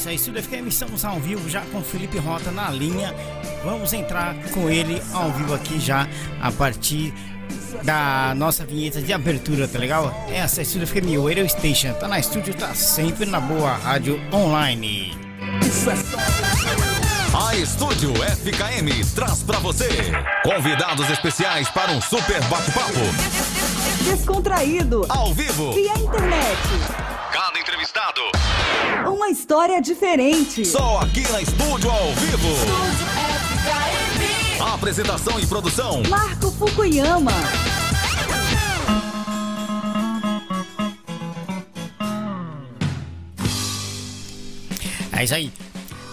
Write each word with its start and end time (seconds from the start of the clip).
isso 0.00 0.08
aí, 0.08 0.16
Estúdio 0.16 0.42
FM, 0.42 0.66
estamos 0.66 1.04
ao 1.04 1.20
vivo 1.20 1.46
já 1.46 1.60
com 1.66 1.78
o 1.78 1.82
Felipe 1.82 2.16
Rota 2.16 2.50
na 2.50 2.70
linha. 2.70 3.14
Vamos 3.62 3.92
entrar 3.92 4.34
com 4.50 4.70
ele 4.70 5.02
ao 5.12 5.30
vivo 5.30 5.52
aqui 5.52 5.78
já 5.78 6.08
a 6.40 6.50
partir 6.50 7.12
da 7.82 8.32
nossa 8.34 8.64
vinheta 8.64 9.02
de 9.02 9.12
abertura, 9.12 9.68
tá 9.68 9.78
legal? 9.78 10.26
Essa 10.32 10.60
é 10.60 10.60
a 10.60 10.62
Estúdio 10.62 10.86
FM, 10.86 11.18
o 11.18 11.28
Radio 11.28 11.46
Station. 11.46 11.92
Tá 11.92 12.08
na 12.08 12.18
estúdio, 12.18 12.54
tá 12.54 12.74
sempre 12.74 13.26
na 13.26 13.40
boa 13.40 13.74
rádio 13.74 14.18
online. 14.32 15.14
A 17.34 17.54
Estúdio 17.56 18.14
FKM 18.14 19.04
traz 19.14 19.42
para 19.42 19.58
você 19.58 19.88
convidados 20.42 21.10
especiais 21.10 21.68
para 21.68 21.92
um 21.92 22.00
super 22.00 22.42
bate-papo. 22.44 23.00
Descontraído. 24.04 25.04
Ao 25.10 25.34
vivo. 25.34 25.72
Via 25.72 25.92
internet. 25.98 27.09
Uma 29.06 29.28
história 29.28 29.80
diferente. 29.80 30.64
Só 30.64 31.00
aqui 31.00 31.22
na 31.30 31.40
Estúdio 31.40 31.90
ao 31.90 32.12
vivo. 32.14 32.48
Estúdio 32.48 33.06
FKM. 34.58 34.74
Apresentação 34.74 35.40
e 35.40 35.46
produção. 35.46 36.02
Marco 36.08 36.50
Fukuyama. 36.52 37.32
É 45.12 45.24
isso 45.24 45.34
aí. 45.34 45.52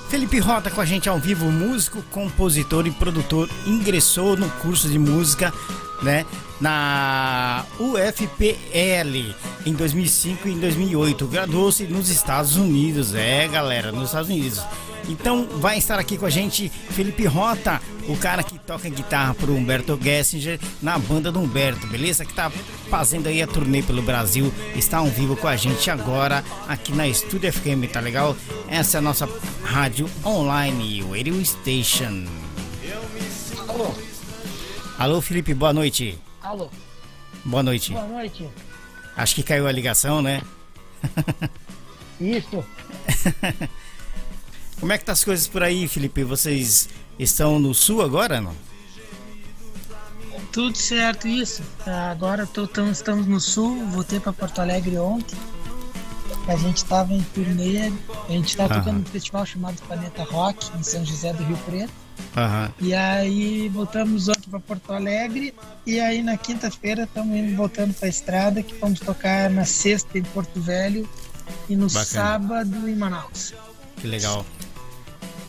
Felipe 0.10 0.40
Rota 0.40 0.70
com 0.70 0.82
a 0.82 0.86
gente 0.86 1.08
ao 1.08 1.20
vivo, 1.20 1.46
músico, 1.52 2.02
compositor 2.12 2.88
e 2.88 2.92
produtor, 2.92 3.50
ingressou 3.66 4.36
no 4.36 4.50
curso 4.62 4.88
de 4.90 5.00
música, 5.00 5.54
né, 6.02 6.26
na 6.60 7.66
UFPL 7.80 9.34
em 9.66 9.74
2005 9.74 10.48
e 10.48 10.52
em 10.52 10.60
2008. 10.60 11.28
Graduou-se 11.28 11.84
nos 11.86 12.10
Estados 12.10 12.56
Unidos, 12.56 13.14
é, 13.16 13.48
galera, 13.48 13.92
nos 13.92 14.06
Estados 14.06 14.30
Unidos. 14.30 14.62
Então 15.10 15.48
vai 15.60 15.78
estar 15.78 15.98
aqui 15.98 16.18
com 16.18 16.26
a 16.26 16.30
gente 16.30 16.70
Felipe 16.70 17.26
Rota, 17.26 17.82
o 18.08 18.18
cara 18.18 18.44
que 18.44 18.60
toca 18.60 18.90
guitarra 18.90 19.34
pro 19.34 19.54
Humberto 19.54 19.98
Gessinger 20.02 20.60
na 20.82 20.98
banda 20.98 21.32
do 21.32 21.40
Humberto, 21.40 21.88
beleza? 21.88 22.26
Que 22.26 22.34
tá 22.34 22.52
fazendo 22.90 23.28
aí 23.28 23.42
a 23.42 23.48
turnê 23.48 23.82
pelo 23.82 24.02
Brasil, 24.02 24.54
está 24.76 24.98
ao 24.98 25.08
vivo 25.08 25.36
com 25.36 25.48
a 25.48 25.56
gente 25.56 25.90
agora 25.90 26.44
aqui 26.68 26.92
na 26.92 27.08
Estúdio 27.08 27.52
FM, 27.52 27.90
tá 27.92 28.00
legal? 28.00 28.36
Essa 28.68 28.98
é 28.98 29.00
a 29.00 29.02
nossa 29.02 29.30
rádio 29.64 30.10
online, 30.26 31.04
o 31.04 31.12
Radio 31.16 31.44
Station. 31.46 32.26
Alô? 33.68 34.17
Alô, 34.98 35.22
Felipe, 35.22 35.54
boa 35.54 35.72
noite. 35.74 36.18
Alô? 36.42 36.70
Boa 37.46 37.62
noite. 37.62 37.94
Boa 37.94 38.08
noite. 38.08 38.48
Acho 39.16 39.36
que 39.36 39.44
caiu 39.44 39.68
a 39.68 39.72
ligação, 39.72 40.22
né? 40.22 40.42
Isso. 42.20 42.64
Como 44.80 44.92
é 44.92 44.98
que 44.98 45.06
tá 45.06 45.12
as 45.12 45.24
coisas 45.24 45.48
por 45.48 45.62
aí, 45.64 45.88
Felipe? 45.88 46.24
Vocês 46.24 46.90
estão 47.20 47.60
no 47.60 47.74
sul 47.74 48.02
agora, 48.02 48.42
não? 48.42 48.56
Tudo 50.52 50.76
certo, 50.76 51.28
isso. 51.28 51.62
Agora 51.86 52.48
tô, 52.48 52.68
tamo, 52.68 52.92
estamos 52.92 53.28
no 53.28 53.40
sul, 53.40 53.86
voltei 53.88 54.20
para 54.20 54.34
Porto 54.34 54.60
Alegre 54.60 54.98
ontem. 54.98 55.38
A 56.48 56.56
gente 56.56 56.78
estava 56.78 57.14
em 57.14 57.22
turnê, 57.22 57.92
a 58.28 58.32
gente 58.32 58.48
estava 58.50 58.74
Aham. 58.74 58.84
tocando 58.84 59.00
num 59.00 59.06
festival 59.06 59.46
chamado 59.46 59.80
Planeta 59.84 60.24
Rock, 60.24 60.76
em 60.78 60.82
São 60.82 61.06
José 61.06 61.34
do 61.34 61.44
Rio 61.44 61.58
Preto. 61.66 61.94
Aham. 62.36 62.72
E 62.80 62.94
aí 62.94 63.70
voltamos 63.70 64.30
ontem 64.48 64.50
para 64.50 64.60
Porto 64.60 64.94
Alegre 64.94 65.54
e 65.86 66.00
aí 66.00 66.22
na 66.24 66.38
quinta-feira 66.38 67.04
estamos 67.04 67.54
voltando 67.56 67.94
para 67.94 68.08
a 68.08 68.10
estrada 68.10 68.64
que 68.64 68.74
vamos 68.76 69.00
tocar 69.00 69.50
na 69.50 69.66
sexta 69.66 70.18
em 70.18 70.24
Porto 70.24 70.60
Velho 70.60 71.08
e 71.70 71.76
no 71.76 71.88
Bacana. 71.88 72.06
sábado 72.06 72.90
em 72.90 72.96
Manaus. 72.96 73.54
Que 73.98 74.08
legal. 74.08 74.46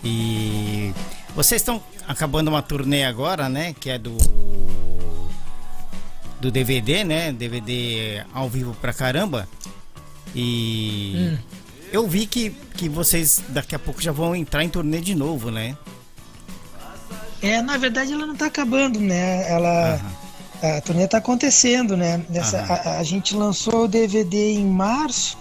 E 0.04 0.92
vocês 1.34 1.60
estão 1.60 1.82
acabando 2.06 2.48
uma 2.48 2.62
turnê 2.62 3.04
agora, 3.04 3.48
né? 3.48 3.74
Que 3.78 3.90
é 3.90 3.98
do 3.98 4.16
do 6.40 6.50
DVD, 6.52 7.02
né? 7.02 7.32
DVD 7.32 8.24
ao 8.32 8.48
vivo 8.48 8.74
pra 8.80 8.92
caramba. 8.92 9.48
E 10.34 11.14
Hum. 11.16 11.38
eu 11.92 12.06
vi 12.06 12.26
que, 12.26 12.50
que 12.76 12.88
vocês 12.88 13.42
daqui 13.48 13.74
a 13.74 13.78
pouco 13.78 14.00
já 14.00 14.12
vão 14.12 14.36
entrar 14.36 14.62
em 14.62 14.68
turnê 14.68 15.00
de 15.00 15.14
novo, 15.16 15.50
né? 15.50 15.76
É, 17.40 17.62
na 17.62 17.76
verdade 17.76 18.12
ela 18.12 18.26
não 18.26 18.34
tá 18.34 18.46
acabando, 18.46 18.98
né? 18.98 19.50
Ela 19.50 20.00
a 20.62 20.80
turnê 20.80 21.06
tá 21.06 21.18
acontecendo, 21.18 21.96
né? 21.96 22.24
Essa, 22.32 22.60
a, 22.60 22.98
a 22.98 23.02
gente 23.02 23.34
lançou 23.34 23.84
o 23.84 23.88
DVD 23.88 24.54
em 24.54 24.66
março 24.66 25.38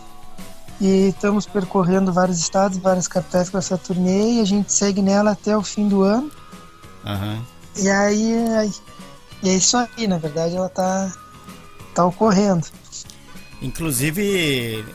e 0.80 1.10
estamos 1.10 1.48
percorrendo 1.48 2.14
vários 2.14 2.38
estados, 2.38 2.78
várias 2.78 3.08
capitais 3.08 3.50
com 3.50 3.58
essa 3.58 3.78
turnê 3.78 4.34
e 4.34 4.42
a 4.42 4.46
gente 4.46 4.72
segue 4.72 5.02
nela 5.02 5.32
até 5.32 5.58
o 5.58 5.64
fim 5.64 5.88
do 5.88 6.04
ano. 6.04 6.32
Aham. 7.04 7.44
E 7.78 7.90
aí, 7.90 8.48
aí 8.60 8.72
e 9.42 9.50
é 9.50 9.54
isso 9.56 9.78
aí, 9.78 10.08
na 10.08 10.18
verdade 10.18 10.56
ela 10.56 10.70
tá 10.70 11.12
tá 11.96 12.06
ocorrendo. 12.06 12.68
Inclusive, 13.60 14.86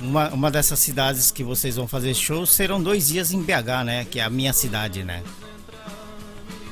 uma, 0.00 0.28
uma 0.30 0.50
dessas 0.50 0.80
cidades 0.80 1.30
que 1.30 1.44
vocês 1.44 1.76
vão 1.76 1.86
fazer 1.86 2.14
shows 2.14 2.50
serão 2.50 2.82
dois 2.82 3.06
dias 3.06 3.30
em 3.30 3.40
BH, 3.40 3.84
né? 3.84 4.04
Que 4.04 4.18
é 4.18 4.24
a 4.24 4.30
minha 4.30 4.52
cidade, 4.52 5.04
né? 5.04 5.22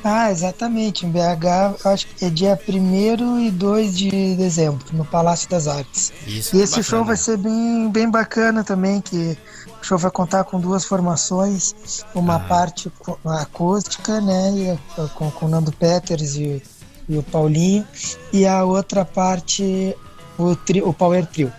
Ah, 0.02 0.30
exatamente. 0.30 1.04
Em 1.06 1.10
BH, 1.10 1.86
acho 1.86 2.06
que 2.06 2.24
é 2.24 2.30
dia 2.30 2.58
1 2.68 3.40
e 3.40 3.50
2 3.50 3.96
de 3.96 4.34
dezembro, 4.36 4.84
no 4.92 5.04
Palácio 5.04 5.48
das 5.48 5.66
Artes. 5.68 6.12
Isso. 6.26 6.56
E 6.56 6.60
esse 6.60 6.76
bacana. 6.76 6.82
show 6.82 7.04
vai 7.04 7.16
ser 7.16 7.36
bem, 7.36 7.90
bem 7.90 8.10
bacana 8.10 8.64
também, 8.64 9.00
que 9.00 9.36
o 9.80 9.84
show 9.84 9.98
vai 9.98 10.10
contar 10.10 10.44
com 10.44 10.58
duas 10.60 10.84
formações, 10.84 11.74
uma 12.14 12.36
Ah. 12.36 12.40
parte 12.40 12.90
acústica, 13.24 14.20
né, 14.20 14.78
com, 15.14 15.30
com 15.30 15.46
o 15.46 15.48
Nando 15.48 15.72
Peters 15.72 16.34
e, 16.36 16.62
e 17.08 17.18
o 17.18 17.22
Paulinho, 17.22 17.86
e 18.32 18.46
a 18.46 18.64
outra 18.64 19.04
parte 19.04 19.94
o, 20.38 20.56
tri, 20.56 20.80
o 20.82 20.92
Power 20.92 21.26
Trio. 21.26 21.52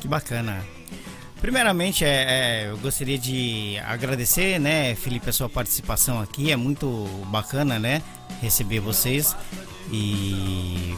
Que 0.00 0.08
bacana. 0.08 0.64
Primeiramente, 1.40 2.04
é, 2.04 2.08
é, 2.64 2.70
eu 2.70 2.76
gostaria 2.76 3.18
de 3.18 3.78
agradecer, 3.86 4.58
né, 4.58 4.94
Felipe, 4.94 5.30
a 5.30 5.32
sua 5.32 5.48
participação 5.48 6.20
aqui. 6.20 6.50
É 6.50 6.56
muito 6.56 7.08
bacana, 7.26 7.78
né, 7.78 8.02
receber 8.42 8.80
vocês. 8.80 9.34
E 9.90 10.94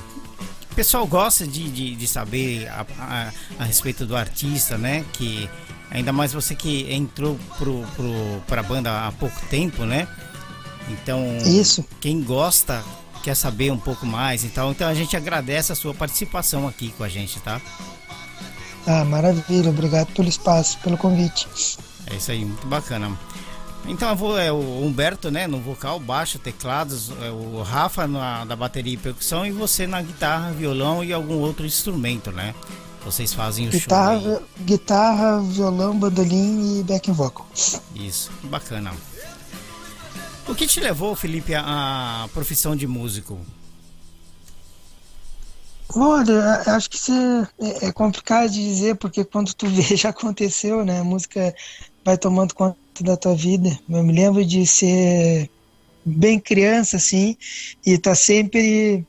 o 0.70 0.74
pessoal 0.74 1.06
gosta 1.06 1.46
de, 1.46 1.70
de, 1.70 1.94
de 1.94 2.06
saber 2.08 2.68
a, 2.68 2.84
a, 2.98 3.32
a 3.60 3.64
respeito 3.64 4.04
do 4.04 4.16
artista, 4.16 4.76
né, 4.76 5.04
que 5.12 5.48
ainda 5.90 6.12
mais 6.12 6.32
você 6.32 6.56
que 6.56 6.92
entrou 6.92 7.38
pro, 7.56 7.84
pro, 7.94 8.42
pra 8.46 8.62
banda 8.62 9.06
há 9.06 9.12
pouco 9.12 9.40
tempo, 9.46 9.84
né? 9.84 10.08
Então, 10.88 11.24
Isso. 11.46 11.86
quem 12.00 12.20
gosta 12.20 12.82
quer 13.22 13.36
saber 13.36 13.70
um 13.70 13.78
pouco 13.78 14.04
mais 14.04 14.44
e 14.44 14.48
tal. 14.48 14.72
Então 14.72 14.88
a 14.88 14.94
gente 14.94 15.16
agradece 15.16 15.70
a 15.70 15.74
sua 15.74 15.94
participação 15.94 16.66
aqui 16.66 16.92
com 16.98 17.04
a 17.04 17.08
gente, 17.08 17.38
tá? 17.40 17.60
Ah, 18.86 19.04
maravilha, 19.04 19.70
obrigado 19.70 20.12
pelo 20.12 20.28
espaço, 20.28 20.78
pelo 20.78 20.96
convite. 20.98 21.48
É 22.06 22.16
isso 22.16 22.30
aí, 22.30 22.44
muito 22.44 22.66
bacana. 22.66 23.16
Então 23.86 24.08
eu 24.10 24.16
vou, 24.16 24.38
é 24.38 24.52
o 24.52 24.84
Humberto, 24.84 25.30
né, 25.30 25.46
no 25.46 25.58
vocal, 25.58 25.98
baixo, 25.98 26.38
teclados, 26.38 27.10
é, 27.20 27.30
o 27.30 27.62
Rafa 27.62 28.06
na, 28.06 28.44
da 28.44 28.54
bateria 28.54 28.94
e 28.94 28.96
percussão 28.96 29.44
e 29.44 29.50
você 29.50 29.86
na 29.86 30.00
guitarra, 30.00 30.52
violão 30.52 31.02
e 31.02 31.12
algum 31.12 31.38
outro 31.38 31.66
instrumento, 31.66 32.30
né? 32.30 32.54
Vocês 33.04 33.34
fazem 33.34 33.66
o 33.66 33.72
show. 33.72 33.80
Guitarra, 33.80 34.38
aí. 34.38 34.64
guitarra, 34.64 35.40
violão, 35.42 35.98
bandolim 35.98 36.78
e 36.78 36.82
backing 36.84 37.12
vocal. 37.12 37.46
Isso, 37.94 38.30
bacana. 38.44 38.92
O 40.46 40.54
que 40.54 40.66
te 40.66 40.78
levou, 40.78 41.16
Felipe, 41.16 41.52
à 41.54 42.28
profissão 42.32 42.76
de 42.76 42.86
músico? 42.86 43.40
Olha, 45.94 46.62
acho 46.66 46.88
que 46.88 46.96
isso 46.96 47.12
é, 47.12 47.86
é 47.86 47.92
complicado 47.92 48.50
de 48.50 48.62
dizer, 48.62 48.96
porque 48.96 49.24
quando 49.24 49.52
tu 49.54 49.66
vê 49.68 49.96
já 49.96 50.08
aconteceu, 50.08 50.84
né? 50.84 51.00
A 51.00 51.04
música 51.04 51.54
vai 52.04 52.16
tomando 52.16 52.54
conta 52.54 52.76
da 53.00 53.16
tua 53.16 53.34
vida. 53.34 53.78
Eu 53.88 54.02
me 54.02 54.12
lembro 54.12 54.44
de 54.44 54.66
ser 54.66 55.50
bem 56.04 56.38
criança, 56.38 56.96
assim, 56.96 57.36
e 57.84 57.98
tá 57.98 58.14
sempre. 58.14 59.04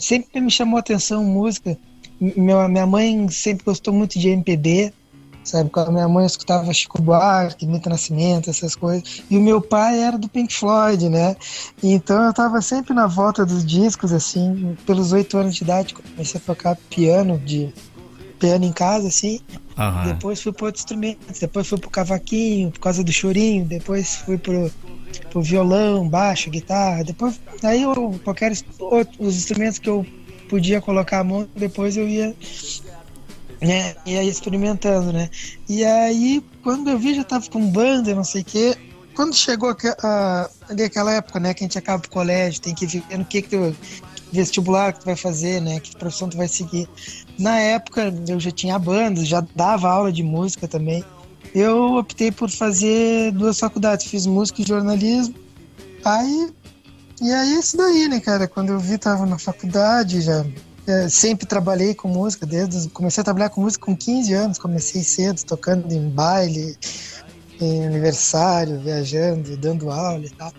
Sempre 0.00 0.40
me 0.40 0.50
chamou 0.50 0.78
atenção 0.78 1.24
música. 1.24 1.78
Minha 2.20 2.86
mãe 2.86 3.26
sempre 3.30 3.64
gostou 3.64 3.94
muito 3.94 4.18
de 4.18 4.28
MPB, 4.28 4.92
sabe? 5.42 5.70
Com 5.70 5.80
a 5.80 5.90
minha 5.90 6.08
mãe 6.08 6.24
eu 6.24 6.26
escutava 6.26 6.72
Chico 6.72 7.00
Buarque, 7.00 7.66
Milton 7.66 7.90
Nascimento, 7.90 8.50
essas 8.50 8.74
coisas. 8.74 9.22
E 9.30 9.36
o 9.36 9.40
meu 9.40 9.60
pai 9.60 10.00
era 10.00 10.18
do 10.18 10.28
Pink 10.28 10.54
Floyd, 10.54 11.08
né? 11.08 11.36
Então 11.82 12.22
eu 12.24 12.32
tava 12.32 12.60
sempre 12.60 12.94
na 12.94 13.06
volta 13.06 13.44
dos 13.44 13.64
discos, 13.64 14.12
assim, 14.12 14.76
pelos 14.86 15.12
oito 15.12 15.36
anos 15.38 15.54
de 15.54 15.64
idade, 15.64 15.94
comecei 15.94 16.40
a 16.40 16.44
tocar 16.44 16.76
piano, 16.88 17.38
de 17.38 17.72
piano 18.38 18.64
em 18.64 18.72
casa, 18.72 19.08
assim. 19.08 19.40
Aham. 19.76 20.06
Depois 20.12 20.42
fui 20.42 20.52
para 20.52 20.66
outros 20.66 20.82
instrumentos, 20.82 21.38
depois 21.38 21.66
fui 21.66 21.78
pro 21.78 21.90
cavaquinho, 21.90 22.70
por 22.70 22.80
causa 22.80 23.02
do 23.02 23.12
chorinho, 23.12 23.64
depois 23.64 24.16
fui 24.16 24.36
pro, 24.36 24.70
pro 25.30 25.42
violão, 25.42 26.08
baixo, 26.08 26.50
guitarra, 26.50 27.04
depois 27.04 27.40
aí 27.62 27.82
eu, 27.82 28.20
qualquer 28.24 28.52
os 29.18 29.36
instrumentos 29.36 29.78
que 29.78 29.88
eu 29.88 30.04
podia 30.48 30.80
colocar 30.80 31.20
a 31.20 31.24
mão, 31.24 31.48
depois 31.54 31.96
eu 31.96 32.08
ia 32.08 32.34
né? 33.60 33.94
E 34.06 34.16
aí 34.16 34.28
experimentando, 34.28 35.12
né? 35.12 35.28
E 35.68 35.84
aí, 35.84 36.42
quando 36.62 36.90
eu 36.90 36.98
vi, 36.98 37.14
já 37.14 37.24
tava 37.24 37.48
com 37.48 37.70
banda, 37.70 38.14
não 38.14 38.24
sei 38.24 38.42
o 38.42 38.44
quê. 38.44 38.76
Quando 39.14 39.34
chegou 39.34 39.76
a, 40.02 40.50
ali 40.68 40.82
aquela 40.84 41.12
época, 41.12 41.38
né, 41.38 41.52
que 41.52 41.62
a 41.62 41.66
gente 41.66 41.78
acaba 41.78 42.02
o 42.04 42.10
colégio, 42.10 42.60
tem 42.60 42.74
que 42.74 42.86
ver 42.86 43.02
no 43.18 43.24
que 43.24 43.42
que 43.42 43.48
tu, 43.50 43.76
vestibular 44.32 44.92
que 44.92 45.00
tu 45.00 45.06
vai 45.06 45.16
fazer, 45.16 45.60
né, 45.60 45.80
que 45.80 45.94
profissão 45.96 46.28
tu 46.28 46.36
vai 46.36 46.48
seguir. 46.48 46.88
Na 47.38 47.58
época, 47.58 48.14
eu 48.28 48.40
já 48.40 48.50
tinha 48.50 48.78
banda, 48.78 49.24
já 49.24 49.44
dava 49.54 49.90
aula 49.90 50.12
de 50.12 50.22
música 50.22 50.66
também. 50.66 51.04
Eu 51.54 51.96
optei 51.96 52.30
por 52.30 52.48
fazer 52.48 53.32
duas 53.32 53.58
faculdades, 53.58 54.06
fiz 54.06 54.24
música 54.24 54.62
e 54.62 54.66
jornalismo. 54.66 55.34
Aí, 56.04 56.52
e 57.20 57.30
aí 57.30 57.54
é 57.54 57.58
isso 57.58 57.76
daí, 57.76 58.08
né, 58.08 58.20
cara? 58.20 58.46
Quando 58.46 58.70
eu 58.70 58.78
vi, 58.78 58.96
tava 58.96 59.26
na 59.26 59.38
faculdade, 59.38 60.22
já 60.22 60.46
é, 60.90 61.08
sempre 61.08 61.46
trabalhei 61.46 61.94
com 61.94 62.08
música, 62.08 62.44
desde 62.44 62.88
comecei 62.90 63.20
a 63.20 63.24
trabalhar 63.24 63.50
com 63.50 63.60
música 63.60 63.86
com 63.86 63.96
15 63.96 64.32
anos, 64.34 64.58
comecei 64.58 65.02
cedo, 65.02 65.42
tocando 65.44 65.92
em 65.92 66.08
baile, 66.08 66.76
em 67.60 67.86
aniversário, 67.86 68.80
viajando, 68.80 69.56
dando 69.56 69.90
aula 69.90 70.24
e 70.24 70.30
tal. 70.30 70.52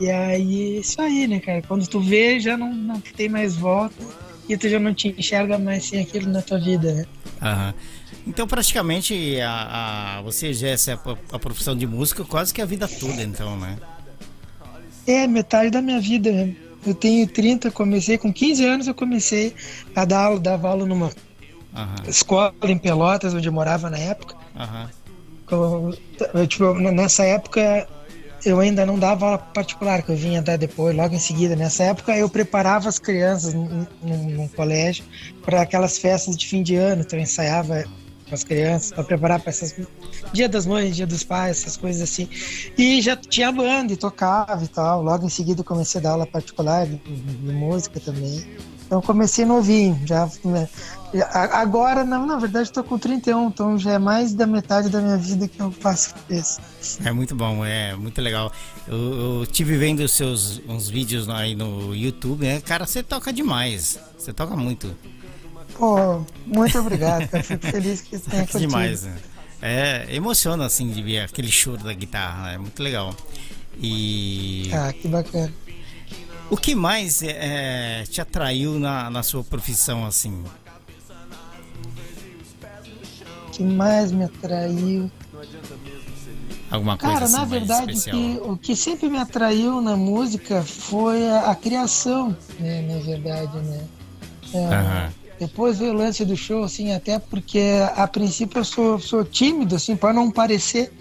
E 0.00 0.10
aí, 0.10 0.78
isso 0.78 1.00
aí, 1.00 1.28
né, 1.28 1.40
cara? 1.40 1.62
Quando 1.62 1.86
tu 1.86 2.00
vê, 2.00 2.40
já 2.40 2.56
não, 2.56 2.72
não 2.72 3.00
tem 3.00 3.28
mais 3.28 3.54
volta 3.54 3.94
e 4.48 4.56
tu 4.56 4.68
já 4.68 4.80
não 4.80 4.94
te 4.94 5.08
enxerga 5.08 5.58
mais 5.58 5.86
sem 5.86 6.00
aquilo 6.00 6.30
na 6.30 6.40
tua 6.40 6.58
vida, 6.58 6.92
né? 6.94 7.06
Aham. 7.42 7.74
Então, 8.26 8.46
praticamente, 8.46 9.40
a, 9.40 10.18
a, 10.18 10.22
você 10.22 10.48
exerce 10.48 10.90
a, 10.90 10.98
a 11.32 11.38
profissão 11.38 11.76
de 11.76 11.86
músico 11.86 12.24
quase 12.24 12.52
que 12.52 12.62
a 12.62 12.66
vida 12.66 12.88
toda, 12.88 13.22
então, 13.22 13.58
né? 13.58 13.76
É, 15.06 15.26
metade 15.26 15.70
da 15.70 15.82
minha 15.82 16.00
vida, 16.00 16.30
né? 16.30 16.54
Eu 16.86 16.94
tenho 16.94 17.26
30, 17.28 17.70
comecei 17.70 18.16
com 18.16 18.32
15 18.32 18.64
anos, 18.64 18.86
eu 18.86 18.94
comecei 18.94 19.54
a 19.94 20.04
dar 20.04 20.24
aula, 20.24 20.40
dava 20.40 20.68
aula 20.68 20.86
numa 20.86 21.10
Aham. 21.74 21.94
escola 22.08 22.54
em 22.64 22.78
Pelotas, 22.78 23.34
onde 23.34 23.48
eu 23.48 23.52
morava 23.52 23.90
na 23.90 23.98
época. 23.98 24.34
Aham. 24.56 24.90
Eu- 25.50 25.94
eu, 26.34 26.46
tipo, 26.46 26.72
nessa 26.74 27.24
época 27.24 27.86
eu 28.44 28.58
ainda 28.58 28.86
não 28.86 28.98
dava 28.98 29.26
aula 29.26 29.38
particular, 29.38 30.02
que 30.02 30.10
eu 30.10 30.16
vinha 30.16 30.40
dar 30.40 30.56
depois, 30.56 30.96
logo 30.96 31.14
em 31.14 31.18
seguida. 31.18 31.54
Nessa 31.54 31.84
época 31.84 32.16
eu 32.16 32.28
preparava 32.28 32.88
as 32.88 32.98
crianças 32.98 33.52
num, 33.52 33.86
num- 34.02 34.30
num 34.30 34.48
colégio 34.48 35.04
para 35.44 35.60
aquelas 35.60 35.98
festas 35.98 36.36
de 36.36 36.46
fim 36.46 36.62
de 36.62 36.76
ano, 36.76 37.02
então 37.02 37.18
eu 37.18 37.22
ensaiava 37.22 37.84
com 38.30 38.34
as 38.34 38.44
crianças 38.44 38.92
para 38.92 39.04
preparar 39.04 39.40
para 39.40 39.50
essas 39.50 39.74
Dia 40.32 40.48
das 40.48 40.64
Mães, 40.64 40.96
Dia 40.96 41.06
dos 41.06 41.24
Pais, 41.24 41.58
essas 41.58 41.76
coisas 41.76 42.00
assim. 42.00 42.28
E 42.78 43.02
já 43.02 43.16
tinha 43.16 43.50
banda 43.50 43.92
e 43.92 43.96
tocava 43.96 44.64
e 44.64 44.68
tal. 44.68 45.02
Logo 45.02 45.26
em 45.26 45.28
seguida 45.28 45.62
comecei 45.64 46.00
a 46.00 46.04
dar 46.04 46.10
aula 46.12 46.26
particular 46.26 46.86
de, 46.86 46.96
de 46.96 47.52
música 47.52 47.98
também. 48.00 48.46
Então 48.86 49.02
comecei 49.02 49.44
novinho, 49.44 50.00
já 50.04 50.28
agora, 51.52 52.04
na, 52.04 52.18
na 52.18 52.36
verdade, 52.36 52.68
estou 52.68 52.82
com 52.82 52.98
31, 52.98 53.48
então 53.48 53.78
já 53.78 53.92
é 53.92 53.98
mais 53.98 54.34
da 54.34 54.46
metade 54.46 54.88
da 54.88 55.00
minha 55.00 55.16
vida 55.16 55.46
que 55.46 55.60
eu 55.60 55.70
faço 55.70 56.14
isso. 56.28 56.60
É 57.04 57.12
muito 57.12 57.34
bom, 57.34 57.64
é 57.64 57.94
muito 57.94 58.20
legal. 58.20 58.52
Eu, 58.88 59.40
eu 59.40 59.46
tive 59.46 59.76
vendo 59.76 60.06
seus 60.08 60.60
uns 60.68 60.88
vídeos 60.88 61.28
aí 61.28 61.54
no 61.54 61.94
YouTube, 61.94 62.44
né? 62.44 62.60
Cara, 62.60 62.84
você 62.84 63.02
toca 63.02 63.32
demais. 63.32 63.98
Você 64.18 64.32
toca 64.32 64.56
muito. 64.56 64.92
Pô, 65.80 66.22
muito 66.44 66.78
obrigado, 66.78 67.26
cara. 67.26 67.42
Fico 67.42 67.66
feliz 67.66 68.02
que 68.02 68.18
você 68.18 68.30
tenha 68.30 68.42
curtido. 68.42 68.68
demais, 68.68 69.02
né? 69.04 69.16
É, 69.62 70.06
emociona 70.10 70.66
assim 70.66 70.90
de 70.90 71.02
ver 71.02 71.20
aquele 71.20 71.50
choro 71.50 71.82
da 71.82 71.94
guitarra, 71.94 72.48
né? 72.48 72.54
é 72.56 72.58
muito 72.58 72.82
legal. 72.82 73.16
E 73.78 74.70
Ah, 74.74 74.92
que 74.92 75.08
bacana. 75.08 75.50
o 76.50 76.56
que 76.56 76.74
mais 76.74 77.22
é, 77.22 78.04
te 78.10 78.20
atraiu 78.20 78.78
na, 78.78 79.08
na 79.08 79.22
sua 79.22 79.42
profissão 79.42 80.04
assim? 80.04 80.44
O 83.46 83.50
que 83.50 83.62
mais 83.62 84.12
me 84.12 84.24
atraiu? 84.24 85.10
Alguma 86.70 86.98
coisa 86.98 87.14
Cara, 87.14 87.24
assim 87.24 87.36
na 87.36 87.44
verdade, 87.46 87.92
o 87.92 88.02
que, 88.02 88.40
o 88.50 88.56
que 88.58 88.76
sempre 88.76 89.08
me 89.08 89.18
atraiu 89.18 89.80
na 89.80 89.96
música 89.96 90.62
foi 90.62 91.26
a, 91.26 91.50
a 91.50 91.54
criação, 91.54 92.36
né? 92.58 92.82
Na 92.82 92.98
verdade, 92.98 93.56
né? 93.60 93.86
É. 94.52 95.19
Depois 95.40 95.78
veio 95.78 95.92
o 95.92 95.96
lance 95.96 96.22
do 96.22 96.36
show, 96.36 96.62
assim, 96.62 96.92
até 96.92 97.18
porque 97.18 97.62
a 97.96 98.06
princípio 98.06 98.60
eu 98.60 98.64
sou, 98.64 98.98
sou 99.00 99.24
tímido, 99.24 99.74
assim, 99.74 99.96
para 99.96 100.12
não 100.12 100.30
parecer. 100.30 100.92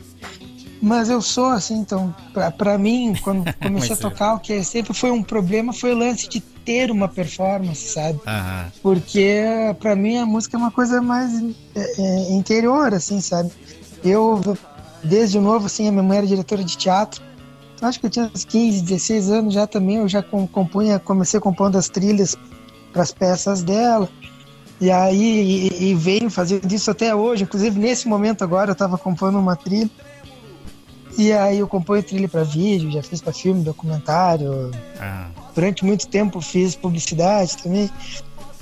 Mas 0.82 1.10
eu 1.10 1.22
sou, 1.22 1.48
assim, 1.48 1.76
então, 1.76 2.16
pra 2.58 2.78
mim, 2.78 3.14
quando 3.22 3.54
comecei 3.60 3.92
a 3.96 4.00
é. 4.00 4.02
tocar, 4.02 4.36
o 4.36 4.40
que 4.40 4.64
sempre 4.64 4.94
foi 4.94 5.12
um 5.12 5.22
problema 5.22 5.74
foi 5.74 5.92
o 5.94 5.98
lance 5.98 6.30
de 6.30 6.40
ter 6.40 6.90
uma 6.90 7.10
performance, 7.10 7.90
sabe? 7.90 8.18
Aham. 8.26 8.72
Porque 8.82 9.44
pra 9.78 9.94
mim 9.94 10.16
a 10.16 10.26
música 10.26 10.56
é 10.56 10.58
uma 10.60 10.72
coisa 10.72 11.02
mais 11.02 11.34
é, 11.76 12.02
é, 12.02 12.32
interior, 12.32 12.94
assim, 12.94 13.20
sabe? 13.20 13.52
Eu, 14.02 14.42
desde 15.04 15.38
novo, 15.38 15.66
assim, 15.66 15.90
a 15.90 15.92
minha 15.92 16.04
mãe 16.04 16.20
era 16.20 16.28
diretora 16.28 16.64
de 16.64 16.78
teatro. 16.78 17.22
Acho 17.82 18.00
que 18.00 18.06
eu 18.06 18.10
tinha 18.10 18.32
uns 18.34 18.46
15, 18.46 18.82
16 18.84 19.30
anos 19.30 19.54
já 19.54 19.68
também, 19.68 19.98
eu 19.98 20.08
já 20.08 20.24
com- 20.24 20.48
compunha, 20.48 20.98
comecei 20.98 21.42
compondo 21.42 21.78
as 21.78 21.90
trilhas 21.90 22.38
para 22.92 23.02
as 23.02 23.12
peças 23.12 23.64
dela. 23.64 24.10
E 24.82 24.90
aí, 24.90 25.70
e, 25.80 25.90
e 25.90 25.96
venho 25.96 26.30
fazendo 26.30 26.72
isso 26.72 26.90
até 26.90 27.14
hoje. 27.14 27.44
Inclusive, 27.44 27.78
nesse 27.78 28.08
momento 28.08 28.44
agora, 28.44 28.72
eu 28.72 28.74
estava 28.74 28.98
compondo 28.98 29.38
uma 29.38 29.56
trilha. 29.56 29.90
E 31.18 31.34
aí 31.34 31.60
eu 31.60 31.68
componho 31.68 32.02
trilha 32.02 32.30
para 32.30 32.44
vídeo, 32.44 32.92
já 32.92 33.04
fiz 33.04 33.20
para 33.20 33.34
filme, 33.34 33.62
documentário, 33.62 34.72
aham. 34.98 35.32
durante 35.54 35.84
muito 35.84 36.08
tempo 36.08 36.40
fiz 36.40 36.76
publicidade 36.76 37.58
também. 37.58 37.90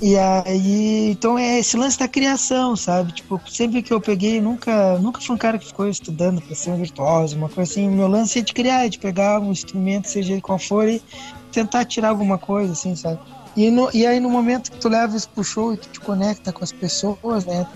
E 0.00 0.16
aí, 0.16 1.10
então 1.10 1.36
é 1.36 1.58
esse 1.58 1.76
lance 1.76 1.98
da 1.98 2.06
criação, 2.06 2.76
sabe? 2.76 3.12
Tipo, 3.12 3.40
sempre 3.48 3.82
que 3.82 3.92
eu 3.92 4.00
peguei, 4.00 4.40
nunca, 4.40 4.96
nunca 4.98 5.20
fui 5.20 5.34
um 5.34 5.38
cara 5.38 5.58
que 5.58 5.66
ficou 5.66 5.88
estudando 5.88 6.40
para 6.40 6.54
ser 6.54 6.70
um 6.70 6.76
virtuoso, 6.76 7.36
uma 7.36 7.48
coisa 7.48 7.70
assim. 7.70 7.88
O 7.88 7.92
meu 7.92 8.08
lance 8.08 8.38
é 8.38 8.42
de 8.42 8.52
criar, 8.52 8.86
é 8.86 8.88
de 8.88 8.98
pegar 8.98 9.40
um 9.40 9.50
instrumento, 9.50 10.08
seja 10.08 10.32
ele 10.32 10.40
qual 10.40 10.58
for, 10.58 10.88
e 10.88 11.02
tentar 11.50 11.84
tirar 11.84 12.10
alguma 12.10 12.38
coisa, 12.38 12.72
assim, 12.72 12.94
sabe? 12.94 13.18
E, 13.58 13.72
no, 13.72 13.90
e 13.92 14.06
aí, 14.06 14.20
no 14.20 14.30
momento 14.30 14.70
que 14.70 14.78
tu 14.78 14.88
leva 14.88 15.16
isso 15.16 15.28
pro 15.30 15.42
show 15.42 15.74
e 15.74 15.76
tu 15.76 15.88
te 15.88 15.98
conecta 15.98 16.52
com 16.52 16.62
as 16.62 16.70
pessoas, 16.70 17.44
né? 17.44 17.66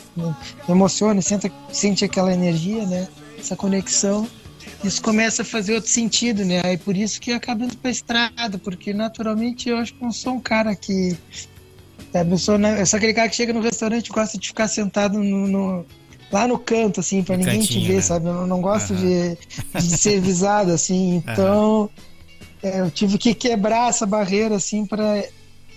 Emociona, 0.68 1.20
sente, 1.20 1.52
sente 1.72 2.04
aquela 2.04 2.32
energia, 2.32 2.86
né? 2.86 3.08
Essa 3.36 3.56
conexão 3.56 4.28
isso 4.84 5.02
começa 5.02 5.42
a 5.42 5.44
fazer 5.44 5.74
outro 5.74 5.90
sentido, 5.90 6.44
né? 6.44 6.60
Aí 6.64 6.78
por 6.78 6.96
isso 6.96 7.20
que 7.20 7.32
acaba 7.32 7.64
indo 7.64 7.76
pra 7.78 7.90
estrada, 7.90 8.58
porque 8.62 8.94
naturalmente 8.94 9.68
eu 9.68 9.76
acho 9.76 9.92
que 9.94 10.02
não 10.04 10.12
sou 10.12 10.34
um 10.34 10.40
cara 10.40 10.76
que. 10.76 11.16
Sabe, 12.12 12.30
eu, 12.30 12.38
sou, 12.38 12.58
na- 12.58 12.78
eu 12.78 12.86
sou 12.86 12.96
aquele 12.98 13.12
cara 13.14 13.28
que 13.28 13.34
chega 13.34 13.52
no 13.52 13.60
restaurante 13.60 14.06
e 14.06 14.12
gosta 14.12 14.38
de 14.38 14.46
ficar 14.46 14.68
sentado 14.68 15.18
no, 15.18 15.48
no- 15.48 15.86
lá 16.30 16.46
no 16.46 16.58
canto, 16.60 17.00
assim, 17.00 17.24
pra 17.24 17.36
No 17.36 17.44
ninguém 17.44 17.60
te 17.60 17.74
cantinho, 17.74 17.86
ver, 17.88 17.94
né? 17.96 18.00
sabe? 18.02 18.26
Eu 18.26 18.46
não, 18.46 18.60
gosto 18.60 18.92
Aham. 18.92 19.02
de, 19.02 19.38
de 19.88 19.98
ser 19.98 20.20
visado, 20.20 20.70
assim. 20.70 21.22
Então 21.26 21.90
é, 22.62 22.80
eu 22.80 22.90
tive 22.90 23.18
que 23.18 23.34
quebrar 23.34 23.88
essa 23.90 24.06
barreira, 24.06 24.54
assim, 24.56 24.86
pra 24.86 25.24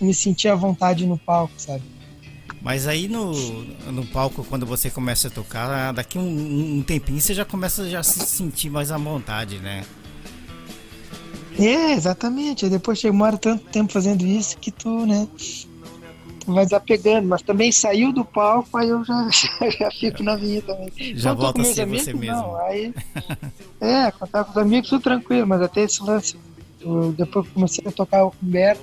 me 0.00 0.12
sentir 0.14 0.48
à 0.48 0.54
vontade 0.54 1.06
no 1.06 1.18
palco, 1.18 1.54
sabe? 1.56 1.82
Mas 2.60 2.86
aí 2.86 3.06
no, 3.06 3.32
no 3.92 4.04
palco, 4.06 4.44
quando 4.44 4.66
você 4.66 4.90
começa 4.90 5.28
a 5.28 5.30
tocar, 5.30 5.92
daqui 5.92 6.18
um, 6.18 6.78
um 6.78 6.82
tempinho 6.82 7.20
você 7.20 7.32
já 7.34 7.44
começa 7.44 7.82
a 7.82 7.88
já 7.88 8.02
se 8.02 8.20
sentir 8.20 8.70
mais 8.70 8.90
à 8.90 8.98
vontade, 8.98 9.58
né? 9.58 9.84
É, 11.58 11.92
exatamente. 11.92 12.68
Depois 12.68 13.02
uma 13.04 13.26
hora 13.26 13.38
tanto 13.38 13.64
tempo 13.66 13.92
fazendo 13.92 14.26
isso 14.26 14.58
que 14.58 14.70
tu, 14.70 15.06
né? 15.06 15.26
Tu 15.36 16.52
vai 16.52 16.64
desapegando, 16.64 17.26
mas 17.28 17.42
também 17.42 17.72
saiu 17.72 18.12
do 18.12 18.24
palco, 18.24 18.76
aí 18.76 18.88
eu 18.88 19.04
já, 19.04 19.28
já 19.78 19.90
fico 19.90 20.22
na 20.22 20.36
minha 20.36 20.62
também. 20.62 20.92
Já 21.14 21.30
Quando 21.30 21.36
tô 21.38 21.42
volta 21.44 21.62
com 21.62 21.68
a 21.70 21.74
ser 21.74 21.82
amigos, 21.82 22.04
você 22.04 22.12
não, 22.12 22.20
mesmo. 22.20 22.56
Aí, 22.58 22.94
é, 23.80 24.10
quando 24.12 24.30
tava 24.30 24.44
com 24.44 24.50
os 24.52 24.56
amigos, 24.58 24.88
tudo 24.90 25.02
tranquilo, 25.02 25.46
mas 25.46 25.62
até 25.62 25.82
esse 25.82 26.02
lance. 26.02 26.36
eu- 26.80 27.12
depois 27.12 27.46
que 27.46 27.54
comecei 27.54 27.84
a 27.86 27.90
tocar 27.92 28.24
o 28.26 28.32
Humberto, 28.42 28.82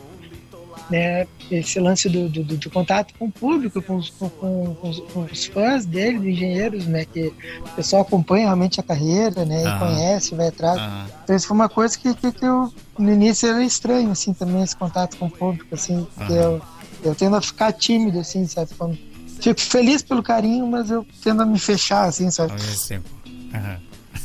né? 0.89 1.27
Esse 1.51 1.79
lance 1.79 2.07
do, 2.09 2.27
do, 2.29 2.43
do- 2.43 2.57
de 2.57 2.69
contato 2.69 3.13
com 3.17 3.25
o 3.25 3.31
público, 3.31 3.81
com 3.81 3.95
os, 3.97 4.09
com, 4.09 4.29
com- 4.29 4.75
com 4.75 4.89
os, 4.89 4.99
com 4.99 5.23
os 5.23 5.45
fãs 5.45 5.85
dele, 5.85 6.17
dos 6.19 6.27
engenheiros, 6.27 6.85
né? 6.85 7.05
Que 7.05 7.33
o 7.59 7.69
pessoal 7.75 8.01
acompanha 8.01 8.45
realmente 8.45 8.79
a 8.79 8.83
carreira, 8.83 9.45
né? 9.45 9.61
E 9.61 9.79
conhece, 9.79 10.35
vai 10.35 10.47
atrás. 10.47 10.79
Então 11.23 11.35
isso 11.35 11.47
foi 11.47 11.55
uma 11.55 11.69
coisa 11.69 11.97
que, 11.97 12.13
que, 12.15 12.31
que 12.31 12.45
eu, 12.45 12.73
no 12.97 13.11
início 13.11 13.47
era 13.49 13.63
estranho, 13.63 14.11
assim, 14.11 14.33
também, 14.33 14.61
esse 14.63 14.75
contato 14.75 15.17
com 15.17 15.25
o 15.27 15.31
público, 15.31 15.73
assim, 15.73 16.07
eu, 16.29 16.61
eu 17.03 17.15
tendo 17.15 17.35
a 17.35 17.41
ficar 17.41 17.71
tímido, 17.73 18.19
assim, 18.19 18.45
sabe? 18.47 18.71
Quando- 18.77 18.97
fico 19.41 19.59
feliz 19.59 20.01
pelo 20.01 20.23
carinho, 20.23 20.65
mas 20.67 20.89
eu 20.89 21.05
tendo 21.21 21.41
a 21.41 21.45
me 21.45 21.59
fechar, 21.59 22.05
assim, 22.05 22.31
sabe? 22.31 22.51
Ao 22.53 22.57
mesmo 22.57 22.87
tempo. 22.87 23.09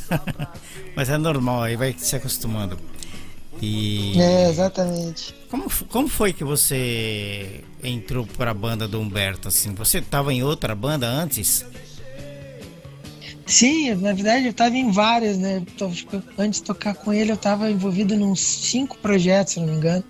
Mas 0.95 1.09
é 1.09 1.17
normal, 1.17 1.63
aí 1.63 1.75
vai 1.75 1.93
se 1.97 2.15
acostumando. 2.15 2.77
E 3.61 4.19
É, 4.19 4.49
exatamente. 4.49 5.35
como, 5.49 5.69
como 5.89 6.07
foi 6.07 6.31
que 6.31 6.43
você 6.43 7.61
entrou 7.83 8.25
para 8.25 8.51
a 8.51 8.53
banda 8.53 8.87
do 8.87 8.99
Humberto? 8.99 9.47
Assim, 9.47 9.73
você 9.73 9.99
estava 9.99 10.33
em 10.33 10.43
outra 10.43 10.73
banda 10.73 11.07
antes? 11.07 11.65
Sim, 13.45 13.95
na 13.95 14.13
verdade 14.13 14.45
eu 14.45 14.53
tava 14.53 14.77
em 14.77 14.91
várias, 14.91 15.37
né? 15.37 15.63
Então, 15.75 15.91
tipo, 15.91 16.21
Antes 16.37 16.61
de 16.61 16.67
tocar 16.67 16.93
com 16.93 17.11
ele, 17.11 17.31
eu 17.31 17.37
tava 17.37 17.69
envolvido 17.69 18.13
em 18.13 18.23
uns 18.23 18.39
cinco 18.39 18.97
projetos, 18.99 19.53
se 19.53 19.59
não 19.59 19.67
me 19.67 19.73
engano. 19.73 20.03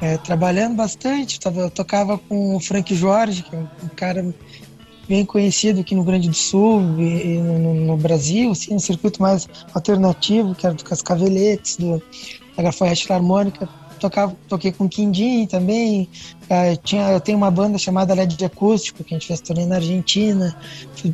É, 0.00 0.18
trabalhando 0.18 0.76
bastante, 0.76 1.40
tava, 1.40 1.62
eu 1.62 1.70
tocava 1.70 2.18
com 2.18 2.54
o 2.54 2.60
Frank 2.60 2.94
Jorge, 2.94 3.42
que 3.42 3.56
é 3.56 3.58
um 3.58 3.88
cara 3.96 4.34
bem 5.08 5.24
conhecido 5.24 5.80
aqui 5.80 5.94
no 5.94 6.02
Rio 6.02 6.10
Grande 6.10 6.28
do 6.28 6.34
Sul 6.34 7.00
e, 7.00 7.36
e 7.36 7.38
no, 7.38 7.74
no, 7.74 7.96
Brasil, 7.96 8.50
assim, 8.50 8.74
um 8.74 8.78
circuito 8.78 9.22
mais 9.22 9.48
alternativo, 9.72 10.54
que 10.54 10.66
era 10.66 10.74
do 10.74 10.84
Cascaveletes, 10.84 11.76
do, 11.76 12.02
da 12.56 12.62
Gafanhoto 12.62 13.12
Harmônica 13.12 13.68
tocava, 13.98 14.36
toquei 14.48 14.72
com 14.72 14.88
Quindim 14.88 15.46
também. 15.46 16.08
Uh, 16.44 16.76
tinha, 16.82 17.10
eu 17.10 17.20
tenho 17.20 17.36
uma 17.36 17.50
banda 17.50 17.76
chamada 17.78 18.14
LED 18.14 18.44
Acústico, 18.44 19.02
que 19.02 19.14
a 19.14 19.18
gente 19.18 19.26
fez 19.26 19.40
turnê 19.40 19.66
na 19.66 19.76
Argentina. 19.76 20.56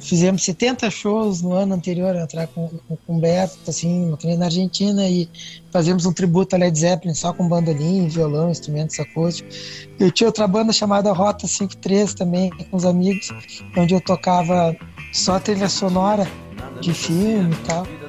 Fizemos 0.01 0.45
70 0.45 0.91
shows 0.91 1.43
no 1.43 1.53
ano 1.53 1.75
anterior 1.75 2.15
a 2.15 2.23
entrar 2.23 2.47
com, 2.49 2.69
com, 2.89 2.97
com 2.97 3.17
o 3.17 3.21
Beto, 3.21 3.59
assim, 3.67 4.09
uma 4.09 4.17
turnê 4.17 4.37
na 4.37 4.47
Argentina 4.47 5.09
e 5.09 5.29
fazemos 5.71 6.05
um 6.05 6.13
tributo 6.13 6.55
a 6.55 6.59
Led 6.59 6.79
Zeppelin 6.79 7.15
só 7.15 7.33
com 7.33 7.49
bandolim, 7.49 8.09
violão, 8.09 8.51
instrumentos 8.51 8.99
acústicos. 9.01 9.89
Eu 9.99 10.11
tinha 10.11 10.29
outra 10.29 10.47
banda 10.47 10.73
chamada 10.73 11.13
Rota 11.13 11.47
53 11.47 12.15
também, 12.15 12.51
com 12.51 12.77
os 12.77 12.85
amigos, 12.85 13.29
onde 13.77 13.95
eu 13.95 14.01
tocava 14.01 14.77
só 15.13 15.39
trilha 15.39 15.69
sonora 15.69 16.29
de 16.81 16.93
filme 16.93 17.53
e 17.53 17.67
tal. 17.67 18.02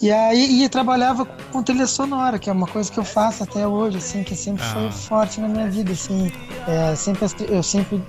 E 0.00 0.12
aí 0.12 0.62
e 0.62 0.68
trabalhava 0.68 1.24
com 1.24 1.62
trilha 1.62 1.86
sonora, 1.86 2.38
que 2.38 2.50
é 2.50 2.52
uma 2.52 2.66
coisa 2.66 2.92
que 2.92 2.98
eu 2.98 3.04
faço 3.04 3.42
até 3.42 3.66
hoje, 3.66 3.96
assim, 3.96 4.22
que 4.22 4.36
sempre 4.36 4.62
ah. 4.62 4.72
foi 4.72 4.92
forte 4.92 5.40
na 5.40 5.48
minha 5.48 5.70
vida, 5.70 5.92
assim. 5.92 6.30
É, 6.68 6.94
sempre, 6.94 7.26
eu 7.48 7.62
sempre 7.62 8.02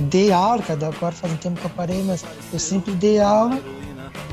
dei 0.00 0.32
aula, 0.32 0.62
cada 0.62 0.86
agora 0.86 1.12
faz 1.12 1.32
um 1.32 1.36
tempo 1.36 1.60
que 1.60 1.66
eu 1.66 1.70
parei, 1.70 2.02
mas 2.04 2.24
eu 2.52 2.58
sempre 2.58 2.92
dei 2.92 3.18
aula, 3.18 3.58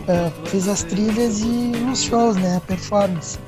é, 0.08 0.32
fiz 0.50 0.68
as 0.68 0.84
trilhas 0.84 1.40
e 1.40 1.72
os 1.92 2.04
shows, 2.04 2.36
né, 2.36 2.58
a 2.58 2.62
performance. 2.62 3.40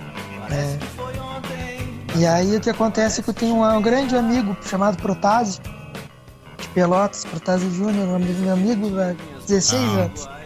É. 0.50 2.18
E 2.18 2.26
aí 2.26 2.56
o 2.56 2.62
que 2.62 2.72
acontece 2.72 3.20
é 3.20 3.24
que 3.24 3.30
eu 3.30 3.34
tenho 3.34 3.56
um, 3.56 3.78
um 3.78 3.82
grande 3.82 4.16
amigo 4.16 4.58
chamado 4.64 4.98
Protásio, 4.98 5.62
de 6.58 6.68
Pelotas, 6.70 7.24
Protásio 7.24 7.70
Júnior, 7.70 8.08
um 8.08 8.18
meu 8.18 8.54
amigo 8.54 9.00
há 9.00 9.16
16 9.46 9.82
ah. 9.82 9.86
anos. 10.02 10.37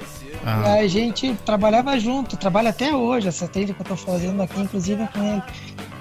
Ah. 0.46 0.78
E 0.78 0.86
a 0.86 0.88
gente 0.88 1.34
trabalhava 1.46 2.00
junto, 2.00 2.38
trabalha 2.38 2.70
até 2.70 2.96
hoje, 2.96 3.28
essa 3.28 3.48
trilha 3.48 3.74
que 3.74 3.82
eu 3.82 3.86
tô 3.86 3.96
fazendo 3.96 4.42
aqui, 4.42 4.60
inclusive 4.60 5.08
com 5.08 5.24
ele. 5.24 5.44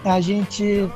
A 0.04 0.20
gente 0.20 0.88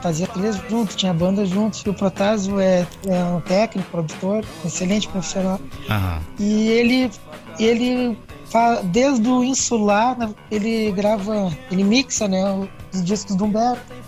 fazia 0.00 0.26
trilhas 0.28 0.60
junto, 0.68 0.96
tinha 0.96 1.12
banda 1.12 1.44
juntos, 1.44 1.80
e 1.84 1.90
o 1.90 1.94
Protásio 1.94 2.60
é, 2.60 2.86
é 3.06 3.24
um 3.24 3.40
técnico, 3.40 3.90
produtor, 3.90 4.44
excelente 4.64 5.08
profissional. 5.08 5.60
Ah. 5.88 6.20
E 6.38 6.68
ele, 6.68 7.10
ele 7.58 8.16
desde 8.84 9.28
o 9.28 9.42
Insular, 9.42 10.16
né, 10.16 10.32
ele 10.50 10.92
grava, 10.92 11.52
ele 11.70 11.82
mixa 11.82 12.28
né, 12.28 12.68
os 12.92 13.04
discos 13.04 13.34
do 13.34 13.44
Humberto 13.44 14.04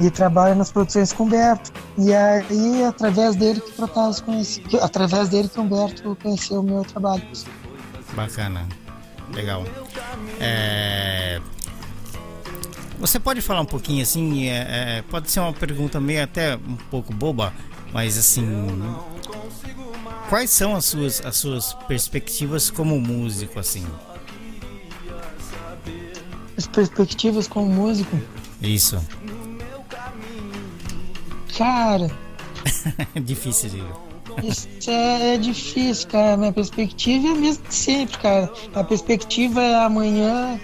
e 0.00 0.10
trabalha 0.10 0.54
nas 0.54 0.70
produções 0.70 1.12
com 1.12 1.24
o 1.24 1.26
Humberto. 1.26 1.72
E 1.98 2.12
aí, 2.12 2.84
através 2.84 3.36
dele 3.36 3.60
que 3.60 3.70
o 3.70 3.74
Protásio 3.74 4.24
conheceu, 4.24 4.82
através 4.82 5.28
dele 5.28 5.48
que 5.48 5.58
o 5.58 5.62
Humberto 5.62 6.16
conheceu 6.22 6.60
o 6.60 6.62
meu 6.62 6.84
trabalho. 6.84 7.22
Bacana. 8.14 8.68
Legal. 9.32 9.64
É... 10.40 11.40
Você 12.98 13.18
pode 13.18 13.40
falar 13.40 13.62
um 13.62 13.66
pouquinho 13.66 14.02
assim? 14.02 14.48
É, 14.48 14.98
é, 14.98 15.02
pode 15.02 15.30
ser 15.30 15.40
uma 15.40 15.52
pergunta 15.52 16.00
meio 16.00 16.22
até 16.22 16.56
um 16.56 16.76
pouco 16.90 17.12
boba, 17.12 17.52
mas 17.92 18.16
assim. 18.16 18.46
Quais 20.28 20.50
são 20.50 20.76
as 20.76 20.84
suas, 20.84 21.20
as 21.24 21.36
suas 21.36 21.74
perspectivas 21.88 22.70
como 22.70 23.00
músico, 23.00 23.58
assim? 23.58 23.84
As 26.56 26.66
perspectivas 26.66 27.48
como 27.48 27.66
músico? 27.66 28.18
Isso. 28.60 29.04
Cara. 31.58 32.10
Difícil, 33.20 33.70
digo. 33.70 34.11
Isso 34.42 34.68
é, 34.88 35.34
é, 35.34 35.38
difícil, 35.38 36.08
cara. 36.08 36.36
Minha 36.36 36.52
perspectiva 36.52 37.28
é 37.28 37.30
a 37.30 37.34
mesma 37.34 37.68
de 37.68 37.74
sempre, 37.74 38.18
cara. 38.18 38.50
A 38.74 38.84
perspectiva 38.84 39.60
é 39.60 39.84
amanhã 39.84 40.58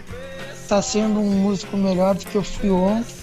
tá 0.69 0.83
sendo 0.83 1.19
um 1.19 1.31
músico 1.43 1.77
melhor 1.77 2.15
do 2.15 2.27
que 2.27 2.37
eu 2.37 2.43
fui 2.43 2.71
ontem. 2.71 3.15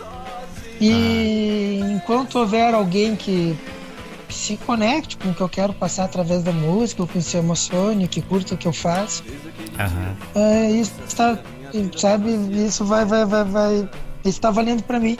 E 0.81 1.79
ah. 1.81 1.91
enquanto 1.93 2.39
houver 2.39 2.73
alguém 2.73 3.15
que 3.15 3.55
se 4.29 4.57
conecte 4.57 5.17
com 5.17 5.29
o 5.29 5.33
que 5.33 5.41
eu 5.41 5.49
quero 5.49 5.73
passar 5.73 6.05
através 6.05 6.43
da 6.43 6.51
música, 6.51 7.05
que 7.07 7.21
se 7.21 7.37
emocione, 7.37 8.07
que 8.07 8.21
curta 8.21 8.55
o 8.55 8.57
que 8.57 8.67
eu 8.67 8.73
faço, 8.73 9.23
uhum. 9.23 10.41
é, 10.41 10.71
isso 10.71 10.93
tá, 11.15 11.39
sabe, 11.95 12.31
isso 12.65 12.83
vai, 12.83 13.05
vai, 13.05 13.25
vai, 13.25 13.43
vai, 13.43 13.89
isso 14.25 14.41
tá 14.41 14.51
valendo 14.51 14.83
para 14.83 14.99
mim. 14.99 15.17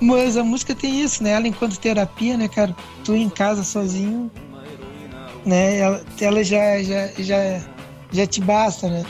Mas 0.00 0.36
a 0.36 0.44
música 0.44 0.74
tem 0.74 1.00
isso, 1.02 1.22
né? 1.22 1.30
Ela 1.30 1.48
enquanto 1.48 1.78
terapia, 1.78 2.36
né, 2.36 2.48
cara? 2.48 2.74
Tu 3.04 3.14
em 3.14 3.28
casa 3.28 3.64
sozinho, 3.64 4.30
né? 5.44 5.78
Ela, 5.78 6.02
ela 6.20 6.44
já, 6.44 6.82
já, 6.82 7.08
já, 7.18 7.60
já 8.12 8.26
te 8.26 8.40
basta, 8.40 8.88
né? 8.88 9.04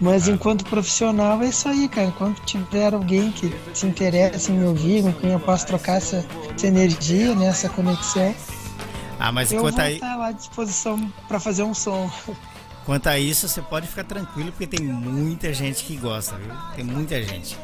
Mas 0.00 0.26
enquanto 0.26 0.64
profissional 0.64 1.40
é 1.42 1.46
isso 1.46 1.68
aí, 1.68 1.88
cara. 1.88 2.08
Enquanto 2.08 2.40
tiver 2.44 2.92
alguém 2.92 3.30
que 3.30 3.54
se 3.72 3.86
interessa 3.86 4.50
em 4.50 4.58
me 4.58 4.66
ouvir, 4.66 5.02
com 5.02 5.12
quem 5.12 5.30
eu 5.30 5.40
posso 5.40 5.66
trocar 5.66 5.98
essa, 5.98 6.24
essa 6.54 6.66
energia, 6.66 7.34
né? 7.34 7.46
Essa 7.46 7.68
conexão. 7.68 8.34
Ah, 9.18 9.30
mas 9.30 9.52
eu 9.52 9.58
enquanto 9.58 9.76
vou 9.76 9.84
aí... 9.84 9.94
estar 9.94 10.16
lá 10.16 10.26
à 10.28 10.32
disposição 10.32 11.12
para 11.28 11.38
fazer 11.38 11.62
um 11.62 11.72
som. 11.72 12.10
Quanto 12.84 13.06
a 13.06 13.18
isso, 13.18 13.48
você 13.48 13.62
pode 13.62 13.86
ficar 13.86 14.04
tranquilo, 14.04 14.50
porque 14.50 14.66
tem 14.66 14.84
muita 14.84 15.54
gente 15.54 15.84
que 15.84 15.96
gosta, 15.96 16.36
viu? 16.36 16.52
Tem 16.74 16.84
muita 16.84 17.22
gente. 17.22 17.56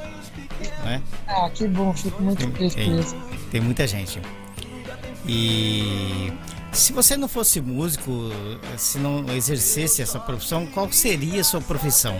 Né? 0.84 1.02
Ah, 1.26 1.50
que 1.52 1.66
bom, 1.68 1.92
fico 1.92 2.22
muito 2.22 2.48
feliz 2.52 2.74
com 2.74 3.00
isso. 3.00 3.16
Tem 3.50 3.60
muita 3.60 3.86
gente. 3.86 4.20
E 5.26 6.32
se 6.72 6.92
você 6.92 7.16
não 7.16 7.28
fosse 7.28 7.60
músico, 7.60 8.30
se 8.76 8.98
não 8.98 9.24
exercesse 9.34 10.02
essa 10.02 10.18
profissão, 10.18 10.66
qual 10.66 10.90
seria 10.92 11.40
a 11.40 11.44
sua 11.44 11.60
profissão? 11.60 12.16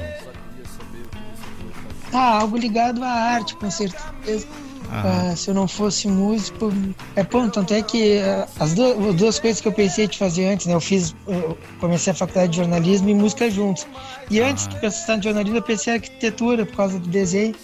Ah, 2.13 2.41
algo 2.41 2.57
ligado 2.57 3.03
à 3.05 3.09
arte, 3.09 3.55
com 3.57 3.71
certeza. 3.71 4.47
Ah, 4.93 5.35
se 5.37 5.49
eu 5.49 5.55
não 5.55 5.69
fosse 5.69 6.09
músico, 6.09 6.73
é 7.15 7.23
bom, 7.23 7.49
tanto 7.49 7.73
é 7.73 7.81
que 7.81 8.19
uh, 8.19 8.49
as 8.59 8.75
duas, 8.75 9.15
duas, 9.15 9.39
coisas 9.39 9.61
que 9.61 9.69
eu 9.69 9.73
pensei 9.73 10.09
de 10.09 10.19
fazer 10.19 10.49
antes, 10.49 10.67
né? 10.67 10.75
Eu 10.75 10.81
fiz, 10.81 11.15
eu 11.29 11.57
comecei 11.79 12.13
a 12.13 12.15
faculdade 12.15 12.51
de 12.51 12.57
jornalismo 12.57 13.09
e 13.09 13.15
música 13.15 13.49
juntos. 13.49 13.87
E 14.29 14.41
antes 14.41 14.67
de 14.67 14.81
pensar 14.81 15.17
em 15.17 15.23
jornalismo, 15.23 15.59
eu 15.59 15.63
pensei 15.63 15.93
em 15.93 15.97
arquitetura 15.97 16.67
por 16.67 16.75
causa 16.75 16.99
do 16.99 17.09
desenho. 17.09 17.55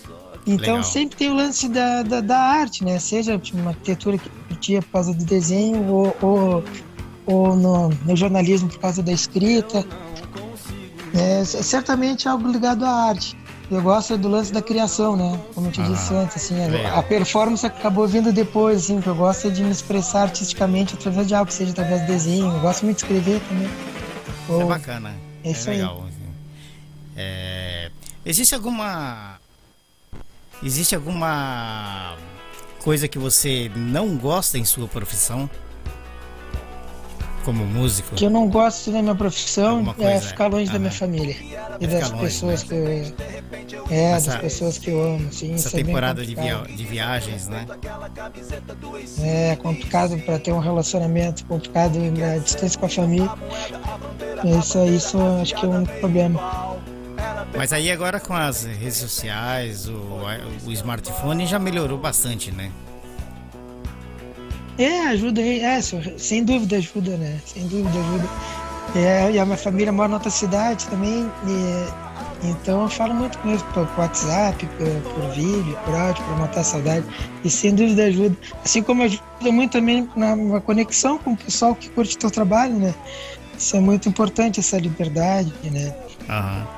Então 0.47 0.77
Legal. 0.77 0.85
sempre 0.85 1.17
tem 1.17 1.31
o 1.31 1.35
lance 1.35 1.69
da, 1.69 2.05
da, 2.05 2.21
da, 2.21 2.39
arte, 2.39 2.85
né? 2.85 3.01
Seja 3.01 3.41
uma 3.53 3.71
arquitetura 3.71 4.17
que 4.17 4.29
curtia 4.29 4.81
por 4.81 4.93
causa 4.93 5.13
do 5.13 5.25
desenho 5.25 5.85
ou, 5.89 6.17
ou, 6.23 6.65
ou 7.27 7.57
no, 7.57 7.89
no, 7.89 8.15
jornalismo 8.15 8.69
por 8.69 8.79
causa 8.79 9.03
da 9.03 9.13
escrita. 9.13 9.85
É, 11.13 11.45
certamente 11.45 12.29
algo 12.29 12.49
ligado 12.49 12.85
à 12.85 12.91
arte. 13.09 13.37
Eu 13.69 13.83
gosto 13.83 14.17
do 14.17 14.29
lance 14.29 14.53
da 14.53 14.63
criação, 14.63 15.17
né? 15.17 15.41
Como 15.53 15.67
eu 15.67 15.73
te 15.73 15.81
ah, 15.81 15.85
disse 15.85 16.15
antes, 16.15 16.37
assim, 16.37 16.55
a, 16.63 16.99
a, 17.01 17.03
performance 17.03 17.67
acabou 17.67 18.07
vindo 18.07 18.33
depois, 18.33 18.85
assim, 18.85 19.01
que 19.01 19.09
eu 19.09 19.17
gosto 19.17 19.51
de 19.51 19.65
me 19.65 19.73
expressar 19.73 20.23
artisticamente 20.23 20.95
através 20.95 21.27
de 21.27 21.35
algo, 21.35 21.51
seja 21.51 21.73
através 21.73 22.03
do 22.03 22.07
desenho. 22.07 22.47
Eu 22.47 22.61
gosto 22.61 22.85
muito 22.85 22.99
de 22.99 23.03
escrever 23.03 23.41
também. 23.49 23.69
Ou, 24.49 24.63
é 24.63 24.65
bacana. 24.67 25.13
É, 25.43 25.51
é 25.51 25.71
legal. 25.71 26.05
Assim. 26.07 26.27
É, 27.17 27.91
existe 28.25 28.55
alguma 28.55 29.41
Existe 30.63 30.95
alguma 30.95 32.17
coisa 32.83 33.09
que 33.09 33.19
você 33.19 33.71
não 33.75 34.17
gosta 34.17 34.59
em 34.59 34.65
sua 34.65 34.89
profissão? 34.89 35.51
Como 37.45 37.65
músico? 37.65 38.17
Que 38.17 38.25
eu 38.25 38.31
não 38.31 38.49
gosto 38.49 38.91
da 38.91 39.01
minha 39.01 39.15
profissão 39.15 39.95
é 40.01 40.21
ficar 40.21 40.49
longe 40.49 40.71
da 40.71 40.81
minha 40.81 40.91
família 40.91 41.37
e 41.81 41.85
é 41.85 41.87
das 41.87 42.11
longe, 42.11 42.25
pessoas 42.25 42.65
né? 42.65 42.69
que 42.69 42.75
eu, 42.75 43.87
é 43.89 44.03
essa, 44.13 44.33
das 44.33 44.41
pessoas 44.41 44.79
que 44.79 44.91
eu 44.91 45.01
amo. 45.01 45.33
Sim, 45.33 45.55
essa 45.55 45.69
é 45.69 45.85
temporada 45.85 46.27
de, 46.27 46.35
via, 46.35 46.63
de 46.63 46.85
viagens, 46.85 47.47
né? 47.47 47.67
É 49.21 49.55
complicado 49.57 50.19
para 50.23 50.41
ter 50.41 50.53
um 50.53 50.59
relacionamento, 50.59 51.45
complicado 51.47 51.99
na 51.99 52.39
distância 52.39 52.81
com 52.81 52.87
a 52.87 52.89
família. 52.89 53.31
Isso, 54.59 54.85
isso 54.87 55.19
acho 55.41 55.55
que 55.55 55.65
é 55.65 55.69
o 55.69 55.73
único 55.73 55.93
problema. 56.01 56.41
Mas 57.57 57.73
aí 57.73 57.91
agora 57.91 58.21
com 58.21 58.35
as 58.35 58.65
redes 58.65 58.97
sociais, 58.97 59.89
o, 59.89 60.21
o 60.67 60.73
smartphone 60.73 61.47
já 61.47 61.59
melhorou 61.59 61.99
bastante, 61.99 62.51
né? 62.53 62.71
É, 64.79 65.07
ajuda, 65.07 65.41
é, 65.41 65.81
sem 66.19 66.45
dúvida 66.45 66.77
ajuda, 66.77 67.17
né? 67.17 67.41
Sem 67.47 67.67
dúvida 67.67 67.99
ajuda. 67.99 68.29
É, 68.95 69.31
e 69.33 69.39
a 69.39 69.45
minha 69.45 69.57
família 69.57 69.93
mora 69.93 70.11
em 70.11 70.15
outra 70.15 70.31
cidade 70.31 70.87
também, 70.87 71.31
e, 71.47 72.49
então 72.49 72.83
eu 72.83 72.89
falo 72.89 73.15
muito 73.15 73.39
com 73.39 73.49
eles 73.49 73.63
por, 73.63 73.87
por 73.87 74.01
WhatsApp, 74.01 74.67
por, 74.67 75.13
por, 75.13 75.31
vídeo, 75.35 75.77
por 75.85 75.95
áudio, 75.95 76.23
para 76.25 76.37
matar 76.37 76.61
a 76.61 76.65
saudade. 76.65 77.07
E 77.43 77.51
sem 77.51 77.75
dúvida 77.75 78.05
ajuda. 78.05 78.37
Assim 78.65 78.83
como 78.83 79.03
ajuda 79.03 79.23
muito 79.51 79.73
também 79.73 80.09
na, 80.15 80.37
na 80.37 80.61
conexão 80.61 81.19
com 81.19 81.33
o 81.33 81.37
pessoal 81.37 81.75
que 81.75 81.89
curte 81.91 82.17
o 82.17 82.19
teu 82.19 82.31
trabalho, 82.31 82.75
né? 82.75 82.95
Isso 83.59 83.77
é 83.77 83.81
muito 83.81 84.09
importante, 84.09 84.61
essa 84.61 84.79
liberdade, 84.79 85.53
né? 85.71 85.95
Aham. 86.29 86.76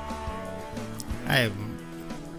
É, 1.29 1.51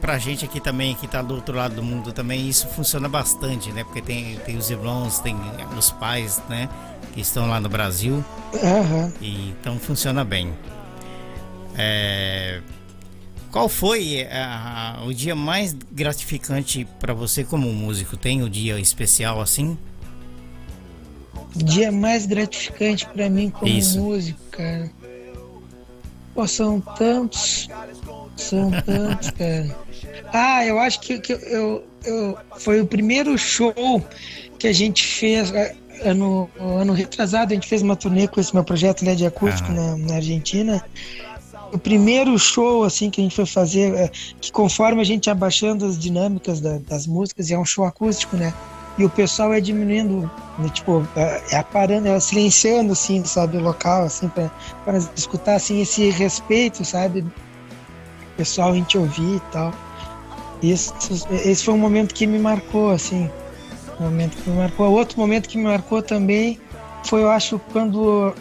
pra 0.01 0.19
gente 0.19 0.45
aqui 0.45 0.61
também, 0.61 0.95
que 0.95 1.07
tá 1.07 1.23
do 1.23 1.35
outro 1.35 1.57
lado 1.57 1.77
do 1.77 1.83
mundo 1.83 2.13
também, 2.13 2.49
isso 2.49 2.67
funciona 2.69 3.09
bastante, 3.09 3.71
né? 3.71 3.85
Porque 3.85 4.03
tem, 4.03 4.37
tem 4.39 4.57
os 4.57 4.69
irmãos, 4.71 5.21
tem 5.21 5.37
os 5.79 5.91
pais, 5.93 6.43
né? 6.49 6.69
Que 7.13 7.21
estão 7.21 7.49
lá 7.49 7.61
no 7.61 7.69
Brasil. 7.69 8.25
Aham. 8.55 9.13
E, 9.21 9.51
então 9.51 9.79
funciona 9.79 10.25
bem. 10.25 10.53
É, 11.77 12.61
qual 13.51 13.69
foi 13.69 14.27
ah, 14.31 15.03
o 15.07 15.13
dia 15.13 15.35
mais 15.35 15.73
gratificante 15.73 16.87
para 16.99 17.13
você 17.13 17.43
como 17.45 17.73
músico? 17.73 18.17
Tem 18.17 18.43
um 18.43 18.49
dia 18.49 18.79
especial 18.79 19.41
assim? 19.41 19.77
Dia 21.55 21.91
mais 21.91 22.27
gratificante 22.27 23.07
para 23.07 23.29
mim 23.29 23.51
como 23.51 23.71
Isso. 23.71 24.01
músico, 24.01 24.41
cara. 24.53 24.91
Pô, 26.33 26.47
são 26.47 26.81
tantos. 26.81 27.69
São 28.37 28.71
tantos, 28.71 29.31
cara. 29.31 29.77
Ah, 30.33 30.65
eu 30.65 30.79
acho 30.79 31.01
que, 31.01 31.19
que 31.21 31.33
eu, 31.33 31.85
eu, 32.05 32.39
foi 32.59 32.81
o 32.81 32.87
primeiro 32.87 33.37
show 33.37 33.75
que 34.59 34.67
a 34.67 34.73
gente 34.73 35.05
fez. 35.05 35.53
eh, 35.53 35.75
Ano, 36.03 36.49
ano 36.59 36.95
retrasado, 36.95 37.53
a 37.53 37.55
gente 37.55 37.69
fez 37.69 37.83
uma 37.83 37.95
turnê 37.95 38.27
com 38.27 38.41
esse 38.41 38.55
meu 38.55 38.65
projeto 38.65 39.05
LED 39.05 39.27
Acústico 39.27 39.71
Ah. 39.71 39.75
na, 39.75 39.97
na 39.99 40.15
Argentina. 40.15 40.83
O 41.75 41.79
primeiro 41.79 42.39
show 42.39 42.85
assim 42.85 43.11
que 43.11 43.21
a 43.21 43.25
gente 43.25 43.37
foi 43.37 43.45
fazer, 43.45 43.95
eh, 43.95 44.11
que 44.41 44.51
conforme 44.51 45.03
a 45.03 45.05
gente 45.05 45.27
ia 45.27 45.35
baixando 45.35 45.85
as 45.85 45.99
dinâmicas 45.99 46.59
da- 46.59 46.79
das 46.89 47.07
músicas, 47.07 47.51
e 47.51 47.55
é 47.55 47.59
um 47.59 47.67
show 47.67 47.85
acústico, 47.85 48.35
né? 48.35 48.55
E 48.97 49.05
o 49.05 49.11
pessoal 49.11 49.53
é 49.53 49.61
diminuindo, 49.61 50.23
né, 50.59 50.71
tipo, 50.73 51.07
é 51.15 51.43
é 51.59 51.63
parando, 51.63 52.09
é 52.09 52.19
silenciando, 52.19 52.93
assim, 52.95 53.23
sabe, 53.27 53.59
o 53.59 53.61
local, 53.61 54.05
assim, 54.05 54.29
para 54.29 54.51
escutar, 55.15 55.57
assim, 55.57 55.83
esse 55.83 56.09
respeito, 56.09 56.83
sabe? 56.83 57.27
Pessoal 58.41 58.71
a 58.71 58.75
gente 58.75 58.97
ouvir 58.97 59.37
e 59.37 59.41
tal. 59.53 59.71
Isso, 60.63 60.95
esse 61.31 61.63
foi 61.63 61.75
um 61.75 61.79
momento 61.79 62.15
que 62.15 62.27
me 62.27 62.39
marcou, 62.39 62.91
assim, 62.91 63.29
um 64.01 64.05
momento 64.05 64.35
que 64.39 64.49
me 64.49 64.57
marcou. 64.57 64.91
Outro 64.91 65.21
momento 65.21 65.47
que 65.47 65.59
me 65.59 65.65
marcou 65.65 66.01
também 66.01 66.59
foi, 67.05 67.21
eu 67.23 67.31
acho, 67.31 67.59
quando 67.71 68.35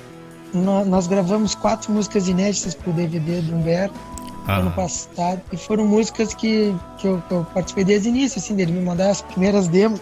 nó- 0.54 0.86
nós 0.86 1.06
gravamos 1.06 1.54
quatro 1.54 1.92
músicas 1.92 2.30
inéditas 2.30 2.74
pro 2.76 2.94
DVD 2.94 3.42
do 3.42 3.56
Humberto 3.58 3.94
ano 4.48 4.70
Ah, 4.70 4.72
passado. 4.72 5.42
E 5.52 5.58
foram 5.58 5.86
músicas 5.86 6.34
que, 6.34 6.74
que, 6.98 7.06
eu, 7.06 7.22
que 7.28 7.34
eu 7.34 7.46
participei 7.54 7.84
desde 7.84 8.08
o 8.08 8.12
início, 8.12 8.40
assim, 8.40 8.56
dele 8.56 8.72
me 8.72 8.82
mandar 8.82 9.10
as 9.10 9.22
primeiras 9.22 9.68
demos, 9.68 10.00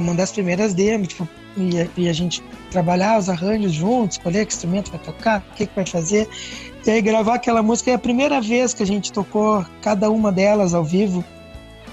mandar 0.00 0.22
as 0.22 0.32
primeiras 0.32 0.74
demos, 0.74 1.08
tipo, 1.08 1.28
e, 1.56 1.80
a- 1.80 1.88
e 1.96 2.08
a 2.08 2.12
gente 2.12 2.40
trabalhar 2.70 3.18
os 3.18 3.28
arranjos 3.28 3.72
juntos, 3.72 4.16
escolher 4.16 4.46
que 4.46 4.52
instrumento 4.54 4.92
vai 4.92 5.00
tocar, 5.00 5.44
o 5.50 5.54
que, 5.56 5.66
que 5.66 5.74
vai 5.74 5.84
fazer, 5.84 6.28
e 6.86 6.90
aí 6.90 7.02
gravar 7.02 7.34
aquela 7.34 7.62
música 7.62 7.90
é 7.90 7.94
a 7.94 7.98
primeira 7.98 8.40
vez 8.40 8.72
que 8.72 8.82
a 8.82 8.86
gente 8.86 9.12
tocou 9.12 9.64
cada 9.82 10.10
uma 10.10 10.32
delas 10.32 10.74
ao 10.74 10.84
vivo, 10.84 11.24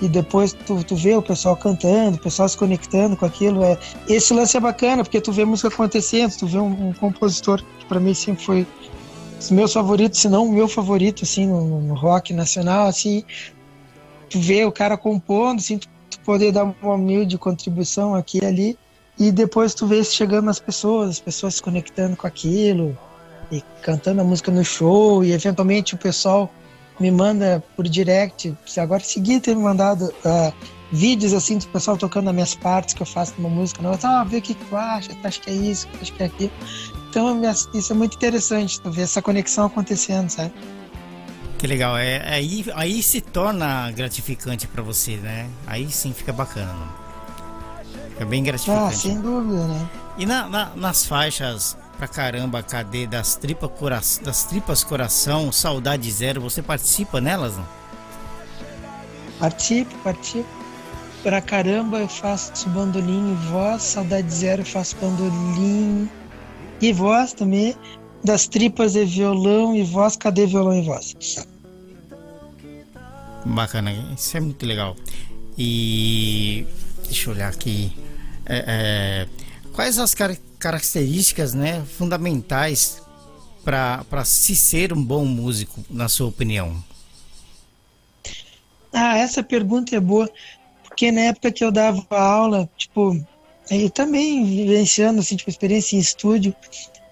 e 0.01 0.07
depois 0.07 0.53
tu, 0.53 0.83
tu 0.83 0.95
vê 0.95 1.15
o 1.15 1.21
pessoal 1.21 1.57
cantando, 1.57 2.17
o 2.17 2.19
pessoal 2.19 2.47
se 2.47 2.55
conectando 2.55 3.17
com 3.17 3.25
aquilo, 3.25 3.63
é, 3.63 3.77
esse 4.07 4.33
lance 4.33 4.55
é 4.55 4.59
bacana, 4.59 5.03
porque 5.03 5.19
tu 5.19 5.31
vê 5.31 5.43
música 5.43 5.69
acontecendo, 5.69 6.35
tu 6.37 6.47
vê 6.47 6.59
um, 6.59 6.89
um 6.89 6.93
compositor 6.93 7.63
que 7.79 7.85
para 7.85 7.99
mim 7.99 8.13
sempre 8.13 8.43
foi 8.43 8.67
os 9.39 9.51
meus 9.51 9.73
favoritos, 9.73 10.19
se 10.19 10.29
não 10.29 10.45
o 10.45 10.51
meu 10.51 10.67
favorito, 10.67 11.23
assim, 11.23 11.47
no, 11.47 11.81
no 11.81 11.93
rock 11.95 12.33
nacional, 12.33 12.87
assim, 12.87 13.23
tu 14.29 14.39
vê 14.39 14.65
o 14.65 14.71
cara 14.71 14.97
compondo, 14.97 15.59
assim, 15.59 15.77
tu, 15.77 15.87
tu 16.09 16.19
poder 16.19 16.51
dar 16.51 16.63
uma 16.63 16.93
humilde 16.93 17.37
contribuição 17.37 18.15
aqui 18.15 18.39
e 18.41 18.45
ali, 18.45 18.77
e 19.19 19.31
depois 19.31 19.73
tu 19.73 19.87
vê 19.87 20.03
chegando 20.03 20.45
nas 20.45 20.59
pessoas, 20.59 21.09
as 21.09 21.19
pessoas 21.19 21.55
se 21.55 21.61
conectando 21.61 22.15
com 22.15 22.27
aquilo, 22.27 22.97
e 23.51 23.63
cantando 23.81 24.21
a 24.21 24.23
música 24.23 24.51
no 24.51 24.63
show, 24.63 25.23
e 25.23 25.31
eventualmente 25.31 25.95
o 25.95 25.97
pessoal 25.97 26.51
me 26.99 27.11
manda 27.11 27.63
por 27.75 27.87
direct, 27.87 28.55
se 28.65 28.79
agora 28.79 29.03
seguir 29.03 29.39
ter 29.39 29.55
me 29.55 29.61
mandado 29.63 30.11
ah, 30.25 30.51
vídeos 30.91 31.33
assim 31.33 31.57
do 31.57 31.67
pessoal 31.67 31.95
tocando 31.97 32.27
as 32.29 32.33
minhas 32.33 32.55
partes 32.55 32.93
que 32.93 33.01
eu 33.01 33.05
faço 33.05 33.33
numa 33.37 33.49
música, 33.49 33.81
não, 33.81 33.97
ah, 34.01 34.23
vê 34.23 34.37
o 34.37 34.41
que 34.41 34.53
que 34.53 34.65
tu 34.65 34.75
acha, 34.75 35.09
tu 35.13 35.27
acha 35.27 35.39
que 35.39 35.49
é 35.49 35.53
isso, 35.53 35.87
tu 35.87 35.99
acha 36.01 36.11
que 36.11 36.23
é 36.23 36.25
aquilo. 36.25 36.51
Então 37.09 37.35
minha- 37.35 37.51
isso 37.51 37.93
é 37.93 37.95
muito 37.95 38.15
interessante, 38.15 38.81
tu 38.81 38.89
ver 38.91 39.03
essa 39.03 39.21
conexão 39.21 39.65
acontecendo, 39.65 40.29
sabe? 40.29 40.51
que 41.59 41.65
legal. 41.65 41.97
É, 41.97 42.21
aí, 42.31 42.63
aí 42.75 43.01
se 43.01 43.19
torna 43.19 43.89
gratificante 43.91 44.67
para 44.67 44.83
você, 44.83 45.15
né? 45.15 45.49
Aí 45.65 45.89
sim 45.91 46.13
fica 46.13 46.31
bacana. 46.31 46.71
Fica 48.11 48.25
bem 48.25 48.41
Ah, 48.41 48.45
gratificante. 48.45 48.95
sem 48.97 49.19
dúvida, 49.19 49.65
né? 49.67 49.89
E 50.19 50.25
na- 50.27 50.47
na- 50.47 50.71
nas 50.75 51.05
faixas 51.05 51.75
pra 51.97 52.07
caramba, 52.07 52.61
cadê 52.61 53.07
das, 53.07 53.35
tripa 53.35 53.67
cora 53.67 53.99
das 54.23 54.43
tripas 54.45 54.83
coração, 54.83 55.51
saudade 55.51 56.09
zero, 56.11 56.39
você 56.39 56.61
participa 56.61 57.19
nelas? 57.19 57.57
Não? 57.57 57.67
Participo, 59.39 59.95
participo. 60.03 60.47
Pra 61.23 61.41
caramba 61.41 61.99
eu 61.99 62.07
faço 62.07 62.69
bandolim 62.69 63.31
e 63.33 63.35
voz, 63.49 63.81
saudade 63.81 64.31
zero 64.31 64.61
eu 64.61 64.65
faço 64.65 64.95
bandolim 64.97 66.09
e 66.79 66.93
voz 66.93 67.33
também. 67.33 67.75
Das 68.23 68.47
tripas 68.47 68.95
é 68.95 69.03
violão 69.03 69.75
e 69.75 69.83
voz, 69.83 70.15
cadê 70.15 70.45
violão 70.45 70.73
e 70.73 70.81
voz? 70.83 71.15
Bacana, 73.45 73.91
isso 74.15 74.37
é 74.37 74.39
muito 74.39 74.65
legal. 74.65 74.95
E 75.57 76.65
deixa 77.05 77.29
eu 77.29 77.33
olhar 77.33 77.49
aqui. 77.49 77.95
É, 78.45 78.63
é, 78.67 79.27
quais 79.73 79.97
as 79.97 80.13
car- 80.13 80.37
características 80.59 81.53
né, 81.53 81.83
fundamentais 81.97 83.01
para 83.63 84.23
se 84.23 84.55
ser 84.55 84.93
um 84.93 85.03
bom 85.03 85.25
músico, 85.25 85.83
na 85.89 86.07
sua 86.07 86.27
opinião? 86.27 86.83
Ah, 88.93 89.17
essa 89.17 89.43
pergunta 89.43 89.95
é 89.95 89.99
boa, 89.99 90.29
porque 90.83 91.11
na 91.11 91.21
época 91.21 91.51
que 91.51 91.63
eu 91.63 91.71
dava 91.71 92.05
aula, 92.09 92.69
tipo, 92.77 93.19
eu 93.69 93.89
também 93.89 94.45
vivenciando 94.45 95.19
assim, 95.19 95.35
tipo, 95.35 95.49
experiência 95.49 95.95
em 95.95 95.99
estúdio, 95.99 96.55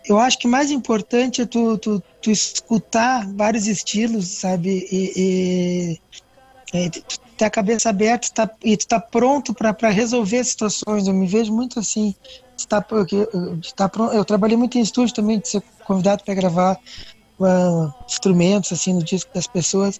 eu 0.07 0.19
acho 0.19 0.39
que 0.39 0.47
mais 0.47 0.71
importante 0.71 1.41
é 1.41 1.45
tu, 1.45 1.77
tu, 1.77 2.01
tu 2.21 2.31
escutar 2.31 3.27
vários 3.33 3.67
estilos, 3.67 4.27
sabe? 4.27 4.87
E, 4.91 5.99
e, 6.73 6.85
e 6.85 6.89
tu 6.89 7.19
ter 7.37 7.45
a 7.45 7.49
cabeça 7.49 7.89
aberta 7.89 8.27
tá, 8.33 8.49
e 8.63 8.77
tu 8.77 8.87
tá 8.87 8.99
pronto 8.99 9.53
para 9.53 9.89
resolver 9.89 10.43
situações. 10.43 11.07
Eu 11.07 11.13
me 11.13 11.27
vejo 11.27 11.53
muito 11.53 11.79
assim. 11.79 12.15
De 12.57 12.67
tá, 12.67 12.81
porque 12.81 13.27
eu, 13.33 13.55
de 13.57 13.73
tá 13.73 13.87
pronto, 13.89 14.13
eu 14.13 14.23
trabalhei 14.25 14.57
muito 14.57 14.77
em 14.77 14.81
estúdio 14.81 15.13
também, 15.15 15.39
de 15.39 15.47
ser 15.47 15.63
convidado 15.85 16.23
para 16.23 16.33
gravar 16.33 16.77
uh, 17.39 17.93
instrumentos 18.07 18.71
assim 18.71 18.93
no 18.93 19.03
disco 19.03 19.29
das 19.33 19.47
pessoas. 19.47 19.99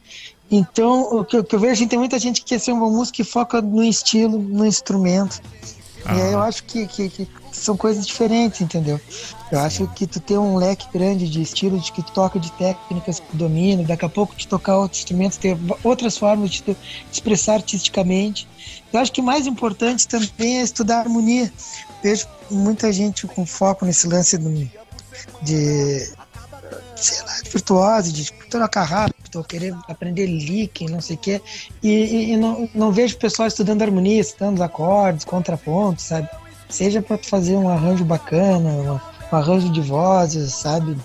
Então, 0.50 1.02
o 1.20 1.26
que, 1.26 1.36
eu- 1.38 1.42
o 1.42 1.44
que 1.44 1.56
eu 1.56 1.60
vejo 1.60 1.74
assim, 1.74 1.88
tem 1.88 2.00
muita 2.00 2.20
gente 2.20 2.42
que 2.42 2.48
quer 2.48 2.60
ser 2.60 2.72
um 2.74 2.80
bom 2.80 2.92
músico 2.92 3.18
que 3.18 3.24
foca 3.24 3.62
no 3.62 3.84
estilo, 3.84 4.38
no 4.40 4.66
instrumento. 4.66 5.42
E 6.06 6.22
aí 6.22 6.34
eu 6.34 6.42
acho 6.42 6.64
que, 6.66 6.88
que, 6.88 7.10
que 7.10 7.28
são 7.60 7.76
coisas 7.78 8.06
diferentes, 8.06 8.62
entendeu? 8.62 9.00
Eu 9.52 9.60
acho 9.60 9.88
que 9.90 10.06
tu 10.08 10.20
ter 10.20 10.38
um 10.38 10.56
leque 10.58 10.88
grande 10.94 11.30
de 11.30 11.42
estilos 11.42 11.86
de 11.86 11.92
que 11.92 12.02
tu 12.04 12.12
toca 12.12 12.40
de 12.40 12.52
técnicas 12.54 13.20
que 13.20 13.28
tu 13.28 13.38
domina, 13.38 13.84
daqui 13.84 14.06
a 14.06 14.10
pouco 14.10 14.36
te 14.36 14.48
tocar 14.48 14.78
outros 14.78 15.02
instrumentos, 15.02 15.38
ter 15.38 15.58
outras 15.84 16.18
formas 16.18 16.50
de 16.50 16.62
te 16.62 16.78
expressar 17.12 17.56
artisticamente. 17.56 18.48
Eu 18.92 19.00
acho 19.00 19.12
que 19.12 19.22
o 19.22 19.24
mais 19.24 19.46
importante 19.48 20.08
também 20.08 20.60
é 20.60 20.62
estudar 20.62 21.00
harmonia. 21.00 21.52
Vejo 22.04 22.28
muita 22.50 22.92
gente 22.92 23.28
com 23.28 23.46
foco 23.46 23.86
nesse 23.86 24.08
lance 24.08 24.38
do- 24.38 24.70
de, 25.42 26.12
sei 26.96 27.22
lá, 27.26 27.42
de 27.44 27.50
virtuose, 27.50 28.12
de 28.12 28.32
tocar 28.50 28.84
rápido, 28.84 29.44
querer 29.44 29.76
aprender 29.90 30.28
licking, 30.28 30.88
não 30.88 31.02
sei 31.02 31.16
o 31.16 31.20
quê. 31.20 31.42
E, 31.84 31.90
e- 31.90 32.32
e 32.32 32.38
não, 32.38 32.70
não 32.74 32.92
vejo 32.92 33.16
o 33.16 33.20
pessoal 33.20 33.48
estudando 33.48 33.82
harmonia, 33.82 34.22
estudando 34.22 34.62
acordes, 34.62 35.26
contrapontos, 35.26 36.06
sabe? 36.06 36.30
Seja 36.70 37.02
para 37.02 37.18
fazer 37.18 37.56
um 37.56 37.70
arranjo 37.70 38.04
bacana, 38.04 38.70
um, 38.70 38.94
um 38.96 39.38
arranjo 39.38 39.70
de 39.70 39.82
vozes, 39.82 40.54
sabe? 40.54 40.98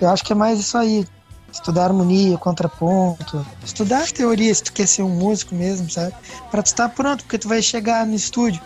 Eu 0.00 0.08
acho 0.08 0.24
que 0.24 0.32
é 0.32 0.36
mais 0.36 0.58
isso 0.58 0.76
aí. 0.76 1.06
Estudar 1.52 1.84
harmonia, 1.84 2.38
contraponto, 2.38 3.46
estudar 3.62 4.10
teoria 4.10 4.54
se 4.54 4.62
tu 4.62 4.72
quer 4.72 4.88
ser 4.88 5.02
um 5.02 5.10
músico 5.10 5.54
mesmo, 5.54 5.90
sabe? 5.90 6.14
Para 6.50 6.62
tu 6.62 6.66
estar 6.66 6.88
pronto, 6.88 7.24
porque 7.24 7.38
tu 7.38 7.46
vai 7.46 7.60
chegar 7.60 8.06
no 8.06 8.14
estúdio. 8.14 8.60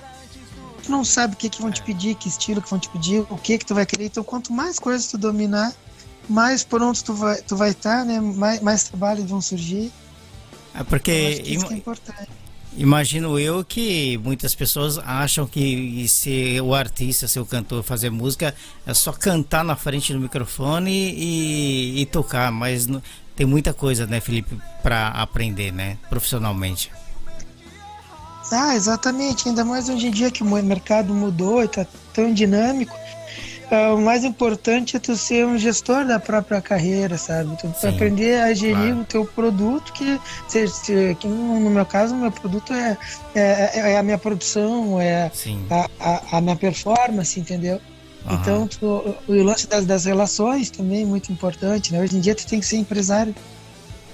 Tu 0.85 0.91
não 0.93 1.05
sabe 1.05 1.35
o 1.35 1.37
que, 1.37 1.49
que 1.49 1.61
vão 1.61 1.73
te 1.73 1.83
pedir, 1.83 2.15
que 2.15 2.29
estilo 2.29 2.63
que 2.63 2.71
vão 2.71 2.79
te 2.79 2.89
pedir, 2.89 3.27
o 3.29 3.37
que 3.37 3.59
que 3.59 3.67
tu 3.67 3.75
vai 3.75 3.85
querer. 3.85 4.07
Então, 4.07 4.23
quanto 4.23 4.53
mais 4.53 4.79
coisas 4.79 5.09
tu 5.09 5.19
dominar, 5.19 5.73
mais 6.29 6.63
pronto 6.63 7.03
tu 7.03 7.13
vai 7.13 7.43
tu 7.43 7.57
vai 7.57 7.71
estar, 7.71 8.05
né? 8.05 8.21
Mais, 8.21 8.61
mais 8.61 8.85
trabalhos 8.85 9.29
vão 9.29 9.41
surgir. 9.41 9.93
É 10.73 10.85
porque 10.85 11.43
isso 11.45 11.67
que 11.67 11.75
é 11.75 11.77
importante. 11.77 12.31
Imagino 12.77 13.39
eu 13.39 13.65
que 13.65 14.19
muitas 14.19 14.55
pessoas 14.55 14.99
acham 14.99 15.47
que 15.47 16.07
ser 16.09 16.61
o 16.61 16.75
artista, 16.75 17.27
ser 17.27 17.41
o 17.41 17.47
cantor, 17.47 17.83
fazer 17.83 18.11
música 18.11 18.55
é 18.87 18.95
só 18.95 19.13
cantar 19.13 19.65
na 19.65 19.77
frente 19.77 20.13
do 20.13 20.21
microfone 20.21 20.91
e, 21.17 22.01
e 22.03 22.07
tocar, 22.07 22.51
mas 22.53 22.87
não- 22.87 23.03
tem 23.35 23.47
muita 23.47 23.75
coisa, 23.75 24.07
né, 24.07 24.19
Felipe, 24.21 24.59
para 24.83 25.09
aprender, 25.09 25.71
né, 25.73 25.99
profissionalmente. 26.09 26.91
Ah, 28.53 28.75
exatamente. 28.75 29.49
Ainda 29.49 29.65
mais 29.65 29.89
hoje 29.89 30.07
em 30.07 30.11
dia 30.11 30.31
que 30.31 30.43
o 30.43 30.47
mercado 30.47 31.13
mudou 31.13 31.63
e 31.65 31.69
tá 31.69 31.85
tão 32.15 32.33
dinâmico. 32.33 32.97
É, 33.71 33.89
o 33.89 34.01
mais 34.01 34.25
importante 34.25 34.97
é 34.97 35.01
tu 35.01 35.17
ser 35.17 35.45
um 35.45 35.59
gestor 35.59 36.07
da 36.07 36.21
própria 36.21 36.61
carreira, 36.61 37.19
sabe? 37.19 37.57
Tu 37.57 37.73
Sim, 37.81 37.89
aprender 37.89 38.41
a 38.41 38.55
gerir 38.55 38.77
claro. 38.77 39.01
o 39.01 39.05
teu 39.05 39.25
produto, 39.25 39.93
que, 39.93 40.21
que 40.51 41.27
no 41.27 41.71
meu 41.71 41.85
caso, 41.85 42.15
o 42.15 42.19
meu 42.19 42.31
produto 42.31 42.73
é, 42.73 42.97
é, 43.35 43.93
é 43.93 43.99
a 43.99 44.03
minha 44.03 44.19
produção, 44.19 45.01
é 45.01 45.31
a, 45.71 45.89
a, 45.99 46.39
a 46.39 46.41
minha 46.41 46.57
performance, 46.57 47.39
entendeu? 47.39 47.81
Então, 48.29 48.67
tu, 48.67 48.87
o 48.87 49.17
o 49.29 49.43
lance 49.43 49.69
das, 49.69 49.87
das 49.87 50.05
relações 50.05 50.71
também 50.71 51.03
é 51.03 51.07
muito 51.07 51.31
importante, 51.31 51.93
né? 51.93 52.01
Hoje 52.01 52.17
em 52.17 52.21
dia 52.21 52.35
tu 52.35 52.47
tem 52.47 52.59
que 52.59 52.67
ser 52.67 52.77
empresário 52.77 53.35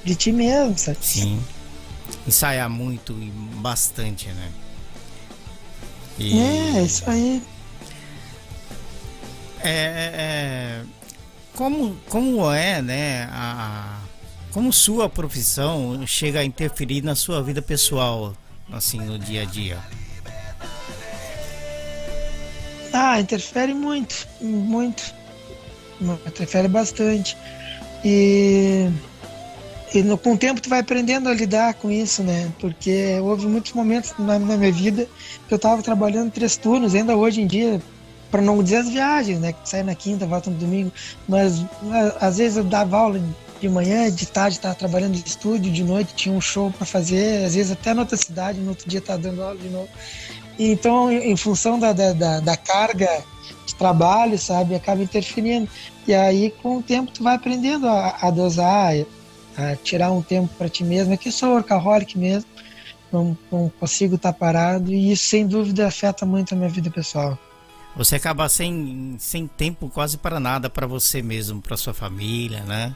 de 0.05 0.15
ti 0.15 0.33
mesmo, 0.33 0.77
sabe? 0.77 0.99
Sim. 1.01 1.41
Ensaiar 2.27 2.69
muito 2.69 3.13
e 3.13 3.31
bastante, 3.57 4.29
né? 4.29 4.51
E 6.19 6.39
É, 6.39 6.83
isso 6.83 7.09
aí. 7.09 7.43
É, 9.63 9.71
é- 9.71 10.13
é- 10.15 10.83
como, 11.55 11.97
como 12.09 12.51
é, 12.51 12.81
né? 12.81 13.29
A, 13.31 13.99
como 14.51 14.73
sua 14.73 15.09
profissão 15.09 16.07
chega 16.07 16.41
a 16.41 16.45
interferir 16.45 17.03
na 17.03 17.15
sua 17.15 17.43
vida 17.43 17.63
pessoal, 17.63 18.35
assim, 18.71 18.99
no 18.99 19.19
dia 19.19 19.43
a 19.43 19.45
dia? 19.45 19.79
Ah, 22.93 23.19
interfere 23.21 23.73
muito, 23.73 24.27
muito. 24.41 25.15
Interfere 26.27 26.69
bastante. 26.69 27.37
E, 28.05 28.91
e 29.95 30.03
no, 30.03 30.19
com 30.19 30.35
o 30.35 30.39
tempo 30.39 30.61
tu 30.61 30.69
vai 30.69 30.81
aprendendo 30.81 31.29
a 31.29 31.35
lidar 31.35 31.75
com 31.75 31.91
isso, 31.91 32.23
né? 32.23 32.53
Porque 32.61 33.19
houve 33.23 33.47
muitos 33.47 33.73
momentos 33.73 34.13
na, 34.19 34.39
na 34.39 34.57
minha 34.57 34.73
vida 34.73 35.09
que 35.49 35.55
eu 35.55 35.59
tava 35.59 35.83
trabalhando 35.83 36.31
três 36.31 36.57
turnos, 36.57 36.95
ainda 36.95 37.17
hoje 37.17 37.41
em 37.41 37.47
dia, 37.47 37.81
para 38.33 38.41
não 38.41 38.63
dizer 38.63 38.79
as 38.79 38.89
viagens, 38.89 39.39
né? 39.39 39.53
Que 39.53 39.69
sai 39.69 39.83
na 39.83 39.95
quinta, 39.95 40.27
volta 40.27 40.51
no 40.51 40.57
domingo. 40.57 40.91
Mas 41.29 41.65
às 42.19 42.39
vezes 42.39 42.57
eu 42.57 42.65
dava 42.65 42.97
aula 42.97 43.23
de 43.61 43.69
manhã, 43.69 44.11
de 44.11 44.27
tarde 44.27 44.59
tava 44.59 44.75
trabalhando 44.75 45.13
de 45.13 45.29
estúdio, 45.29 45.71
de 45.71 45.85
noite 45.85 46.15
tinha 46.15 46.35
um 46.35 46.41
show 46.41 46.71
para 46.71 46.87
fazer, 46.87 47.45
às 47.45 47.55
vezes 47.55 47.71
até 47.71 47.93
na 47.93 48.01
outra 48.01 48.17
cidade, 48.17 48.59
no 48.59 48.71
outro 48.71 48.89
dia 48.89 49.03
tava 49.03 49.19
dando 49.19 49.43
aula 49.43 49.57
de 49.57 49.69
novo. 49.69 49.89
Então, 50.59 51.13
em 51.13 51.37
função 51.37 51.79
da, 51.79 51.93
da, 51.93 52.41
da, 52.41 52.57
carga 52.57 53.23
de 53.67 53.75
trabalho, 53.75 54.39
sabe, 54.39 54.75
acaba 54.75 55.03
interferindo. 55.03 55.69
E 56.07 56.15
aí, 56.15 56.51
com 56.63 56.79
o 56.79 56.83
tempo, 56.83 57.13
tu 57.13 57.23
vai 57.23 57.37
aprendendo 57.37 57.87
a, 57.87 58.17
a 58.23 58.31
dosar, 58.31 58.95
a 59.57 59.77
tirar 59.77 60.11
um 60.11 60.23
tempo 60.23 60.49
para 60.57 60.69
ti 60.69 60.85
mesmo. 60.85 61.13
É 61.13 61.17
que 61.17 61.29
eu 61.29 61.33
sou 61.33 61.51
workaholic 61.51 62.19
mesmo, 62.19 62.49
não, 63.13 63.37
não 63.51 63.71
consigo 63.79 64.17
estar 64.17 64.33
parado, 64.33 64.93
e 64.93 65.13
isso, 65.13 65.25
sem 65.25 65.47
dúvida, 65.47 65.87
afeta 65.87 66.25
muito 66.25 66.55
a 66.55 66.57
minha 66.57 66.69
vida 66.69 66.91
pessoal. 66.91 67.39
Você 67.97 68.17
acaba 68.17 68.49
sem, 68.49 69.17
sem 69.19 69.47
tempo 69.47 69.89
quase 69.91 70.17
para 70.17 70.41
nada 70.41 70.71
para 70.71 70.87
você 70.87 71.21
mesmo, 71.23 71.61
para 71.61 71.77
sua 71.77 71.93
família, 71.93 72.63
né? 72.65 72.95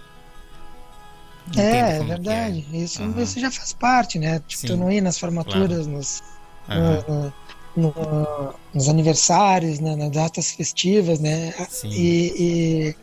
É, 1.57 1.61
é 1.61 1.99
que 1.99 2.05
verdade. 2.05 2.67
Isso, 2.73 3.03
Aham. 3.03 3.23
isso 3.23 3.39
já 3.39 3.51
faz 3.51 3.73
parte, 3.73 4.19
né? 4.19 4.41
Tipo, 4.41 4.61
Sim, 4.63 4.67
tu 4.69 4.77
não 4.77 4.91
ir 4.91 5.01
nas 5.01 5.19
formaturas, 5.19 5.87
nos, 5.87 6.23
Aham. 6.69 7.33
no- 7.77 7.93
no- 7.95 8.55
nos 8.75 8.89
aniversários, 8.89 9.79
né, 9.81 9.95
nas 9.97 10.11
datas 10.11 10.51
festivas, 10.53 11.21
né? 11.21 11.53
Sim. 11.69 11.91
E, 11.91 12.33
e, 12.39 12.97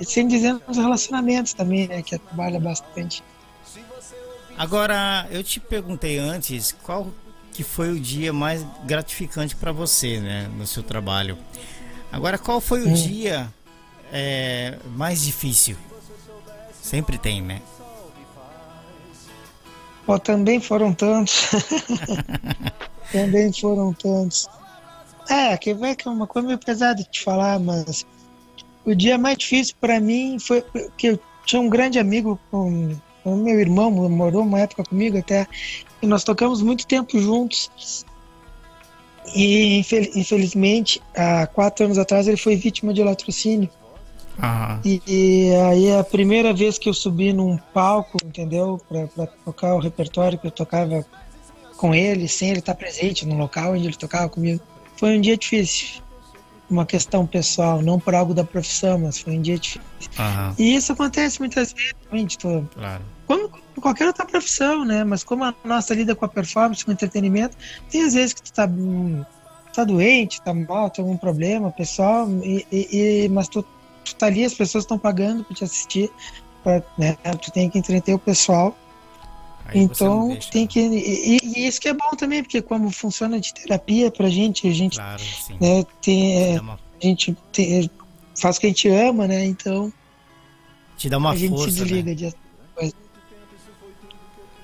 e 0.00 0.04
sem 0.04 0.28
dizer 0.28 0.54
nos 0.66 0.76
relacionamentos 0.76 1.54
também, 1.54 1.88
né? 1.88 2.02
Que 2.02 2.18
trabalha 2.18 2.60
bastante. 2.60 3.22
Agora, 4.56 5.26
eu 5.30 5.42
te 5.42 5.60
perguntei 5.60 6.18
antes 6.18 6.72
qual 6.82 7.08
que 7.58 7.64
foi 7.64 7.90
o 7.90 7.98
dia 7.98 8.32
mais 8.32 8.64
gratificante 8.84 9.56
para 9.56 9.72
você, 9.72 10.20
né, 10.20 10.48
no 10.56 10.64
seu 10.64 10.80
trabalho. 10.80 11.36
Agora, 12.12 12.38
qual 12.38 12.60
foi 12.60 12.84
o 12.84 12.88
Hum. 12.88 12.92
dia 12.92 13.52
é, 14.12 14.78
mais 14.94 15.24
difícil? 15.24 15.76
Sempre 16.80 17.18
tem, 17.18 17.42
né? 17.42 17.60
Pô, 20.06 20.20
também 20.20 20.60
foram 20.60 20.94
tantos. 20.94 21.48
também 23.10 23.52
foram 23.52 23.92
tantos. 23.92 24.46
É, 25.28 25.56
que 25.56 25.74
vai 25.74 25.96
que 25.96 26.06
é 26.06 26.10
uma 26.12 26.28
coisa 26.28 26.46
meio 26.46 26.60
pesada 26.60 27.02
de 27.02 27.10
te 27.10 27.24
falar, 27.24 27.58
mas 27.58 28.06
o 28.84 28.94
dia 28.94 29.18
mais 29.18 29.36
difícil 29.36 29.74
para 29.80 29.98
mim 29.98 30.38
foi 30.38 30.64
que 30.96 31.08
eu 31.08 31.20
tinha 31.44 31.60
um 31.60 31.68
grande 31.68 31.98
amigo 31.98 32.38
o 32.52 33.36
meu 33.36 33.58
irmão, 33.58 33.90
morou 33.90 34.42
uma 34.42 34.60
época 34.60 34.84
comigo 34.84 35.18
até, 35.18 35.46
e 36.02 36.06
nós 36.06 36.24
tocamos 36.24 36.62
muito 36.62 36.86
tempo 36.86 37.18
juntos. 37.20 37.70
E 39.34 39.78
infel- 39.78 40.10
infelizmente, 40.14 41.02
há 41.14 41.46
quatro 41.46 41.84
anos 41.84 41.98
atrás, 41.98 42.26
ele 42.26 42.36
foi 42.36 42.56
vítima 42.56 42.94
de 42.94 43.02
latrocínio. 43.02 43.68
Aham. 44.38 44.80
E, 44.84 45.02
e 45.06 45.54
aí 45.54 45.86
é 45.86 45.98
a 45.98 46.04
primeira 46.04 46.54
vez 46.54 46.78
que 46.78 46.88
eu 46.88 46.94
subi 46.94 47.32
num 47.32 47.58
palco, 47.74 48.16
entendeu? 48.24 48.80
Pra 48.88 49.26
tocar 49.44 49.74
o 49.74 49.80
repertório 49.80 50.38
que 50.38 50.46
eu 50.46 50.50
tocava 50.50 51.04
com 51.76 51.94
ele, 51.94 52.26
sem 52.28 52.50
ele 52.50 52.60
estar 52.60 52.74
presente 52.74 53.26
no 53.26 53.36
local 53.36 53.72
onde 53.74 53.86
ele 53.86 53.96
tocava 53.96 54.28
comigo. 54.28 54.60
Foi 54.96 55.16
um 55.16 55.20
dia 55.20 55.36
difícil. 55.36 56.00
Uma 56.70 56.84
questão 56.86 57.26
pessoal, 57.26 57.80
não 57.82 57.98
por 57.98 58.14
algo 58.14 58.34
da 58.34 58.44
profissão, 58.44 58.98
mas 58.98 59.18
foi 59.18 59.36
um 59.38 59.42
dia 59.42 59.58
difícil. 59.58 59.82
Aham. 60.18 60.54
E 60.58 60.74
isso 60.74 60.92
acontece 60.92 61.38
muitas 61.40 61.72
vezes, 61.72 61.94
gente, 62.12 62.38
tô- 62.38 62.62
Claro. 62.74 63.02
como 63.26 63.50
qualquer 63.80 64.06
outra 64.06 64.24
profissão, 64.24 64.84
né? 64.84 65.04
Mas 65.04 65.22
como 65.24 65.44
a 65.44 65.54
nossa 65.64 65.94
lida 65.94 66.14
com 66.14 66.24
a 66.24 66.28
performance, 66.28 66.84
com 66.84 66.90
o 66.90 66.94
entretenimento, 66.94 67.56
tem 67.90 68.02
às 68.02 68.14
vezes 68.14 68.32
que 68.34 68.42
tu 68.42 68.52
tá, 68.52 68.66
hum, 68.66 69.24
tá 69.74 69.84
doente, 69.84 70.40
tá 70.42 70.52
mal, 70.54 70.90
tem 70.90 71.04
algum 71.04 71.16
problema 71.16 71.70
pessoal, 71.70 72.28
e, 72.42 72.66
e- 72.72 73.28
mas 73.28 73.48
tu, 73.48 73.64
tu 74.04 74.14
tá 74.16 74.26
ali, 74.26 74.44
as 74.44 74.54
pessoas 74.54 74.84
estão 74.84 74.98
pagando 74.98 75.44
pra 75.44 75.54
te 75.54 75.64
assistir, 75.64 76.10
pra, 76.64 76.82
né? 76.98 77.16
Tu 77.42 77.50
tem 77.52 77.68
que 77.70 77.78
entreter 77.78 78.14
o 78.14 78.18
pessoal, 78.18 78.76
Aí 79.66 79.80
então 79.80 80.34
tem 80.50 80.62
né? 80.62 80.66
que. 80.68 80.80
E, 80.80 81.38
e- 81.54 81.66
isso 81.68 81.78
que 81.80 81.88
é 81.88 81.92
bom 81.92 82.10
também, 82.16 82.42
porque 82.42 82.62
como 82.62 82.90
funciona 82.90 83.38
de 83.38 83.52
terapia 83.52 84.10
pra 84.10 84.28
gente, 84.30 84.66
a 84.66 84.72
gente, 84.72 84.96
Claro, 84.96 85.22
né, 85.60 85.84
tem, 86.00 86.54
é, 86.56 86.60
uma- 86.60 86.74
a 87.02 87.06
gente 87.06 87.36
tem- 87.52 87.90
faz 88.40 88.56
o 88.56 88.60
que 88.60 88.66
a 88.66 88.70
gente 88.70 88.88
ama, 88.88 89.28
né? 89.28 89.44
Então 89.44 89.92
te 90.96 91.08
dá 91.10 91.18
uma 91.18 91.32
a 91.32 91.36
gente 91.36 91.50
força, 91.50 91.70
se 91.70 91.80
né? 91.80 91.84
desliga 91.86 92.14
de 92.14 92.34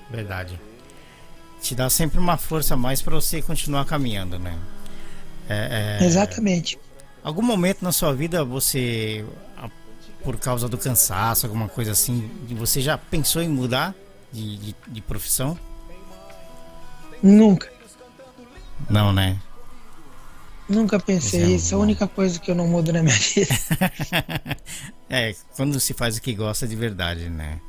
Verdade. 0.09 0.59
Te 1.61 1.73
dá 1.73 1.89
sempre 1.89 2.19
uma 2.19 2.37
força 2.37 2.73
a 2.75 2.77
mais 2.77 3.01
para 3.01 3.15
você 3.15 3.41
continuar 3.41 3.85
caminhando, 3.85 4.37
né? 4.37 4.57
É, 5.49 5.99
é, 6.01 6.05
Exatamente. 6.05 6.77
Algum 7.23 7.41
momento 7.41 7.81
na 7.81 7.91
sua 7.91 8.13
vida 8.13 8.43
você, 8.43 9.25
por 10.23 10.37
causa 10.37 10.69
do 10.69 10.77
cansaço, 10.77 11.45
alguma 11.45 11.67
coisa 11.67 11.91
assim, 11.91 12.29
você 12.51 12.81
já 12.81 12.97
pensou 12.97 13.41
em 13.41 13.49
mudar 13.49 13.95
de, 14.31 14.57
de, 14.57 14.75
de 14.87 15.01
profissão? 15.01 15.57
Nunca. 17.21 17.71
Não, 18.89 19.11
né? 19.11 19.39
Nunca 20.67 20.99
pensei 20.99 21.41
Isso 21.41 21.51
é 21.51 21.55
isso. 21.55 21.73
É 21.73 21.77
a 21.77 21.79
única 21.79 22.07
coisa 22.07 22.39
que 22.39 22.49
eu 22.49 22.55
não 22.55 22.67
mudo 22.67 22.91
na 22.91 23.03
minha 23.03 23.15
vida. 23.15 23.55
é, 25.09 25.35
quando 25.55 25.79
se 25.79 25.93
faz 25.93 26.17
o 26.17 26.21
que 26.21 26.33
gosta 26.33 26.67
de 26.67 26.75
verdade, 26.75 27.29
né? 27.29 27.59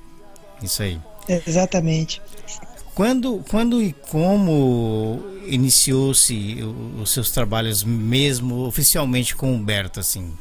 Isso 0.63 0.83
aí. 0.83 1.01
Exatamente. 1.29 2.21
Quando, 2.95 3.45
quando 3.51 3.83
e 3.83 3.93
como 3.93 5.23
iniciou-se 5.47 6.59
os 7.01 7.11
seus 7.11 7.31
trabalhos 7.31 7.85
mesmo 7.85 8.67
oficialmente 8.67 9.37
com 9.37 9.53
o 9.53 9.55
Humberto, 9.55 10.01
assim? 10.01 10.33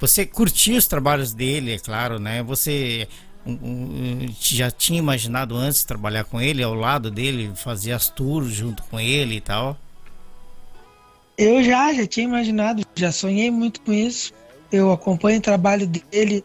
Você 0.00 0.26
curtia 0.26 0.78
os 0.78 0.86
trabalhos 0.86 1.32
dele, 1.32 1.74
é 1.74 1.78
claro, 1.78 2.18
né? 2.18 2.42
Você 2.42 3.08
um, 3.46 3.52
um, 3.52 4.34
já 4.40 4.70
tinha 4.70 4.98
imaginado 4.98 5.56
antes 5.56 5.84
trabalhar 5.84 6.24
com 6.24 6.40
ele, 6.40 6.62
ao 6.62 6.74
lado 6.74 7.10
dele, 7.10 7.52
fazer 7.54 7.92
as 7.92 8.08
tours 8.08 8.52
junto 8.52 8.82
com 8.84 9.00
ele 9.00 9.36
e 9.36 9.40
tal? 9.40 9.76
Eu 11.36 11.62
já, 11.62 11.92
já 11.94 12.06
tinha 12.06 12.26
imaginado, 12.26 12.84
já 12.94 13.12
sonhei 13.12 13.50
muito 13.50 13.80
com 13.80 13.92
isso. 13.92 14.32
Eu 14.70 14.92
acompanho 14.92 15.38
o 15.38 15.42
trabalho 15.42 15.86
dele 15.86 16.44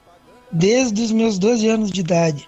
desde 0.52 1.02
os 1.02 1.12
meus 1.12 1.38
12 1.38 1.68
anos 1.68 1.92
de 1.92 2.02
idade. 2.02 2.48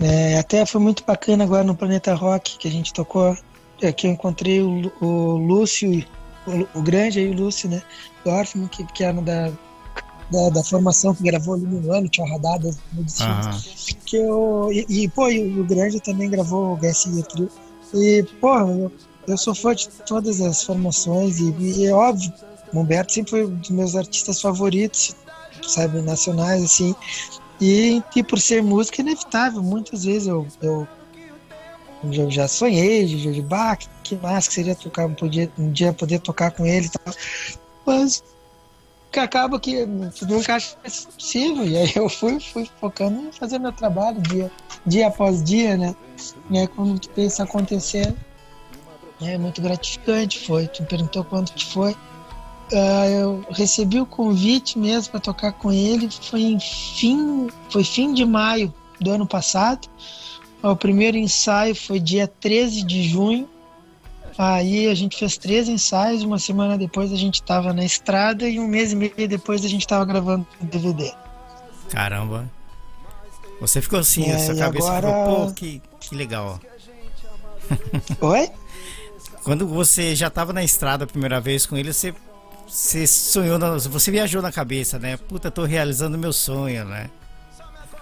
É, 0.00 0.38
até 0.38 0.66
foi 0.66 0.80
muito 0.80 1.04
bacana 1.04 1.44
agora 1.44 1.64
no 1.64 1.76
Planeta 1.76 2.14
Rock 2.14 2.58
que 2.58 2.68
a 2.68 2.70
gente 2.70 2.92
tocou, 2.92 3.36
é, 3.80 3.92
que 3.92 4.06
eu 4.06 4.10
encontrei 4.10 4.60
o, 4.60 4.92
o 5.00 5.36
Lúcio, 5.36 6.04
o, 6.46 6.78
o 6.78 6.82
Grande 6.82 7.20
aí, 7.20 7.30
o 7.30 7.34
Lúcio, 7.34 7.68
né? 7.68 7.82
Dorfman, 8.24 8.68
que, 8.68 8.84
que 8.84 9.04
era 9.04 9.20
da, 9.20 9.52
da, 10.30 10.48
da 10.50 10.64
formação 10.64 11.14
que 11.14 11.22
gravou 11.22 11.54
ali 11.54 11.66
no 11.66 11.92
ano, 11.92 12.08
tinha 12.08 12.26
destino. 12.92 13.30
Aham. 13.30 13.60
que 14.06 14.16
eu 14.16 14.68
e, 14.72 14.86
e, 14.88 15.08
pô, 15.08 15.28
e 15.28 15.60
o 15.60 15.64
Grande 15.64 16.00
também 16.00 16.30
gravou 16.30 16.72
o 16.72 16.76
GSI 16.76 17.22
Trio. 17.24 17.50
E, 17.94 18.24
pô, 18.40 18.58
eu, 18.58 18.92
eu 19.28 19.36
sou 19.36 19.54
fã 19.54 19.74
de 19.74 19.88
todas 20.06 20.40
as 20.40 20.64
formações 20.64 21.38
e, 21.38 21.52
e 21.58 21.86
é 21.86 21.92
óbvio, 21.92 22.32
o 22.72 22.80
Humberto 22.80 23.12
sempre 23.12 23.30
foi 23.30 23.44
um 23.44 23.54
dos 23.54 23.70
meus 23.70 23.94
artistas 23.94 24.40
favoritos, 24.40 25.14
sabe, 25.62 26.00
nacionais, 26.00 26.64
assim. 26.64 26.94
E, 27.64 28.22
por 28.24 28.40
ser 28.40 28.60
música, 28.60 29.00
é 29.00 29.02
inevitável, 29.04 29.62
muitas 29.62 30.04
vezes 30.04 30.26
eu, 30.26 30.44
eu, 30.60 30.88
eu 32.12 32.28
já 32.28 32.48
sonhei, 32.48 33.06
de, 33.06 33.32
de 33.32 33.40
bah, 33.40 33.76
que, 34.02 34.16
massa 34.16 34.48
que 34.48 34.54
seria 34.54 34.74
tocar, 34.74 35.06
um, 35.06 35.14
podia, 35.14 35.48
um 35.56 35.70
dia 35.70 35.92
poder 35.92 36.18
tocar 36.18 36.50
com 36.50 36.66
ele 36.66 36.86
e 36.86 36.90
tal. 36.90 37.14
Mas 37.86 38.24
que 39.12 39.20
acaba 39.20 39.60
que 39.60 39.86
nunca 39.86 40.56
acha 40.56 40.76
possível. 40.76 41.64
E 41.64 41.76
aí 41.76 41.92
eu 41.94 42.08
fui, 42.08 42.40
fui 42.40 42.68
focando 42.80 43.28
em 43.28 43.30
fazer 43.30 43.60
meu 43.60 43.70
trabalho 43.70 44.20
dia, 44.22 44.50
dia 44.84 45.06
após 45.06 45.40
dia, 45.44 45.76
né? 45.76 45.94
E 46.50 46.58
aí 46.58 46.66
quando 46.66 47.08
pensa 47.10 47.44
acontecer, 47.44 48.12
é 49.20 49.38
muito 49.38 49.62
gratificante. 49.62 50.44
Foi, 50.44 50.66
tu 50.66 50.82
perguntou 50.82 51.22
quanto 51.22 51.52
que 51.52 51.64
foi. 51.64 51.94
Uh, 52.72 53.04
eu 53.10 53.44
recebi 53.50 54.00
o 54.00 54.06
convite 54.06 54.78
mesmo 54.78 55.10
para 55.10 55.20
tocar 55.20 55.52
com 55.52 55.70
ele. 55.70 56.08
Foi 56.10 56.40
em 56.40 56.58
fim, 56.58 57.48
foi 57.70 57.84
fim 57.84 58.14
de 58.14 58.24
maio 58.24 58.72
do 58.98 59.10
ano 59.10 59.26
passado. 59.26 59.88
O 60.62 60.74
primeiro 60.74 61.16
ensaio 61.16 61.74
foi 61.74 62.00
dia 62.00 62.26
13 62.26 62.82
de 62.82 63.02
junho. 63.02 63.48
Aí 64.38 64.88
a 64.88 64.94
gente 64.94 65.18
fez 65.18 65.36
três 65.36 65.68
ensaios, 65.68 66.22
uma 66.22 66.38
semana 66.38 66.78
depois 66.78 67.12
a 67.12 67.16
gente 67.16 67.34
estava 67.34 67.72
na 67.72 67.84
estrada 67.84 68.48
e 68.48 68.58
um 68.58 68.66
mês 68.66 68.92
e 68.92 68.96
meio 68.96 69.28
depois 69.28 69.64
a 69.64 69.68
gente 69.68 69.82
estava 69.82 70.04
gravando 70.04 70.46
o 70.60 70.64
DVD. 70.64 71.12
Caramba. 71.90 72.50
Você 73.60 73.82
ficou 73.82 73.98
assim, 73.98 74.24
é, 74.24 74.34
a 74.34 74.38
sua 74.38 74.56
cabeça 74.56 74.90
agora... 74.90 75.08
ficou, 75.08 75.46
pô, 75.46 75.52
que, 75.52 75.82
que 76.00 76.14
legal. 76.14 76.58
Oi? 78.20 78.50
Quando 79.44 79.66
você 79.66 80.14
já 80.14 80.28
estava 80.28 80.52
na 80.52 80.64
estrada 80.64 81.04
a 81.04 81.06
primeira 81.06 81.40
vez 81.40 81.66
com 81.66 81.76
ele, 81.76 81.92
você, 81.92 82.14
você 82.72 83.06
sonhou, 83.06 83.58
na, 83.58 83.76
você 83.76 84.10
viajou 84.10 84.40
na 84.40 84.50
cabeça, 84.50 84.98
né? 84.98 85.18
Puta, 85.18 85.50
tô 85.50 85.66
realizando 85.66 86.16
meu 86.16 86.32
sonho, 86.32 86.86
né? 86.86 87.10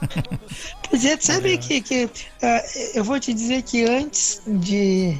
Pois 0.89 1.05
é, 1.05 1.17
sabe 1.21 1.59
que, 1.59 1.81
que 1.81 2.05
uh, 2.05 2.11
eu 2.95 3.05
vou 3.05 3.21
te 3.21 3.35
dizer 3.35 3.63
que 3.63 3.85
antes 3.85 4.41
de. 4.47 5.19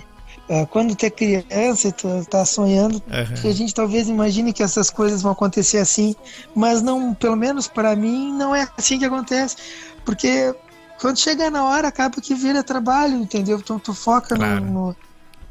Uh, 0.49 0.67
quando 0.69 0.97
tu 0.97 1.05
é 1.05 1.11
criança 1.11 1.89
e 1.89 1.93
tu 1.93 2.25
tá 2.29 2.45
sonhando, 2.45 2.97
uhum. 2.97 3.51
a 3.51 3.53
gente 3.53 3.75
talvez 3.75 4.09
imagine 4.09 4.53
que 4.53 4.63
essas 4.63 4.89
coisas 4.89 5.23
vão 5.23 5.33
acontecer 5.33 5.79
assim, 5.79 6.15
mas 6.55 6.83
não, 6.83 7.15
pelo 7.15 7.37
menos 7.37 7.69
para 7.69 7.95
mim, 7.95 8.33
não 8.33 8.55
é 8.55 8.69
assim 8.77 8.99
que 8.99 9.05
acontece. 9.05 9.57
Porque 10.05 10.55
quando 11.01 11.19
chega 11.19 11.51
na 11.51 11.65
hora, 11.65 11.89
acaba 11.89 12.21
que 12.21 12.35
vira 12.35 12.65
trabalho, 12.65 13.17
entendeu? 13.17 13.59
Então 13.59 13.79
tu 13.79 13.95
foca 13.95 14.35
claro. 14.35 14.65
no, 14.65 14.97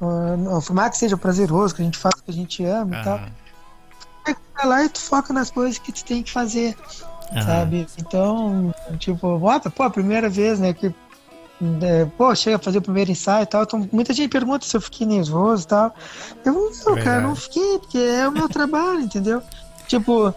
no, 0.01 0.37
no, 0.37 0.59
no 0.59 0.89
que 0.89 0.97
seja 0.97 1.15
prazeroso, 1.15 1.75
que 1.75 1.81
a 1.81 1.85
gente 1.85 1.97
faz 1.97 2.15
o 2.19 2.23
que 2.23 2.31
a 2.31 2.33
gente 2.33 2.63
ama 2.63 2.95
uhum. 2.95 3.01
e 3.01 3.03
tal. 3.03 3.21
Vai 4.55 4.65
lá 4.65 4.83
e 4.83 4.89
tu 4.89 4.99
foca 4.99 5.33
nas 5.33 5.49
coisas 5.49 5.77
que 5.77 5.91
tu 5.91 6.03
tem 6.03 6.23
que 6.23 6.31
fazer. 6.31 6.75
Uhum. 7.31 7.41
Sabe? 7.41 7.87
Então, 7.97 8.73
tipo, 8.97 9.37
bota, 9.37 9.69
pô, 9.69 9.83
a 9.83 9.89
primeira 9.89 10.29
vez, 10.29 10.59
né? 10.59 10.73
Que, 10.73 10.93
é, 11.81 12.05
pô, 12.17 12.33
chega 12.33 12.55
a 12.55 12.59
fazer 12.59 12.79
o 12.79 12.81
primeiro 12.81 13.11
ensaio 13.11 13.43
e 13.43 13.45
tal. 13.45 13.63
Então, 13.63 13.87
muita 13.91 14.13
gente 14.13 14.29
pergunta 14.29 14.65
se 14.65 14.75
eu 14.75 14.81
fiquei 14.81 15.05
nervoso 15.05 15.63
e 15.63 15.67
tal. 15.67 15.93
Eu 16.43 16.53
não, 16.53 16.95
cara, 16.95 17.21
não 17.21 17.35
fiquei, 17.35 17.79
porque 17.79 17.97
é 17.97 18.27
o 18.27 18.31
meu 18.31 18.49
trabalho, 18.49 19.01
entendeu? 19.01 19.41
Tipo, 19.87 20.33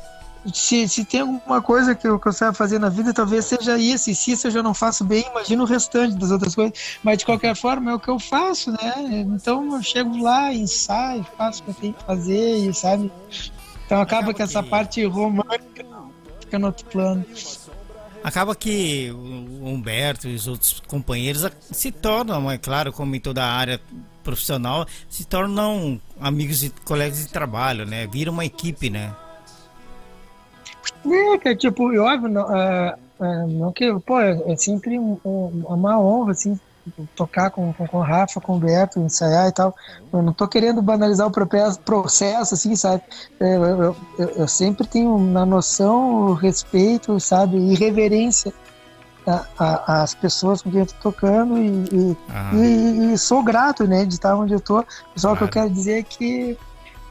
se, 0.53 0.89
se 0.89 1.05
tem 1.05 1.21
alguma 1.21 1.63
coisa 1.63 1.95
que 1.95 2.07
eu, 2.07 2.19
que 2.19 2.27
eu 2.27 2.33
saiba 2.33 2.53
fazer 2.53 2.79
na 2.79 2.89
vida, 2.89 3.13
talvez 3.13 3.45
seja 3.45 3.79
isso. 3.79 4.11
E 4.11 4.15
se 4.15 4.33
isso 4.33 4.47
eu 4.49 4.51
já 4.51 4.63
não 4.63 4.75
faço 4.75 5.05
bem, 5.05 5.25
imagina 5.31 5.63
o 5.63 5.67
restante 5.67 6.17
das 6.17 6.31
outras 6.31 6.55
coisas. 6.55 6.73
Mas 7.03 7.19
de 7.19 7.25
qualquer 7.25 7.55
forma 7.55 7.91
é 7.91 7.95
o 7.95 8.01
que 8.01 8.09
eu 8.09 8.19
faço, 8.19 8.73
né? 8.73 8.95
Então 9.09 9.77
eu 9.77 9.83
chego 9.83 10.21
lá, 10.21 10.53
ensaio, 10.53 11.25
faço 11.37 11.61
o 11.61 11.65
que 11.65 11.71
eu 11.71 11.75
tenho 11.75 11.95
que 11.95 12.05
fazer, 12.05 12.57
e 12.57 12.75
sabe? 12.75 13.13
Então 13.93 14.01
acaba 14.01 14.33
que 14.33 14.41
essa 14.41 14.63
parte 14.63 15.05
romântica 15.05 15.85
fica 16.41 16.59
no 16.59 16.69
outro 16.69 16.87
plano. 16.87 17.27
Acaba 18.25 18.57
que 18.57 19.11
o 19.11 19.69
Humberto 19.69 20.29
e 20.29 20.35
os 20.35 20.49
outros 20.49 20.81
companheiros 20.89 21.47
se 21.61 21.93
tornam, 21.93 22.51
é 22.51 22.57
claro, 22.57 22.91
como 22.91 23.15
em 23.15 23.21
toda 23.21 23.45
a 23.45 23.53
área 23.53 23.79
profissional, 24.25 24.87
se 25.11 25.27
tornam 25.27 26.01
amigos 26.19 26.65
e 26.65 26.71
colegas 26.87 27.19
de 27.19 27.31
trabalho, 27.31 27.85
né? 27.85 28.07
Vira 28.07 28.31
uma 28.31 28.47
equipe, 28.47 28.89
né? 28.89 29.15
É, 31.05 31.37
que 31.37 31.49
é 31.51 31.55
tipo, 31.55 31.95
óbvio, 32.01 32.31
não, 32.31 32.57
é, 32.57 32.97
é, 33.21 33.47
não 33.47 33.73
que, 33.73 33.93
pô, 34.07 34.19
é, 34.19 34.41
é 34.51 34.57
sempre 34.57 34.99
um, 34.99 35.19
um, 35.23 35.65
uma 35.69 36.01
honra, 36.01 36.31
assim, 36.33 36.59
tocar 37.15 37.51
com, 37.51 37.73
com, 37.73 37.87
com 37.87 37.99
o 37.99 38.03
Rafa, 38.03 38.41
com 38.41 38.57
o 38.57 38.59
Beto, 38.59 39.01
ensaiar 39.01 39.49
e 39.49 39.53
tal. 39.53 39.75
Eu 40.13 40.23
não 40.23 40.33
tô 40.33 40.49
querendo 40.49 40.83
banalizar 40.83 41.27
o 41.27 41.79
processo, 41.85 42.55
assim, 42.55 42.75
sabe? 42.77 43.03
Eu, 43.39 43.65
eu, 43.65 43.97
eu, 44.37 44.49
sempre 44.49 44.87
tenho 44.87 45.19
na 45.19 45.47
noção 45.47 46.27
o 46.27 46.35
respeito, 46.35 47.19
sabe? 47.21 47.57
E 47.57 47.75
reverência 47.75 48.53
às 49.59 50.15
pessoas 50.15 50.63
com 50.63 50.71
quem 50.71 50.81
eu 50.81 50.87
tô 50.87 50.95
tocando 51.01 51.57
e, 51.57 51.69
e, 51.93 52.17
e, 52.57 53.13
e, 53.13 53.19
sou 53.19 53.43
grato, 53.43 53.87
né, 53.87 54.05
de 54.05 54.15
estar 54.15 54.35
onde 54.35 54.53
eu 54.53 54.61
tô. 54.61 54.85
Só 55.15 55.29
claro. 55.29 55.39
que 55.39 55.45
eu 55.45 55.49
quero 55.49 55.71
dizer 55.71 56.01
é 56.01 56.03
que 56.03 56.59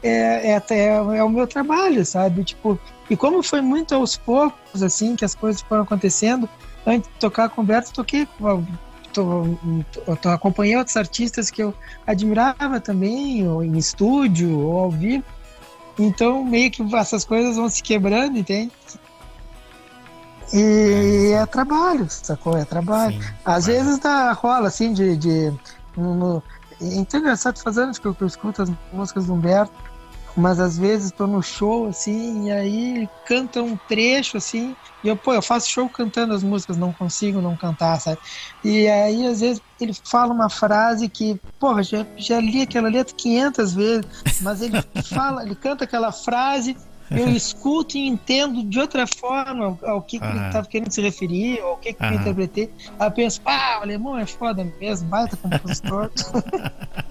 é, 0.02 0.52
é, 0.52 0.62
é, 0.70 0.86
é 0.88 1.24
o 1.24 1.28
meu 1.28 1.46
trabalho, 1.46 2.04
sabe? 2.04 2.44
Tipo, 2.44 2.78
e 3.08 3.16
como 3.16 3.42
foi 3.42 3.60
muito 3.60 3.94
aos 3.94 4.16
poucos, 4.16 4.82
assim, 4.82 5.16
que 5.16 5.24
as 5.24 5.34
coisas 5.34 5.62
foram 5.62 5.82
acontecendo, 5.82 6.48
antes 6.86 7.08
de 7.08 7.18
tocar 7.18 7.48
com 7.48 7.62
o 7.62 7.64
Beto, 7.64 7.92
toquei 7.92 8.26
tô, 9.12 9.44
tô, 10.16 10.28
acompanhei 10.28 10.76
outros 10.76 10.96
artistas 10.96 11.50
que 11.50 11.62
eu 11.62 11.74
admirava 12.06 12.80
também, 12.80 13.46
ou 13.46 13.62
em 13.62 13.76
estúdio, 13.76 14.58
ou 14.58 14.78
ao 14.78 14.90
vivo. 14.90 15.24
Então, 15.98 16.44
meio 16.44 16.70
que 16.70 16.82
essas 16.96 17.24
coisas 17.24 17.56
vão 17.56 17.68
se 17.68 17.82
quebrando, 17.82 18.38
entende? 18.38 18.72
E 20.52 21.32
é 21.32 21.46
trabalho, 21.46 22.06
sacou? 22.10 22.56
É 22.56 22.64
trabalho. 22.64 23.22
Sim, 23.22 23.28
Às 23.44 23.66
vezes 23.66 23.98
dá, 23.98 24.32
rola 24.32 24.68
assim 24.68 24.92
de. 24.92 25.16
de 25.16 25.52
no, 25.96 26.42
é 26.80 27.16
engraçado 27.16 27.58
fazendo 27.58 27.98
que 27.98 28.06
eu, 28.06 28.14
que 28.14 28.22
eu 28.22 28.26
escuto 28.26 28.62
as 28.62 28.72
músicas 28.92 29.26
do 29.26 29.34
Humberto 29.34 29.72
mas 30.36 30.58
às 30.58 30.78
vezes 30.78 31.12
tô 31.12 31.26
no 31.26 31.42
show, 31.42 31.86
assim, 31.88 32.46
e 32.46 32.52
aí 32.52 33.08
canta 33.26 33.62
um 33.62 33.76
trecho, 33.76 34.36
assim, 34.36 34.74
e 35.04 35.08
eu, 35.08 35.16
pô, 35.16 35.34
eu 35.34 35.42
faço 35.42 35.70
show 35.70 35.88
cantando 35.88 36.32
as 36.32 36.42
músicas, 36.42 36.76
não 36.76 36.92
consigo 36.92 37.40
não 37.40 37.56
cantar, 37.56 38.00
sabe? 38.00 38.18
E 38.64 38.88
aí, 38.88 39.26
às 39.26 39.40
vezes, 39.40 39.60
ele 39.80 39.92
fala 40.04 40.32
uma 40.32 40.48
frase 40.48 41.08
que, 41.08 41.38
porra, 41.58 41.82
já, 41.82 42.06
já 42.16 42.40
li 42.40 42.62
aquela 42.62 42.88
letra 42.88 43.14
500 43.16 43.74
vezes, 43.74 44.06
mas 44.40 44.62
ele 44.62 44.80
fala, 45.12 45.42
ele 45.42 45.54
canta 45.54 45.84
aquela 45.84 46.12
frase, 46.12 46.76
eu 47.10 47.28
escuto 47.28 47.98
e 47.98 48.06
entendo 48.06 48.62
de 48.64 48.78
outra 48.80 49.06
forma 49.06 49.78
ao 49.82 50.00
que, 50.00 50.18
que 50.18 50.24
ele 50.24 50.46
estava 50.46 50.66
querendo 50.66 50.90
se 50.90 51.02
referir, 51.02 51.60
ou 51.62 51.74
o 51.74 51.76
que, 51.76 51.92
que 51.92 52.02
eu 52.02 52.14
interpretei. 52.14 52.70
Aí 52.98 53.06
eu 53.06 53.12
penso, 53.12 53.40
ah, 53.44 53.78
o 53.80 53.82
alemão 53.82 54.18
é 54.18 54.24
foda 54.24 54.66
mesmo, 54.80 55.08
baita 55.08 55.36
compositor. 55.36 56.10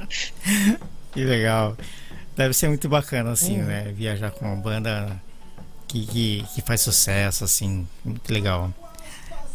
que 1.13 1.23
legal. 1.23 1.77
Deve 2.36 2.54
ser 2.54 2.67
muito 2.67 2.88
bacana, 2.88 3.32
assim, 3.32 3.60
uhum. 3.60 3.65
né? 3.65 3.94
Viajar 3.96 4.32
com 4.32 4.46
uma 4.46 4.56
banda 4.56 5.22
que, 5.88 6.06
que, 6.06 6.46
que, 6.56 6.62
faz 6.62 6.82
sucesso, 6.82 7.44
assim, 7.44 7.88
muito 8.04 8.32
legal. 8.32 8.72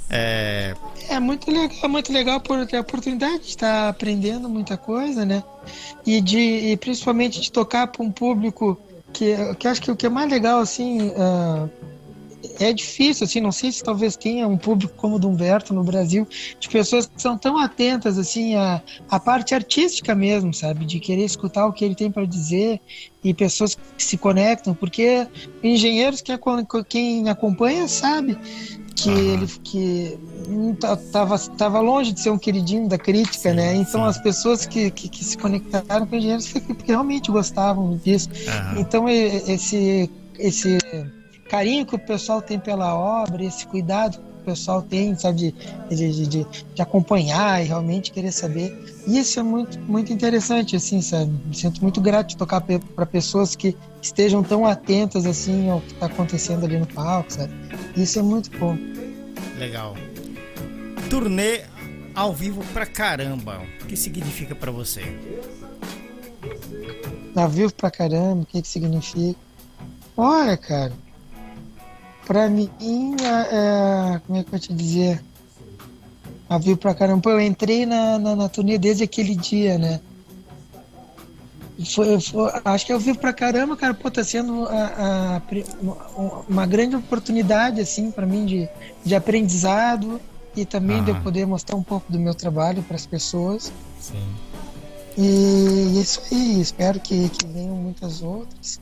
É... 0.09 0.75
é 1.09 1.19
muito 1.19 1.51
legal, 1.51 1.77
é 1.83 1.89
muito 1.89 2.13
legal 2.13 2.41
por 2.41 2.65
ter 2.67 2.77
a 2.77 2.81
oportunidade 2.81 3.41
de 3.41 3.49
estar 3.49 3.89
aprendendo 3.89 4.49
muita 4.49 4.77
coisa, 4.77 5.25
né? 5.25 5.43
E 6.05 6.21
de 6.21 6.39
e 6.39 6.77
principalmente 6.77 7.41
de 7.41 7.51
tocar 7.51 7.89
para 7.89 8.05
um 8.05 8.13
público 8.13 8.81
que, 9.13 9.35
que 9.55 9.67
acho 9.67 9.83
que 9.83 9.91
o 9.91 9.97
que 9.97 10.07
é 10.07 10.09
mais 10.09 10.31
legal, 10.31 10.61
assim, 10.61 11.09
uh, 11.09 11.71
é 12.59 12.73
difícil, 12.73 13.25
assim, 13.25 13.41
não 13.41 13.53
sei 13.53 13.73
se 13.73 13.83
talvez 13.83 14.17
tenha 14.17 14.47
um 14.47 14.57
público 14.57 14.95
como 14.97 15.17
o 15.17 15.19
do 15.19 15.29
Humberto 15.29 15.75
no 15.75 15.85
Brasil, 15.85 16.27
de 16.59 16.69
pessoas 16.69 17.07
que 17.07 17.21
são 17.21 17.37
tão 17.37 17.59
atentas, 17.59 18.19
assim, 18.19 18.55
à, 18.55 18.83
à 19.11 19.21
parte 19.21 19.55
artística 19.55 20.15
mesmo, 20.15 20.53
sabe? 20.53 20.85
De 20.85 21.01
querer 21.01 21.25
escutar 21.25 21.67
o 21.67 21.73
que 21.73 21.85
ele 21.85 21.95
tem 21.95 22.11
para 22.11 22.25
dizer 22.27 22.81
e 23.23 23.35
pessoas 23.35 23.75
que 23.75 24.03
se 24.03 24.17
conectam, 24.17 24.75
porque 24.75 25.27
engenheiros 25.63 26.21
que 26.21 26.33
quem 26.89 27.29
acompanha 27.29 27.89
sabe 27.89 28.39
que 28.97 29.11
uhum. 29.11 29.35
ele 29.35 29.47
que 29.63 30.19
estava 30.73 31.39
tava 31.39 31.81
longe 31.81 32.13
de 32.13 32.21
ser 32.21 32.31
um 32.31 32.39
queridinho 32.39 32.89
da 32.89 32.97
crítica, 32.97 33.51
sim, 33.51 33.53
né? 33.53 33.75
Então 33.75 34.03
sim. 34.03 34.09
as 34.09 34.19
pessoas 34.19 34.65
que, 34.65 34.91
que, 34.91 35.09
que, 35.09 35.25
se 35.25 35.37
conectaram 35.37 36.07
com 36.07 36.17
engenheiros 36.17 36.51
porque 36.53 36.87
realmente 36.87 37.31
gostavam 37.31 37.97
disso. 37.99 38.31
Uhum. 38.31 38.81
Então 38.81 39.09
esse 39.09 40.11
esse 40.39 40.79
carinho 41.49 41.87
que 41.87 41.95
o 41.95 41.99
pessoal 41.99 42.43
tem 42.43 42.59
pela 42.59 42.95
obra, 42.95 43.45
esse 43.45 43.67
cuidado 43.67 44.19
que 44.19 44.25
o 44.43 44.45
pessoal 44.45 44.83
tem, 44.83 45.17
sabe, 45.17 45.53
de, 45.89 45.97
de, 45.97 46.27
de, 46.27 46.47
de 46.75 46.83
acompanhar 46.83 47.63
e 47.63 47.67
realmente 47.67 48.13
querer 48.13 48.33
saber. 48.33 48.77
Isso 49.07 49.41
é 49.41 49.43
muito, 49.43 49.79
muito 49.81 50.13
interessante, 50.13 50.77
assim, 50.77 51.01
sabe? 51.01 51.33
Me 51.47 51.55
sinto 51.55 51.83
muito 51.83 52.01
grato 52.01 52.29
de 52.29 52.37
tocar 52.37 52.61
para 52.61 53.07
pessoas 53.07 53.57
que 53.57 53.77
estejam 54.03 54.43
tão 54.43 54.67
atentas, 54.67 55.27
assim, 55.27 55.71
ao 55.71 55.81
que 55.81 55.93
está 55.93 56.07
acontecendo 56.07 56.65
ali 56.65 56.79
no 56.79 56.87
palco, 56.87 57.33
sabe? 57.33 57.53
Isso 57.97 58.19
é 58.19 58.23
muito 58.23 58.51
bom. 58.59 58.77
Legal. 59.59 59.97
Turnê 61.09 61.63
ao 62.15 62.33
vivo 62.33 62.65
pra 62.73 62.87
caramba. 62.87 63.63
O 63.83 63.87
que 63.87 63.97
significa 63.97 64.55
para 64.55 64.73
você? 64.73 65.03
Ao 67.35 67.49
vivo 67.49 67.73
pra 67.75 67.91
caramba, 67.91 68.43
o 68.43 68.47
que, 68.47 68.63
que 68.63 68.69
significa? 68.69 69.39
Olha, 70.17 70.57
cara, 70.57 70.93
Pra 72.27 72.51
mim, 72.51 72.69
é, 73.23 74.21
como 74.27 74.39
é 74.39 74.43
que 74.43 74.49
eu 74.49 74.51
vou 74.51 74.61
te 74.61 74.75
dizer? 74.75 75.23
A 76.49 76.59
viu 76.59 76.77
pra 76.77 76.95
caramba. 76.95 77.31
Eu 77.31 77.41
entrei 77.41 77.87
na, 77.87 78.19
na, 78.19 78.37
na 78.37 78.49
turnê 78.49 78.77
desde 78.77 79.05
aquele 79.05 79.35
dia, 79.35 79.79
né? 79.79 80.01
foi, 81.85 82.19
foi, 82.21 82.51
acho 82.65 82.87
que 82.87 82.93
eu 82.93 82.99
vivo 82.99 83.19
pra 83.19 83.33
caramba, 83.33 83.77
cara, 83.77 83.93
pô, 83.93 84.11
tá 84.11 84.25
sendo 84.25 84.67
a, 84.67 85.39
a, 85.39 85.43
uma 86.49 86.65
grande 86.65 86.97
oportunidade, 86.97 87.81
assim, 87.81 88.11
para 88.11 88.25
mim 88.25 88.47
de, 88.47 88.69
de 89.05 89.15
aprendizado 89.15 90.21
e 90.57 90.65
também 90.65 91.05
de 91.05 91.11
eu 91.11 91.17
poder 91.17 91.47
mostrar 91.47 91.77
um 91.77 91.83
pouco 91.83 92.11
do 92.11 92.19
meu 92.19 92.35
trabalho 92.35 92.83
para 92.83 92.97
as 92.97 93.05
pessoas. 93.05 93.71
Sim. 94.01 94.27
E 95.19 96.01
isso 96.01 96.23
aí, 96.31 96.61
espero 96.61 96.99
que, 96.99 97.29
que 97.29 97.47
venham 97.47 97.77
muitas 97.77 98.23
outras. 98.23 98.81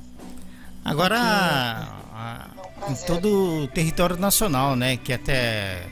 Agora, 0.85 1.89
porque... 2.09 2.54
em 2.89 2.95
todo 3.07 3.63
o 3.63 3.69
território 3.69 4.17
nacional, 4.17 4.77
né, 4.77 4.97
que 4.97 5.13
até, 5.13 5.87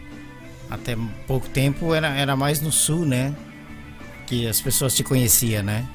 até 0.71 0.97
pouco 1.27 1.49
tempo 1.49 1.95
era, 1.95 2.09
era 2.09 2.37
mais 2.37 2.61
no 2.61 2.73
sul, 2.73 3.07
né, 3.07 3.35
que 4.27 4.47
as 4.47 4.61
pessoas 4.61 4.95
te 4.95 5.03
conheciam, 5.03 5.63
né? 5.63 5.87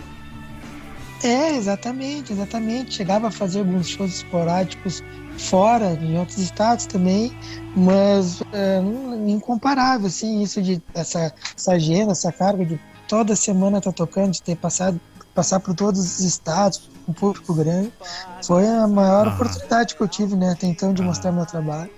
É, 1.24 1.56
exatamente, 1.56 2.32
exatamente. 2.32 2.94
Chegava 2.94 3.28
a 3.28 3.32
fazer 3.32 3.60
alguns 3.60 3.88
shows 3.88 4.18
esporádicos 4.18 5.04
fora, 5.38 5.94
em 5.94 6.18
outros 6.18 6.38
estados 6.38 6.86
também, 6.86 7.36
mas 7.76 8.42
é, 8.52 8.80
incomparável, 9.28 10.08
assim, 10.08 10.42
isso 10.42 10.62
de 10.62 10.82
essa, 10.94 11.34
essa 11.56 11.74
agenda, 11.74 12.12
essa 12.12 12.32
carga 12.32 12.66
de 12.66 12.80
toda 13.08 13.36
semana 13.36 13.82
tá 13.82 13.92
tocando, 13.92 14.34
de 14.34 14.42
ter 14.42 14.56
passado 14.56 15.00
passar 15.38 15.60
por 15.60 15.76
todos 15.76 16.00
os 16.00 16.20
estados, 16.22 16.90
um 17.08 17.14
público 17.14 17.54
grande, 17.54 17.94
foi 18.44 18.68
a 18.68 18.88
maior 18.88 19.28
oportunidade 19.28 19.96
que 19.96 20.02
eu 20.02 20.08
tive, 20.08 20.36
né, 20.36 20.54
até 20.54 20.66
então, 20.66 20.92
de 20.92 21.04
mostrar 21.04 21.32
meu 21.32 21.46
trabalho. 21.46 21.92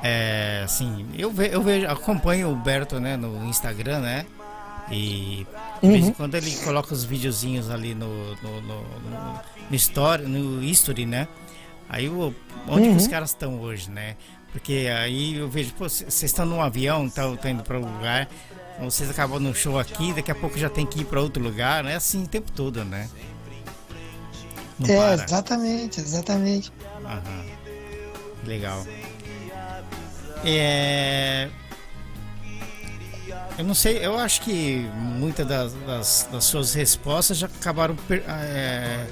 É, 0.00 0.62
assim, 0.64 1.04
eu, 1.18 1.32
ve, 1.32 1.48
eu 1.52 1.60
vejo, 1.60 1.88
acompanho 1.88 2.52
o 2.52 2.54
Berto, 2.54 3.00
né, 3.00 3.16
no 3.16 3.44
Instagram, 3.46 3.98
né, 3.98 4.26
e 4.92 5.44
de 5.82 5.88
vez 5.88 6.04
em 6.04 6.08
uhum. 6.08 6.14
quando 6.14 6.36
ele 6.36 6.54
coloca 6.58 6.94
os 6.94 7.02
videozinhos 7.02 7.68
ali 7.68 7.96
no, 7.96 8.36
no, 8.36 8.60
no, 8.60 8.82
no, 8.82 9.40
no 9.68 9.76
story, 9.76 10.26
no 10.26 10.62
history, 10.62 11.04
né? 11.04 11.26
Aí 11.88 12.08
o, 12.08 12.32
onde 12.68 12.88
uhum. 12.88 12.96
os 12.96 13.08
caras 13.08 13.30
estão 13.30 13.60
hoje, 13.60 13.90
né? 13.90 14.14
Porque 14.52 14.88
aí 14.96 15.36
eu 15.36 15.48
vejo, 15.48 15.74
vocês 15.76 16.22
estão 16.22 16.46
num 16.46 16.62
avião, 16.62 17.06
estão 17.06 17.36
indo 17.50 17.64
para 17.64 17.78
um 17.78 17.96
lugar, 17.96 18.28
vocês 18.80 19.08
acabam 19.08 19.40
no 19.40 19.54
show 19.54 19.78
aqui, 19.78 20.12
daqui 20.12 20.30
a 20.30 20.34
pouco 20.34 20.58
já 20.58 20.68
tem 20.68 20.84
que 20.86 21.00
ir 21.00 21.04
para 21.04 21.20
outro 21.20 21.42
lugar, 21.42 21.82
né? 21.82 21.96
Assim 21.96 22.24
o 22.24 22.28
tempo 22.28 22.52
todo, 22.52 22.84
né? 22.84 23.08
Não 24.78 24.94
é, 24.94 25.16
para. 25.16 25.24
exatamente, 25.24 26.00
exatamente. 26.00 26.72
Aham. 27.04 27.44
Legal. 28.44 28.86
É. 30.44 31.48
Eu 33.58 33.64
não 33.64 33.74
sei, 33.74 34.04
eu 34.04 34.18
acho 34.18 34.42
que 34.42 34.86
muitas 34.94 35.46
das, 35.46 35.72
das, 35.72 36.28
das 36.30 36.44
suas 36.44 36.74
respostas 36.74 37.38
já 37.38 37.46
acabaram 37.46 37.96
é, 38.10 39.06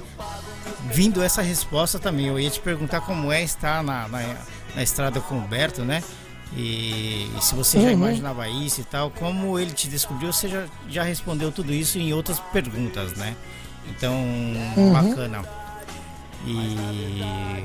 vindo 0.91 1.23
essa 1.23 1.41
resposta 1.41 1.97
também. 1.97 2.27
Eu 2.27 2.39
ia 2.39 2.49
te 2.49 2.59
perguntar 2.59 3.01
como 3.01 3.31
é 3.31 3.41
estar 3.41 3.83
na, 3.83 4.07
na, 4.07 4.35
na 4.75 4.83
estrada 4.83 5.19
com 5.19 5.39
o 5.39 5.41
Berto, 5.41 5.83
né? 5.83 6.03
E, 6.53 7.29
e 7.37 7.41
se 7.41 7.55
você 7.55 7.79
já 7.79 7.87
uhum. 7.87 7.93
imaginava 7.93 8.47
isso 8.47 8.81
e 8.81 8.83
tal, 8.83 9.09
como 9.11 9.59
ele 9.59 9.71
te 9.71 9.87
descobriu, 9.87 10.31
você 10.31 10.47
já, 10.47 10.65
já 10.87 11.03
respondeu 11.03 11.51
tudo 11.51 11.73
isso 11.73 11.97
em 11.97 12.13
outras 12.13 12.39
perguntas, 12.39 13.13
né? 13.13 13.35
Então, 13.89 14.13
uhum. 14.13 14.93
bacana. 14.93 15.43
E 16.45 17.63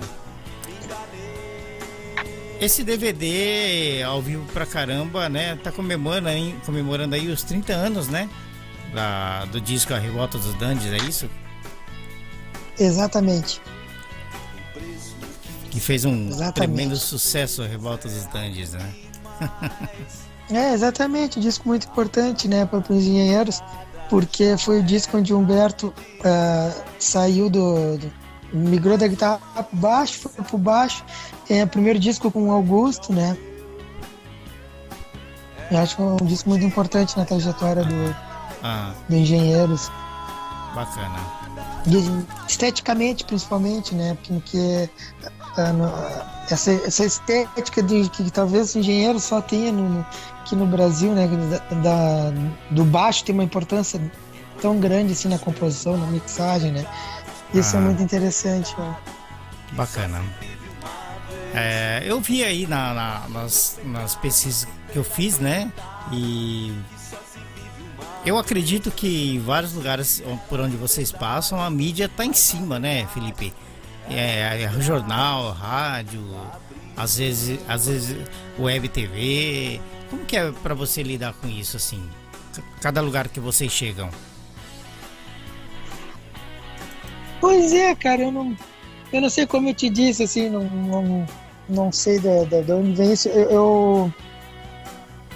esse 2.61 2.85
DVD 2.85 4.03
ao 4.03 4.21
vivo 4.21 4.45
pra 4.53 4.67
caramba, 4.67 5.29
né? 5.29 5.57
Tá 5.57 5.73
comemorando 5.73 6.29
aí, 6.29 6.55
comemorando 6.65 7.15
aí 7.15 7.29
os 7.29 7.43
30 7.43 7.73
anos, 7.73 8.09
né? 8.09 8.29
Da, 8.95 9.45
do 9.47 9.61
disco 9.61 9.95
A 9.95 9.99
Revolta 9.99 10.37
dos 10.37 10.55
Dandes, 10.55 10.87
é 10.93 10.97
isso? 10.99 11.29
Exatamente. 12.79 13.61
Que 15.71 15.81
fez 15.81 16.05
um 16.05 16.29
exatamente. 16.29 16.55
tremendo 16.55 16.97
sucesso 16.97 17.63
Revolta 17.63 18.09
dos 18.09 18.27
Dandes, 18.27 18.73
né? 18.73 18.93
é, 20.51 20.73
exatamente. 20.73 21.39
Um 21.39 21.43
disco 21.43 21.69
muito 21.69 21.87
importante, 21.87 22.49
né, 22.49 22.67
para 22.67 22.79
os 22.79 22.91
engenheiros, 22.91 23.63
porque 24.09 24.57
foi 24.59 24.81
o 24.81 24.83
disco 24.83 25.17
onde 25.17 25.33
o 25.33 25.39
Humberto 25.39 25.95
uh, 26.19 26.83
saiu 26.99 27.49
do, 27.49 27.99
do 27.99 28.13
migrou 28.53 28.99
da 28.99 29.07
guitarra 29.07 29.39
pro 29.63 29.77
baixo, 29.77 30.29
foi 30.29 30.45
pro 30.45 30.59
baixo. 30.59 31.05
É 31.49 31.65
o 31.65 31.69
primeiro 31.69 31.99
disco 31.99 32.31
com 32.31 32.49
o 32.49 32.53
Augusto, 32.53 33.13
né? 33.13 33.37
Eu 35.71 35.79
acho 35.79 35.97
que 35.97 36.03
é 36.03 36.05
um 36.05 36.17
disco 36.17 36.49
muito 36.49 36.65
importante 36.65 37.17
na 37.17 37.25
trajetória 37.25 37.85
do, 37.85 38.17
ah. 38.63 38.93
do 39.09 39.17
Engenheiros. 39.17 39.89
Bacana. 40.75 41.19
E, 41.87 42.51
esteticamente, 42.51 43.25
principalmente, 43.25 43.95
né? 43.95 44.17
Porque 44.27 44.91
essa, 46.51 46.73
essa 46.73 47.05
estética 47.05 47.83
de, 47.83 48.09
que 48.09 48.31
talvez 48.31 48.75
o 48.75 48.79
engenheiro 48.79 49.19
só 49.21 49.41
tenha 49.41 49.73
no, 49.73 50.07
aqui 50.41 50.57
no 50.57 50.67
Brasil, 50.67 51.13
né? 51.13 51.29
Da, 51.83 52.33
do 52.71 52.85
baixo 52.85 53.25
tem 53.25 53.35
uma 53.35 53.45
importância 53.45 54.01
tão 54.61 54.79
grande 54.79 55.13
assim 55.13 55.29
na 55.29 55.39
composição, 55.39 55.97
na 55.97 56.07
mixagem, 56.07 56.73
né? 56.73 56.87
Isso 57.55 57.77
é 57.77 57.79
ah. 57.79 57.83
é 57.83 57.85
muito 57.85 58.03
interessante. 58.03 58.75
Né? 58.79 58.97
Bacana. 59.73 60.23
É, 61.55 62.03
eu 62.05 62.21
vi 62.21 62.45
aí 62.45 62.67
na, 62.67 62.95
na, 62.95 63.29
nas, 63.29 63.79
nas 63.85 64.15
pesquisas 64.15 64.69
que 64.93 64.97
eu 64.97 65.05
fiz, 65.05 65.39
né? 65.39 65.73
E 66.13 66.73
eu 68.25 68.39
acredito 68.39 68.91
que 68.91 69.35
em 69.35 69.41
vários 69.41 69.73
lugares 69.73 70.23
por 70.49 70.61
onde 70.61 70.77
vocês 70.77 71.11
passam, 71.11 71.61
a 71.61 71.71
mídia 71.71 72.09
tá 72.09 72.25
em 72.25 72.33
cima, 72.33 72.79
né, 72.79 73.07
Felipe? 73.07 73.53
É, 74.11 74.63
é 74.63 74.81
jornal, 74.81 75.53
rádio, 75.53 76.21
às 76.97 77.17
vezes, 77.17 77.59
às 77.69 77.87
vezes 77.87 78.17
web 78.59 78.89
TV. 78.89 79.81
Como 80.11 80.25
que 80.25 80.37
é 80.37 80.51
para 80.51 80.75
você 80.75 81.03
lidar 81.03 81.33
com 81.35 81.49
isso 81.49 81.77
assim? 81.77 82.03
Cada 82.81 83.01
lugar 83.01 83.29
que 83.29 83.39
vocês 83.39 83.71
chegam? 83.71 84.11
Pois 87.41 87.73
é, 87.73 87.95
cara, 87.95 88.23
eu 88.23 88.33
não, 88.33 88.57
eu 89.13 89.21
não 89.21 89.31
sei 89.31 89.47
como 89.47 89.69
eu 89.69 89.75
te 89.75 89.89
disse, 89.89 90.25
assim, 90.25 90.51
não, 90.51 90.65
não, 90.65 91.27
não 91.69 91.93
sei 91.93 92.19
de, 92.19 92.45
de, 92.47 92.63
de 92.63 92.73
onde 92.73 92.93
vem 92.93 93.13
isso. 93.13 93.29
Eu, 93.29 93.51
eu, 93.51 94.15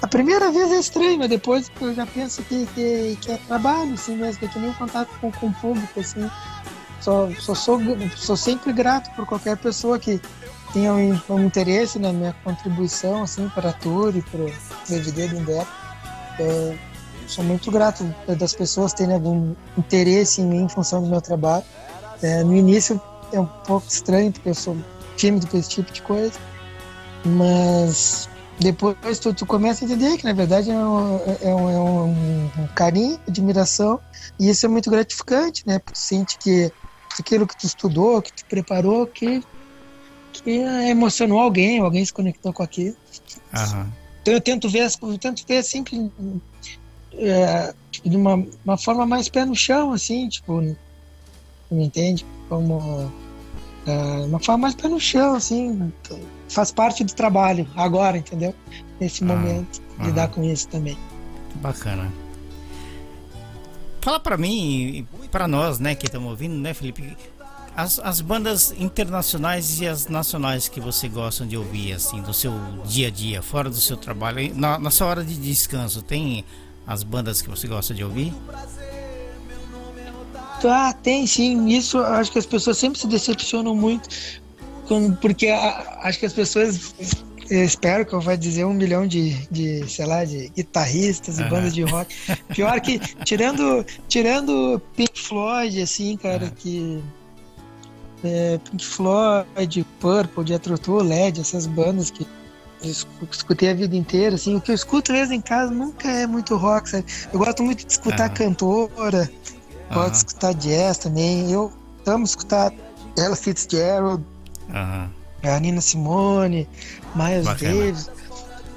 a 0.03 0.07
primeira 0.07 0.51
vez 0.51 0.71
é 0.71 0.79
estranho, 0.79 1.19
mas 1.19 1.31
depois 1.31 1.73
eu 1.81 1.95
já 1.95 2.05
penso 2.05 2.43
que, 2.43 2.67
que, 2.75 3.17
que 3.21 3.33
é 3.33 3.37
trabalho, 3.49 3.95
assim 3.95 4.17
mesmo, 4.17 4.47
que 4.47 4.59
é 4.59 4.61
nem 4.61 4.73
contato 4.75 5.09
com, 5.19 5.33
com 5.33 5.47
o 5.47 5.55
público, 5.55 5.99
assim. 5.99 6.29
Só, 7.05 7.29
só 7.39 7.55
sou, 7.55 7.81
sou 8.17 8.35
sempre 8.35 8.73
grato 8.73 9.15
por 9.15 9.27
qualquer 9.27 9.59
pessoa 9.59 9.99
que 9.99 10.19
tenha 10.73 10.91
um, 10.95 11.21
um 11.29 11.45
interesse 11.45 11.99
na 11.99 12.11
minha 12.15 12.35
contribuição, 12.43 13.23
assim, 13.23 13.47
para 13.51 13.69
a 13.69 13.73
tour 13.75 14.17
e 14.17 14.23
para 14.23 14.41
o 14.41 14.51
DVD 14.89 15.29
do 15.29 15.37
Humberto. 15.37 15.71
É, 16.41 16.79
sou 17.27 17.45
muito 17.45 17.71
grato 17.71 18.03
das 18.39 18.55
pessoas 18.55 18.95
terem 18.95 19.15
algum 19.15 19.55
interesse 19.77 20.41
em 20.41 20.47
mim 20.47 20.63
em 20.63 20.69
função 20.71 21.03
do 21.03 21.09
meu 21.11 21.21
trabalho. 21.21 21.63
É, 22.23 22.43
no 22.43 22.57
início 22.57 22.99
é 23.35 23.39
um 23.39 23.45
pouco 23.45 23.87
estranho, 23.87 24.33
porque 24.33 24.49
eu 24.49 24.55
sou 24.55 24.75
tímido 25.15 25.47
com 25.47 25.59
esse 25.59 25.69
tipo 25.69 25.93
de 25.93 26.01
coisa, 26.01 26.41
mas 27.23 28.31
depois 28.59 29.19
tu, 29.19 29.35
tu 29.35 29.45
começa 29.45 29.85
a 29.85 29.87
entender 29.87 30.17
que 30.17 30.25
na 30.25 30.33
verdade 30.33 30.71
é 30.71 30.75
um, 30.75 31.21
é 31.43 31.55
um, 31.55 31.71
é 31.71 32.61
um 32.63 32.67
carinho, 32.75 33.21
admiração, 33.29 34.01
e 34.41 34.49
isso 34.49 34.65
é 34.65 34.71
muito 34.71 34.91
gratificante, 34.91 35.65
né? 35.67 35.79
Porque 35.79 35.93
tu 35.93 35.99
sente 35.99 36.39
que 36.39 36.73
aquilo 37.21 37.47
que 37.47 37.57
tu 37.57 37.67
estudou, 37.67 38.23
que 38.23 38.33
tu 38.33 38.45
preparou, 38.47 39.07
que, 39.07 39.43
que 40.33 40.51
emocionou 40.89 41.39
alguém, 41.39 41.81
alguém 41.81 42.05
se 42.05 42.13
conectou 42.13 42.53
com 42.53 42.63
aquilo. 42.63 42.97
Uhum. 43.55 43.87
Então 44.23 44.35
eu 44.35 44.41
tento 44.41 44.69
ver, 44.69 44.91
eu 45.03 45.19
tento 45.19 45.45
ver 45.47 45.63
sempre 45.63 46.11
é, 47.15 47.75
de 48.05 48.17
uma, 48.17 48.47
uma 48.65 48.79
forma 48.79 49.07
mais 49.07 49.29
pé 49.29 49.45
no 49.45 49.55
chão, 49.55 49.93
assim, 49.93 50.29
tipo, 50.29 50.61
me 51.71 51.85
entende? 51.85 52.25
Como 52.49 53.13
é, 53.87 54.25
uma 54.25 54.41
forma 54.41 54.63
mais 54.63 54.75
pé 54.75 54.89
no 54.89 54.99
chão, 54.99 55.35
assim, 55.35 55.93
faz 56.49 56.73
parte 56.73 57.05
do 57.05 57.13
trabalho 57.13 57.69
agora, 57.77 58.17
entendeu? 58.17 58.55
Nesse 58.99 59.23
ah, 59.25 59.27
momento, 59.27 59.83
ah, 59.99 60.07
lidar 60.07 60.29
com 60.29 60.43
isso 60.43 60.69
também. 60.69 60.97
Bacana. 61.57 62.11
Fala 64.05 64.21
para 64.21 64.37
mim, 64.37 65.09
para 65.31 65.49
nós, 65.49 65.79
né, 65.79 65.95
que 65.95 66.05
estamos 66.05 66.29
ouvindo, 66.29 66.55
né, 66.57 66.75
Felipe? 66.75 67.17
As, 67.75 67.99
as 68.01 68.21
bandas 68.21 68.71
internacionais 68.79 69.81
e 69.81 69.89
as 69.89 70.09
nacionais 70.09 70.69
que 70.69 70.79
você 70.79 71.09
gosta 71.09 71.47
de 71.47 71.57
ouvir, 71.57 71.95
assim, 71.95 72.21
do 72.21 72.35
seu 72.35 72.53
dia 72.85 73.09
a 73.09 73.11
dia, 73.11 73.41
fora 73.41 73.71
do 73.71 73.81
seu 73.81 73.97
trabalho, 73.97 74.55
na, 74.55 74.79
na 74.79 74.91
sua 74.91 75.07
hora 75.07 75.25
de 75.25 75.35
descanso, 75.35 76.03
tem 76.03 76.45
as 76.87 77.03
bandas 77.03 77.41
que 77.41 77.49
você 77.49 77.67
gosta 77.67 77.95
de 77.95 78.05
ouvir? 78.05 78.35
Ah, 80.63 80.93
tem 80.93 81.27
sim. 81.27 81.67
Isso 81.69 81.99
acho 81.99 82.31
que 82.31 82.39
as 82.39 82.47
pessoas 82.47 82.77
sempre 82.77 83.01
se 83.01 83.07
decepcionam 83.07 83.75
muito, 83.75 84.07
porque 85.23 85.49
acho 85.49 86.19
que 86.19 86.27
as 86.27 86.35
pessoas 86.35 86.95
eu 87.51 87.65
espero 87.65 88.05
que 88.07 88.13
eu 88.15 88.21
vá 88.21 88.35
dizer 88.37 88.65
um 88.65 88.73
milhão 88.75 89.07
de, 89.07 89.47
de 89.51 89.89
sei 89.89 90.07
lá, 90.07 90.25
de 90.25 90.49
guitarristas 90.51 91.39
e 91.39 91.43
Aham. 91.43 91.51
bandas 91.51 91.75
de 91.75 91.83
rock. 91.83 92.15
Pior 92.55 92.81
que, 92.81 92.99
tirando, 93.25 93.85
tirando 94.09 94.81
Pink 94.97 95.21
Floyd, 95.21 95.81
assim, 95.83 96.17
cara, 96.17 96.47
Aham. 96.47 96.53
que. 96.57 97.03
é, 98.25 98.59
Pink 98.59 98.85
Floyd, 98.85 99.87
Purple, 100.01 100.47
Jethro 100.47 100.79
Tull, 100.79 101.03
LED, 101.03 101.41
essas 101.41 101.67
bandas 101.67 102.11
que 102.11 102.27
eu 102.83 102.91
escu- 102.91 103.29
escutei 103.31 103.71
a 103.71 103.75
vida 103.75 103.97
inteira, 103.97 104.35
assim, 104.35 104.55
o 104.57 104.61
que 104.61 104.71
eu 104.71 104.75
escuto 104.75 105.13
mesmo 105.13 105.35
em 105.35 105.41
casa 105.41 105.71
nunca 105.73 106.09
é 106.11 106.27
muito 106.27 106.57
rock, 106.57 106.89
sabe? 106.91 107.05
Eu 107.33 107.39
gosto 107.39 107.63
muito 107.63 107.85
de 107.87 107.93
escutar 107.93 108.27
Aham. 108.27 108.35
cantora, 108.35 109.31
gosto 109.93 110.11
de 110.13 110.17
escutar 110.19 110.55
jazz 110.55 110.99
também, 110.99 111.51
eu 111.51 111.73
amo 112.07 112.25
escutar 112.25 112.73
Ella 113.17 113.37
Fitzgerald, 113.37 114.23
a 114.71 115.61
Nina 115.61 115.81
Simone, 115.81 116.67
Miles 117.15 117.45
Bacana. 117.45 117.75
Davis. 117.75 118.11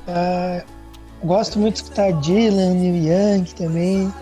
Ah, 0.07 0.63
gosto 1.23 1.59
muito 1.59 1.75
de 1.75 1.83
escutar 1.83 2.11
Dylan, 2.13 2.73
Neil 2.73 2.95
Young 2.95 3.45
também. 3.55 4.13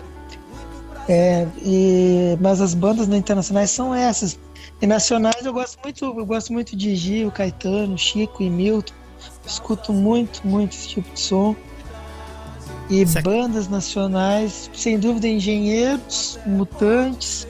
É, 1.08 1.46
e, 1.62 2.36
mas 2.40 2.60
as 2.60 2.74
bandas 2.74 3.06
né, 3.06 3.16
internacionais 3.16 3.70
são 3.70 3.94
essas. 3.94 4.38
E 4.80 4.86
nacionais 4.86 5.44
eu 5.44 5.52
gosto 5.52 5.78
muito, 5.82 6.04
eu 6.04 6.26
gosto 6.26 6.52
muito 6.52 6.76
de 6.76 6.94
Gil, 6.96 7.30
Caetano, 7.30 7.96
Chico 7.96 8.42
e 8.42 8.50
Milton. 8.50 8.92
Escuto 9.46 9.92
muito, 9.92 10.46
muito 10.46 10.72
esse 10.72 10.88
tipo 10.88 11.12
de 11.12 11.20
som. 11.20 11.54
E 12.90 13.06
Certo. 13.06 13.24
bandas 13.24 13.68
nacionais, 13.68 14.70
sem 14.74 14.98
dúvida, 14.98 15.28
Engenheiros, 15.28 16.38
Mutantes. 16.46 17.46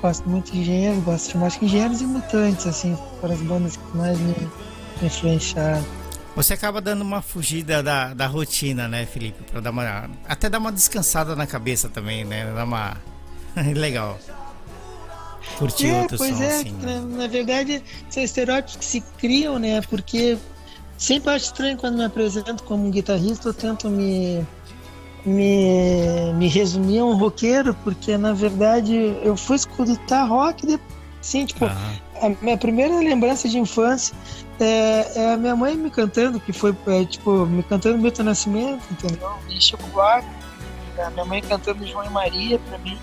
Gosto 0.00 0.28
muito 0.28 0.50
de 0.52 0.60
Engenheiros, 0.60 1.04
gosto 1.04 1.32
de 1.32 1.38
mais 1.38 1.56
que 1.56 1.64
Engenheiros 1.66 2.00
e 2.00 2.06
Mutantes, 2.06 2.66
assim, 2.66 2.96
foram 3.20 3.34
as 3.34 3.40
bandas 3.42 3.76
que 3.76 3.96
mais 3.96 4.18
me, 4.18 4.34
me 5.00 5.06
influenciaram. 5.08 5.84
Você 6.36 6.54
acaba 6.54 6.80
dando 6.80 7.02
uma 7.02 7.20
fugida 7.20 7.82
da, 7.82 8.14
da 8.14 8.26
rotina, 8.26 8.86
né, 8.86 9.04
Felipe? 9.04 9.42
Pra 9.50 9.60
dar 9.60 9.70
uma. 9.70 10.08
Até 10.28 10.48
dar 10.48 10.58
uma 10.58 10.70
descansada 10.70 11.34
na 11.34 11.46
cabeça 11.46 11.88
também, 11.88 12.24
né? 12.24 12.50
Dar 12.54 12.64
uma. 12.64 12.96
Legal. 13.74 14.18
Curtir 15.58 15.88
É, 15.88 16.02
outro 16.02 16.18
pois 16.18 16.36
som, 16.36 16.42
é, 16.42 16.60
assim. 16.60 16.72
na, 16.80 17.00
né? 17.00 17.16
na 17.18 17.26
verdade, 17.26 17.82
são 18.08 18.22
estereótipos 18.22 18.76
que 18.76 18.84
se 18.84 19.00
criam, 19.18 19.58
né? 19.58 19.80
Porque 19.82 20.38
sempre 20.96 21.30
acho 21.30 21.46
estranho 21.46 21.76
quando 21.76 21.96
me 21.96 22.04
apresento 22.04 22.62
como 22.62 22.86
um 22.86 22.90
guitarrista, 22.90 23.48
eu 23.48 23.54
tento 23.54 23.90
me, 23.90 24.46
me, 25.24 26.32
me 26.34 26.46
resumir 26.48 27.00
a 27.00 27.04
um 27.04 27.16
roqueiro, 27.16 27.74
porque 27.82 28.16
na 28.16 28.32
verdade 28.32 28.94
eu 29.22 29.36
fui 29.36 29.56
escutar 29.56 30.24
rock, 30.24 30.66
de, 30.66 30.78
sim, 31.20 31.44
tipo, 31.46 31.64
Aham. 31.64 31.98
a 32.22 32.28
minha 32.42 32.56
primeira 32.56 32.96
lembrança 32.98 33.48
de 33.48 33.58
infância 33.58 34.14
é, 34.62 35.12
é 35.14 35.32
a 35.34 35.36
minha 35.36 35.56
mãe 35.56 35.76
me 35.76 35.90
cantando, 35.90 36.40
que 36.40 36.52
foi, 36.52 36.74
é, 36.86 37.04
tipo, 37.04 37.46
me 37.46 37.62
cantando 37.62 37.98
Milton 37.98 38.24
Nascimento, 38.24 38.82
entendeu? 38.90 39.34
E 39.48 39.60
Chico 39.60 39.86
Buarque, 39.88 40.28
a 40.98 41.10
minha 41.10 41.24
mãe 41.24 41.42
cantando 41.42 41.86
João 41.86 42.04
e 42.04 42.10
Maria 42.10 42.58
pra 42.58 42.78
mim, 42.78 42.98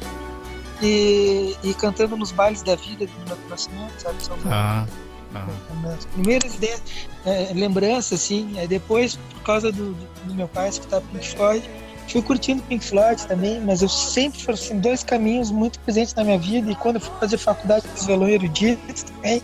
e, 0.81 1.55
e 1.63 1.73
cantando 1.73 2.15
nos 2.15 2.31
bailes 2.31 2.61
da 2.61 2.75
vida 2.75 3.05
do 3.05 3.13
Milton 3.19 3.49
Nascimento, 3.49 3.93
sabe? 3.97 4.23
São 4.23 4.35
Aham. 4.45 4.87
Aham. 5.35 5.93
as 5.93 6.05
primeiras 6.05 6.55
ideias, 6.55 6.81
é, 7.25 7.51
lembranças, 7.53 8.21
assim, 8.21 8.57
aí 8.57 8.67
depois, 8.67 9.15
por 9.15 9.41
causa 9.43 9.71
do, 9.71 9.93
do, 9.93 10.07
do 10.25 10.33
meu 10.33 10.47
pai 10.47 10.69
escutar 10.69 11.01
Pink 11.01 11.27
Floyd, 11.27 11.69
fui 12.07 12.21
curtindo 12.21 12.63
Pink 12.63 12.85
Floyd 12.85 13.27
também, 13.27 13.59
mas 13.59 13.81
eu 13.81 13.89
sempre 13.89 14.41
foram 14.41 14.57
assim, 14.57 14.79
dois 14.79 15.03
caminhos 15.03 15.51
muito 15.51 15.79
presentes 15.81 16.13
na 16.13 16.23
minha 16.23 16.39
vida, 16.39 16.71
e 16.71 16.75
quando 16.75 16.95
eu 16.95 17.01
fui 17.01 17.13
fazer 17.19 17.37
faculdade, 17.37 17.85
fiz 17.93 18.05
violão 18.05 18.29
erudito 18.29 18.81
também, 19.05 19.41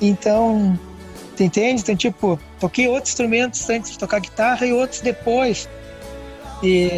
então, 0.00 0.78
tu 1.36 1.42
entende? 1.42 1.82
Então, 1.82 1.96
tipo, 1.96 2.38
toquei 2.60 2.88
outros 2.88 3.10
instrumentos 3.10 3.68
antes 3.68 3.92
de 3.92 3.98
tocar 3.98 4.20
guitarra 4.20 4.66
e 4.66 4.72
outros 4.72 5.00
depois, 5.00 5.68
e, 6.62 6.90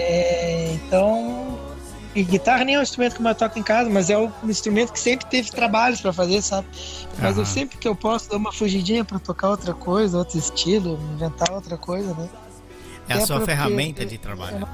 então, 0.75 1.59
e 2.15 2.23
guitarra 2.23 2.65
nem 2.65 2.77
é 2.77 2.79
um 2.79 2.83
instrumento 2.83 3.15
que 3.15 3.21
eu 3.21 3.25
mais 3.25 3.37
toco 3.37 3.59
em 3.59 3.63
casa, 3.63 3.91
mas 3.91 4.09
é 4.11 4.17
um 4.17 4.31
instrumento 4.45 4.93
que 4.93 5.01
sempre 5.01 5.27
teve 5.27 5.51
trabalhos 5.51 6.01
para 6.01 6.13
fazer, 6.13 6.41
sabe? 6.43 6.67
Mas 7.19 7.37
eu 7.37 7.43
Aham. 7.43 7.53
sempre 7.53 7.79
que 7.79 7.89
eu 7.89 7.95
posso 7.95 8.31
dar 8.31 8.37
uma 8.37 8.53
fugidinha 8.53 9.05
para 9.05 9.19
tocar 9.19 9.51
outra 9.51 9.75
coisa, 9.75 10.19
outro 10.19 10.39
estilo, 10.39 10.99
inventar 11.15 11.51
outra 11.53 11.77
coisa, 11.77 12.15
né? 12.15 12.29
É 13.09 13.15
a 13.15 13.17
É 13.19 13.27
sua 13.27 13.41
ferramenta 13.41 14.05
de 14.05 14.19
trabalho. 14.19 14.67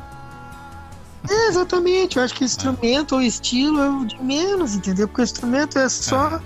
É, 1.29 1.49
exatamente, 1.49 2.17
eu 2.17 2.25
acho 2.25 2.35
que 2.35 2.45
instrumento 2.45 3.15
ou 3.15 3.23
estilo 3.23 3.81
é 3.81 3.89
o 3.89 4.05
de 4.05 4.21
menos, 4.23 4.75
entendeu? 4.75 5.07
Porque 5.07 5.23
o 5.23 5.25
instrumento 5.25 5.79
é 5.79 5.89
só 5.89 6.41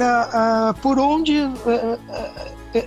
ah, 0.00 0.30
ah, 0.70 0.74
por 0.82 0.98
onde 0.98 1.38
ah, 1.40 1.98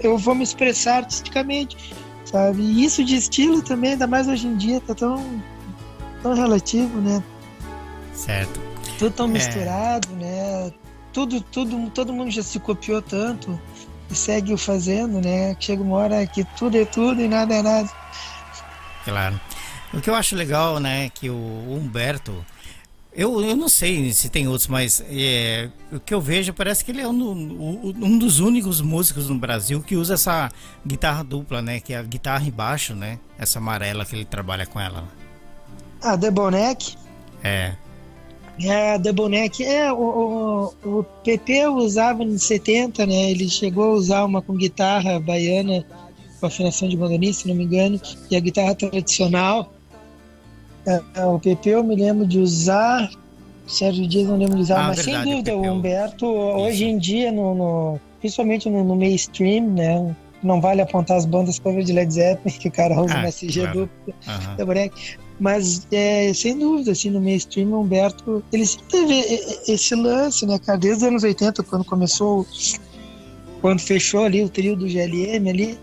eu 0.04 0.18
vou 0.18 0.36
me 0.36 0.44
expressar 0.44 0.98
artisticamente, 0.98 1.94
sabe? 2.26 2.62
E 2.62 2.84
isso 2.86 3.04
de 3.04 3.16
estilo 3.16 3.62
também, 3.62 3.92
ainda 3.94 4.08
mais 4.08 4.28
hoje 4.28 4.48
em 4.48 4.56
dia, 4.56 4.80
tá 4.82 4.94
tão, 4.94 5.42
tão 6.22 6.34
relativo, 6.34 7.00
né? 7.02 7.24
Certo. 8.14 8.60
tudo 8.98 9.12
tão 9.12 9.26
É. 9.28 9.30
misturado, 9.30 10.10
né? 10.16 10.72
Tudo, 11.14 11.42
tudo, 11.42 11.90
todo 11.90 12.14
mundo 12.14 12.30
já 12.32 12.44
se 12.44 12.60
copiou 12.60 13.02
tanto 13.02 13.60
e 14.12 14.16
segue 14.16 14.54
o 14.54 14.58
fazendo, 14.58 15.22
né? 15.22 15.56
Que 15.56 15.66
chega 15.66 15.82
uma 15.82 15.96
hora 15.98 16.28
que 16.28 16.44
tudo 16.58 16.78
é 16.78 16.86
tudo 16.86 17.22
e 17.22 17.28
nada 17.28 17.56
é 17.56 17.62
nada. 17.62 17.90
Claro. 19.06 19.40
O 19.94 20.00
que 20.02 20.10
eu 20.10 20.14
acho 20.16 20.36
legal, 20.36 20.80
né, 20.80 21.10
que 21.10 21.30
o 21.32 21.34
Humberto, 21.36 22.46
eu, 23.14 23.42
eu 23.44 23.56
não 23.56 23.68
sei 23.68 24.12
se 24.14 24.30
tem 24.30 24.48
outros, 24.48 24.68
mas 24.68 25.04
é, 25.10 25.70
o 25.92 26.00
que 26.00 26.14
eu 26.14 26.22
vejo 26.22 26.54
parece 26.54 26.84
que 26.86 26.92
ele 26.92 27.02
é 27.02 27.08
um, 27.08 27.94
um 28.02 28.18
dos 28.18 28.40
únicos 28.40 28.82
músicos 28.82 29.30
no 29.30 29.38
Brasil 29.38 29.82
que 29.82 29.96
usa 29.96 30.14
essa 30.14 30.52
guitarra 30.86 31.24
dupla, 31.24 31.62
né, 31.62 31.80
que 31.80 31.94
é 31.94 31.98
a 31.98 32.04
guitarra 32.04 32.48
e 32.48 32.52
baixo, 32.52 32.94
né, 32.96 33.20
essa 33.38 33.60
amarela 33.60 34.06
que 34.06 34.16
ele 34.16 34.26
trabalha 34.26 34.66
com 34.66 34.80
ela. 34.80 35.04
Ah, 36.02 36.16
Double 36.16 36.52
Neck. 36.52 36.96
É, 37.44 37.76
É, 38.62 38.98
Neck. 39.30 39.64
É, 39.64 39.92
o, 39.92 40.74
o, 40.84 41.00
o 41.00 41.04
PP 41.24 41.68
usava 41.68 42.26
nos 42.26 42.44
70, 42.44 43.06
né? 43.06 43.32
Ele 43.32 43.50
chegou 43.50 43.86
a 43.86 43.94
usar 43.94 44.26
uma 44.26 44.42
com 44.42 44.54
guitarra 44.54 45.20
baiana, 45.20 45.86
com 46.40 46.46
afinação 46.46 46.90
de 46.90 46.98
bandoneira, 46.98 47.34
se 47.34 47.48
não 47.48 47.56
me 47.56 47.64
engano, 47.64 48.00
e 48.30 48.36
a 48.36 48.40
guitarra 48.40 48.76
tradicional. 48.76 49.74
É, 50.90 51.02
é, 51.22 51.26
o 51.26 51.40
PP 51.40 51.70
eu 51.70 51.84
me 51.84 51.96
lembro 51.96 52.26
de 52.26 52.40
usar, 52.40 53.10
Sérgio 53.68 54.08
Dias 54.08 54.28
não 54.28 54.38
lembro 54.38 54.56
de 54.56 54.62
usar, 54.64 54.80
Ah, 54.84 54.88
mas 54.88 54.98
verdade, 54.98 55.24
sem 55.24 55.32
dúvida, 55.36 55.56
o 55.56 55.60
PP, 55.62 55.70
o 55.70 55.74
Humberto, 55.74 56.26
hoje 56.26 56.86
em 56.86 56.98
dia, 56.98 57.32
no, 57.32 57.54
no- 57.54 58.00
principalmente 58.20 58.70
no, 58.70 58.84
no 58.84 58.96
mainstream, 58.96 59.68
né? 59.70 60.16
Não 60.42 60.60
vale 60.62 60.82
apontar 60.82 61.18
as 61.18 61.26
bandas 61.26 61.60
cover 61.60 61.84
de 61.84 61.92
Led 61.94 62.12
Zeppelin, 62.14 62.56
que 62.58 62.68
o 62.70 62.72
cara 62.72 63.00
usa 63.02 63.14
Ah, 63.16 63.20
uma 63.20 63.32
CG 63.32 63.62
claro. 63.62 63.80
dupla. 63.80 64.14
Double 64.58 64.74
Neck. 64.76 65.18
Mas, 65.40 65.88
é, 65.92 66.34
sem 66.34 66.58
dúvida, 66.58 66.92
assim, 66.92 67.10
no 67.10 67.22
mainstream, 67.22 67.70
o 67.72 67.82
Humberto, 67.82 68.44
ele 68.52 68.66
sempre 68.66 68.88
teve 68.90 69.14
esse 69.68 69.96
lance, 69.96 70.46
né, 70.46 70.58
cara, 70.60 70.78
desde 70.78 71.04
os 71.04 71.08
anos 71.08 71.24
80, 71.24 71.64
quando 71.64 71.86
começou, 71.86 72.46
quando 73.62 73.80
fechou 73.80 74.24
ali 74.24 74.44
o 74.44 74.50
trio 74.50 74.76
do 74.76 74.88
GLM 74.88 75.50
ali, 75.50 75.78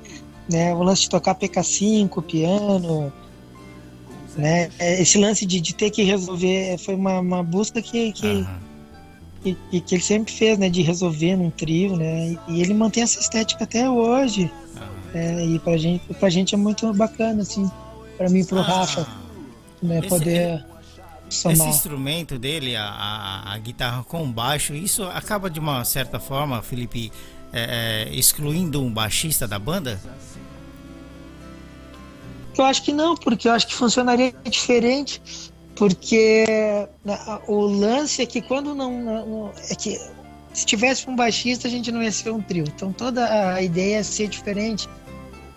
né, 0.50 0.74
o 0.74 0.82
lance 0.82 1.02
de 1.02 1.10
tocar 1.10 1.34
PK5, 1.36 2.22
piano, 2.22 3.12
né, 4.36 4.70
é, 4.78 5.00
esse 5.00 5.18
lance 5.18 5.44
de, 5.46 5.60
de 5.60 5.74
ter 5.74 5.90
que 5.90 6.02
resolver, 6.02 6.76
foi 6.78 6.94
uma, 6.94 7.20
uma 7.20 7.42
busca 7.42 7.80
que, 7.80 8.12
que, 8.12 8.46
que, 9.42 9.56
que- 9.80 9.94
ele 9.94 10.02
sempre 10.02 10.32
fez, 10.32 10.58
né, 10.58 10.68
de 10.68 10.82
resolver 10.82 11.36
num 11.36 11.50
trio, 11.50 11.96
né, 11.96 12.36
e 12.48 12.60
ele 12.60 12.74
mantém 12.74 13.02
essa 13.02 13.18
estética 13.20 13.64
até 13.64 13.88
hoje, 13.88 14.50
né, 15.14 15.44
e 15.46 15.58
pra 15.58 15.76
gente, 15.76 16.02
pra 16.14 16.28
gente 16.28 16.54
é 16.54 16.58
muito 16.58 16.92
bacana, 16.92 17.42
assim, 17.42 17.70
pra 18.18 18.28
mim 18.28 18.40
e 18.40 18.44
pro 18.44 18.60
Rafa, 18.60 19.06
né, 19.82 19.98
Esse- 20.00 20.08
poder 20.08 20.64
Esse 21.30 21.38
somar. 21.40 21.68
instrumento 21.68 22.38
dele, 22.38 22.76
a, 22.76 22.84
a, 22.84 23.54
a 23.54 23.58
guitarra 23.58 24.02
com 24.04 24.30
baixo, 24.30 24.74
isso 24.74 25.02
acaba 25.04 25.48
de 25.48 25.58
uma 25.58 25.84
certa 25.84 26.20
forma, 26.20 26.60
Felipe, 26.62 27.10
é, 27.52 28.06
é, 28.10 28.14
excluindo 28.14 28.82
um 28.82 28.90
baixista 28.92 29.46
da 29.48 29.58
banda? 29.58 29.98
Eu 32.56 32.64
acho 32.64 32.82
que 32.82 32.92
não, 32.92 33.14
porque 33.14 33.48
eu 33.48 33.52
acho 33.52 33.66
que 33.66 33.74
funcionaria 33.74 34.32
diferente, 34.44 35.20
porque 35.74 36.44
né, 37.04 37.18
o 37.46 37.60
lance 37.60 38.22
é 38.22 38.26
que 38.26 38.40
quando 38.40 38.74
não, 38.74 39.02
não- 39.02 39.52
é 39.68 39.74
que 39.74 40.00
se 40.52 40.64
tivesse 40.64 41.08
um 41.08 41.14
baixista 41.14 41.68
a 41.68 41.70
gente 41.70 41.92
não 41.92 42.02
ia 42.02 42.10
ser 42.10 42.30
um 42.30 42.40
trio. 42.40 42.64
Então 42.66 42.92
toda 42.92 43.54
a 43.54 43.60
ideia 43.62 43.96
é 43.98 44.02
ser 44.02 44.28
diferente, 44.28 44.88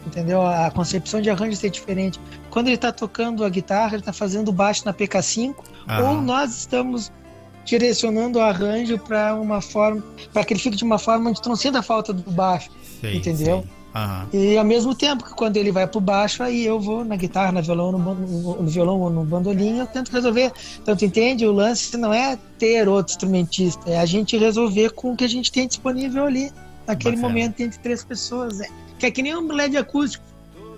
entendeu? 0.05 0.41
A 0.41 0.69
concepção 0.71 1.21
de 1.21 1.29
arranjo 1.29 1.53
é 1.53 1.55
ser 1.55 1.69
diferente. 1.69 2.19
Quando 2.49 2.67
ele 2.67 2.75
está 2.75 2.91
tocando 2.91 3.45
a 3.45 3.49
guitarra, 3.49 3.93
ele 3.93 4.01
está 4.01 4.11
fazendo 4.13 4.49
o 4.49 4.53
baixo 4.53 4.83
na 4.85 4.93
PK5, 4.93 5.55
ou 5.57 5.63
Aham. 5.87 6.21
nós 6.21 6.55
estamos 6.57 7.11
direcionando 7.63 8.39
o 8.39 8.41
arranjo 8.41 8.97
para 8.97 9.35
uma 9.35 9.61
forma, 9.61 10.03
para 10.33 10.43
que 10.43 10.53
ele 10.53 10.59
fique 10.59 10.75
de 10.75 10.83
uma 10.83 10.97
forma 10.97 11.29
onde 11.29 11.59
sinta 11.59 11.79
a 11.79 11.83
falta 11.83 12.11
do 12.11 12.29
baixo. 12.31 12.69
Sei, 12.99 13.17
entendeu? 13.17 13.61
sei. 13.61 13.78
Aham. 13.93 14.27
E 14.31 14.55
ao 14.57 14.63
mesmo 14.63 14.93
tempo 14.93 15.23
que 15.23 15.33
quando 15.33 15.57
ele 15.57 15.71
vai 15.71 15.87
pro 15.87 15.99
baixo, 15.99 16.43
aí 16.43 16.63
eu 16.65 16.79
vou 16.79 17.03
na 17.03 17.15
guitarra, 17.15 17.51
no 17.51 17.61
violão, 17.61 17.91
no, 17.91 17.97
ban- 17.99 18.13
no 18.15 18.67
violão 18.67 18.99
ou 19.01 19.09
no 19.09 19.23
bandolim, 19.23 19.79
eu 19.79 19.87
tento 19.87 20.11
resolver. 20.11 20.51
Então, 20.81 20.95
tu 20.95 21.05
entende? 21.05 21.45
O 21.47 21.51
lance 21.51 21.97
não 21.97 22.13
é 22.13 22.37
ter 22.59 22.87
outro 22.87 23.11
instrumentista, 23.13 23.89
é 23.89 23.97
a 23.99 24.05
gente 24.05 24.37
resolver 24.37 24.91
com 24.91 25.13
o 25.13 25.15
que 25.15 25.23
a 25.23 25.29
gente 25.29 25.51
tem 25.51 25.67
disponível 25.67 26.25
ali, 26.25 26.51
naquele 26.85 27.15
Bacana. 27.15 27.27
momento 27.33 27.61
entre 27.61 27.79
três 27.79 28.03
pessoas. 28.03 28.59
É, 28.61 28.67
que 28.99 29.05
é 29.07 29.11
que 29.11 29.23
nem 29.23 29.35
um 29.35 29.47
LED 29.51 29.75
acústico. 29.77 30.23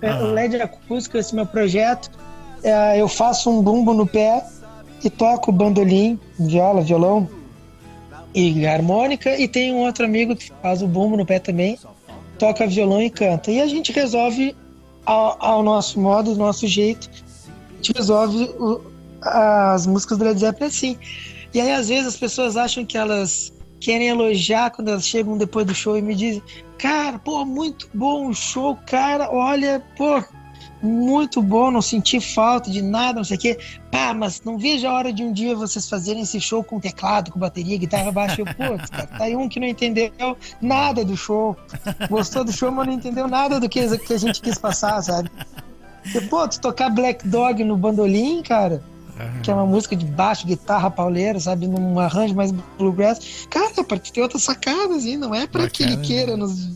É, 0.00 0.14
O 0.14 0.32
LED 0.32 0.56
acústico, 0.62 1.18
esse 1.18 1.34
meu 1.34 1.44
projeto, 1.46 2.10
é, 2.62 2.98
eu 3.00 3.08
faço 3.08 3.50
um 3.50 3.60
bumbo 3.62 3.92
no 3.92 4.06
pé 4.06 4.42
e 5.04 5.10
toco 5.10 5.52
bandolim, 5.52 6.18
viola, 6.38 6.80
violão 6.80 7.28
e 8.34 8.66
harmônica. 8.66 9.36
E 9.38 9.46
tem 9.46 9.72
um 9.72 9.78
outro 9.80 10.04
amigo 10.04 10.34
que 10.34 10.50
faz 10.62 10.82
o 10.82 10.86
bumbo 10.88 11.16
no 11.16 11.26
pé 11.26 11.38
também, 11.38 11.78
toca 12.42 12.66
violão 12.66 13.00
e 13.00 13.08
canta. 13.08 13.52
E 13.52 13.60
a 13.60 13.68
gente 13.68 13.92
resolve 13.92 14.56
ao, 15.06 15.36
ao 15.38 15.62
nosso 15.62 16.00
modo, 16.00 16.32
do 16.32 16.38
nosso 16.40 16.66
jeito, 16.66 17.08
a 17.70 17.76
gente 17.76 17.92
resolve 17.96 18.50
o- 18.58 18.80
as 19.22 19.86
músicas 19.86 20.18
do 20.18 20.24
Led 20.24 20.40
Zeppelin 20.40 20.66
assim. 20.68 20.98
E 21.54 21.60
aí, 21.60 21.70
às 21.70 21.88
vezes, 21.88 22.08
as 22.08 22.16
pessoas 22.16 22.56
acham 22.56 22.84
que 22.84 22.98
elas 22.98 23.52
querem 23.78 24.08
elogiar 24.08 24.70
quando 24.72 24.88
elas 24.88 25.06
chegam 25.06 25.38
depois 25.38 25.64
do 25.66 25.72
show 25.72 25.96
e 25.96 26.02
me 26.02 26.16
dizem: 26.16 26.42
Cara, 26.78 27.16
pô, 27.16 27.44
muito 27.44 27.88
bom 27.94 28.28
o 28.28 28.34
show, 28.34 28.76
cara, 28.86 29.30
olha, 29.30 29.80
pô, 29.96 30.20
muito 30.82 31.40
bom, 31.40 31.70
não 31.70 31.82
senti 31.82 32.20
falta 32.20 32.70
de 32.70 32.82
nada, 32.82 33.14
não 33.14 33.24
sei 33.24 33.36
o 33.36 33.40
quê. 33.40 33.58
Pá, 33.90 34.12
mas 34.12 34.42
não 34.44 34.58
vejo 34.58 34.86
a 34.86 34.92
hora 34.92 35.12
de 35.12 35.22
um 35.22 35.32
dia 35.32 35.54
vocês 35.54 35.88
fazerem 35.88 36.22
esse 36.22 36.40
show 36.40 36.64
com 36.64 36.80
teclado, 36.80 37.30
com 37.30 37.38
bateria, 37.38 37.78
guitarra 37.78 38.10
baixa. 38.10 38.40
Eu, 38.40 38.46
putz, 38.46 38.90
cara, 38.90 39.06
tá 39.06 39.24
aí 39.24 39.36
um 39.36 39.48
que 39.48 39.60
não 39.60 39.66
entendeu 39.66 40.36
nada 40.60 41.04
do 41.04 41.16
show. 41.16 41.56
Gostou 42.08 42.44
do 42.44 42.52
show, 42.52 42.70
mas 42.70 42.86
não 42.86 42.94
entendeu 42.94 43.28
nada 43.28 43.60
do 43.60 43.68
que, 43.68 43.98
que 43.98 44.12
a 44.12 44.18
gente 44.18 44.40
quis 44.40 44.58
passar, 44.58 45.00
sabe? 45.02 45.30
E, 46.04 46.20
pô, 46.22 46.48
tu 46.48 46.60
tocar 46.60 46.90
Black 46.90 47.26
Dog 47.28 47.62
no 47.62 47.76
bandolim, 47.76 48.42
cara, 48.42 48.82
que 49.42 49.50
é 49.50 49.54
uma 49.54 49.66
música 49.66 49.94
de 49.94 50.04
baixo, 50.04 50.46
guitarra, 50.46 50.90
pauleira, 50.90 51.38
sabe? 51.38 51.66
Num 51.66 51.98
arranjo 51.98 52.34
mais 52.34 52.50
bluegrass. 52.78 53.46
Cara, 53.48 53.84
pra 53.84 53.98
ter 53.98 54.20
outras 54.20 54.42
sacadas, 54.42 55.04
hein? 55.04 55.16
Não 55.16 55.34
é 55.34 55.46
pra 55.46 55.68
que 55.68 55.82
ele 55.82 55.96
Bacana, 55.96 56.06
queira 56.06 56.36
nos, 56.36 56.70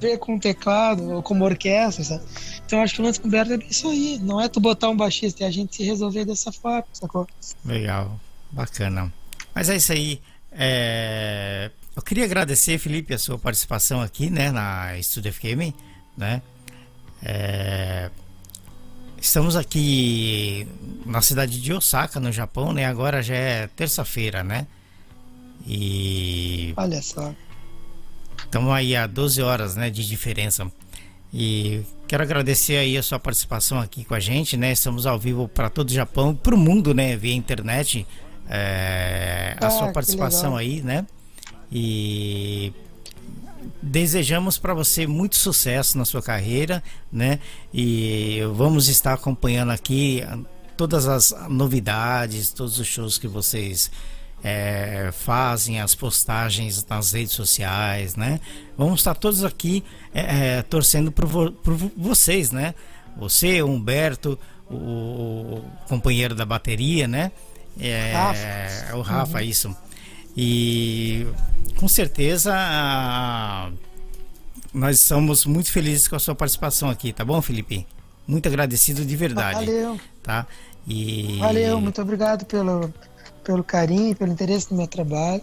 Ver 0.00 0.18
com 0.18 0.38
teclado 0.38 1.02
ou 1.10 1.22
como 1.22 1.44
orquestra, 1.44 2.04
sabe? 2.04 2.24
Então 2.64 2.80
acho 2.80 2.94
que 2.94 3.00
o 3.00 3.04
lance 3.04 3.20
com 3.20 3.28
o 3.28 3.30
Berto 3.30 3.52
é 3.52 3.58
isso 3.68 3.88
aí. 3.88 4.18
Não 4.22 4.40
é 4.40 4.48
tu 4.48 4.60
botar 4.60 4.88
um 4.88 4.96
baixista, 4.96 5.44
é 5.44 5.46
a 5.46 5.50
gente 5.50 5.76
se 5.76 5.82
resolver 5.84 6.24
dessa 6.24 6.50
forma, 6.52 6.84
sacou? 6.92 7.26
Legal, 7.64 8.18
bacana. 8.50 9.12
Mas 9.54 9.68
é 9.68 9.76
isso 9.76 9.92
aí. 9.92 10.20
é, 10.52 11.70
Eu 11.94 12.02
queria 12.02 12.24
agradecer, 12.24 12.78
Felipe, 12.78 13.14
a 13.14 13.18
sua 13.18 13.38
participação 13.38 14.00
aqui, 14.00 14.30
né, 14.30 14.50
na 14.50 14.96
Estúdio 14.98 15.32
FM, 15.32 15.74
né? 16.16 16.42
É, 17.22 18.10
Estamos 19.20 19.56
aqui 19.56 20.68
na 21.04 21.22
cidade 21.22 21.60
de 21.60 21.72
Osaka, 21.72 22.20
no 22.20 22.30
Japão, 22.30 22.72
né? 22.72 22.84
Agora 22.84 23.22
já 23.22 23.34
é 23.34 23.66
terça-feira, 23.66 24.44
né? 24.44 24.66
E 25.66 26.72
Olha 26.76 27.02
só. 27.02 27.34
Estamos 28.56 28.72
aí 28.72 28.96
a 28.96 29.06
12 29.06 29.42
horas 29.42 29.76
né, 29.76 29.90
de 29.90 30.02
diferença. 30.08 30.66
E 31.30 31.82
quero 32.08 32.22
agradecer 32.22 32.78
aí 32.78 32.96
a 32.96 33.02
sua 33.02 33.18
participação 33.18 33.78
aqui 33.78 34.02
com 34.02 34.14
a 34.14 34.18
gente, 34.18 34.56
né? 34.56 34.72
Estamos 34.72 35.04
ao 35.04 35.18
vivo 35.18 35.46
para 35.46 35.68
todo 35.68 35.90
o 35.90 35.92
Japão, 35.92 36.34
para 36.34 36.54
o 36.54 36.58
mundo, 36.58 36.94
né? 36.94 37.14
Via 37.18 37.34
internet. 37.34 38.06
é, 38.48 39.54
a 39.60 39.66
Ah, 39.66 39.70
sua 39.70 39.92
participação 39.92 40.56
aí, 40.56 40.80
né? 40.80 41.06
E 41.70 42.72
desejamos 43.82 44.56
para 44.56 44.72
você 44.72 45.06
muito 45.06 45.36
sucesso 45.36 45.98
na 45.98 46.06
sua 46.06 46.22
carreira, 46.22 46.82
né? 47.12 47.38
E 47.74 48.40
vamos 48.54 48.88
estar 48.88 49.12
acompanhando 49.12 49.70
aqui 49.70 50.22
todas 50.78 51.06
as 51.06 51.34
novidades, 51.50 52.48
todos 52.48 52.78
os 52.78 52.86
shows 52.86 53.18
que 53.18 53.28
vocês 53.28 53.90
eh, 54.44 55.10
fazem, 55.12 55.80
as 55.80 55.94
postagens 55.94 56.84
nas 56.88 57.12
redes 57.12 57.32
sociais, 57.32 58.16
né? 58.16 58.40
Vamos 58.76 59.00
estar 59.00 59.14
todos 59.14 59.42
aqui 59.44 59.82
eh, 60.14 60.58
eh, 60.58 60.62
torcendo 60.62 61.10
por, 61.12 61.26
vo- 61.26 61.52
por 61.52 61.74
vo- 61.74 61.92
vocês, 61.96 62.50
né? 62.50 62.74
Você, 63.16 63.62
o 63.62 63.66
Humberto, 63.68 64.38
o, 64.70 65.62
companheiro 65.88 66.34
da 66.34 66.44
bateria, 66.44 67.08
né? 67.08 67.32
É, 67.78 68.12
Rafa. 68.12 68.96
o 68.96 69.00
Rafa, 69.02 69.42
isso. 69.42 69.74
E 70.36 71.26
com 71.76 71.88
certeza 71.88 72.52
ah, 72.54 73.70
nós 74.72 75.00
estamos 75.00 75.46
muito 75.46 75.70
felizes 75.72 76.06
com 76.08 76.16
a 76.16 76.18
sua 76.18 76.34
participação 76.34 76.90
aqui, 76.90 77.12
tá 77.12 77.24
bom, 77.24 77.40
Felipe? 77.40 77.86
Muito 78.26 78.46
agradecido 78.48 79.04
de 79.04 79.16
verdade, 79.16 79.64
Valeu, 79.66 80.00
tá? 80.22 80.46
E 80.86 81.38
valeu, 81.38 81.80
muito 81.80 82.00
obrigado 82.02 82.44
pelo, 82.44 82.92
pelo 83.46 83.62
carinho, 83.62 84.14
pelo 84.16 84.32
interesse 84.32 84.70
no 84.72 84.76
meu 84.76 84.88
trabalho. 84.88 85.40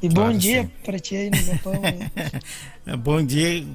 E 0.00 0.08
Claro, 0.08 0.32
bom 0.32 0.38
dia 0.38 0.70
pra 0.84 0.98
ti 0.98 1.16
aí 1.16 1.30
no 1.30 1.36
Japão. 1.36 1.72
né? 1.72 2.10
bom 2.96 3.24
dia, 3.24 3.66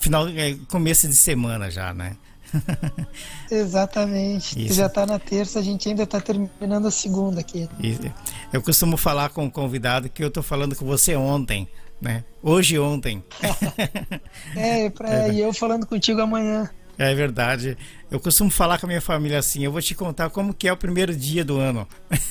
final, 0.00 0.28
é, 0.28 0.56
começo 0.68 1.08
de 1.08 1.16
semana 1.16 1.70
já, 1.70 1.92
né? 1.92 2.16
Exatamente. 3.50 4.54
Tu 4.54 4.60
Isso. 4.62 4.74
já 4.74 4.88
tá 4.88 5.04
na 5.04 5.18
terça, 5.18 5.58
a 5.58 5.62
gente 5.62 5.88
ainda 5.88 6.06
tá 6.06 6.20
terminando 6.20 6.86
a 6.86 6.90
segunda 6.90 7.40
aqui. 7.40 7.68
E 7.80 7.98
eu 8.52 8.62
costumo 8.62 8.96
falar 8.96 9.30
com 9.30 9.46
o 9.46 9.50
convidado 9.50 10.08
que 10.08 10.22
eu 10.22 10.30
tô 10.30 10.42
falando 10.42 10.74
com 10.76 10.84
você 10.86 11.16
ontem, 11.16 11.68
né? 12.00 12.24
Hoje 12.42 12.78
ontem. 12.78 13.22
É, 14.54 14.88
pra, 14.88 15.28
e 15.28 15.40
eu 15.40 15.52
falando 15.52 15.86
contigo 15.86 16.20
amanhã. 16.20 16.70
É 16.98 17.14
verdade. 17.14 17.76
Eu 18.10 18.18
costumo 18.18 18.50
falar 18.50 18.78
com 18.78 18.86
a 18.86 18.88
minha 18.88 19.00
família 19.00 19.38
assim, 19.38 19.62
eu 19.64 19.72
vou 19.72 19.82
te 19.82 19.94
contar 19.94 20.30
como 20.30 20.54
que 20.54 20.66
é 20.66 20.72
o 20.72 20.76
primeiro 20.76 21.14
dia 21.14 21.44
do 21.44 21.58
ano. 21.58 21.86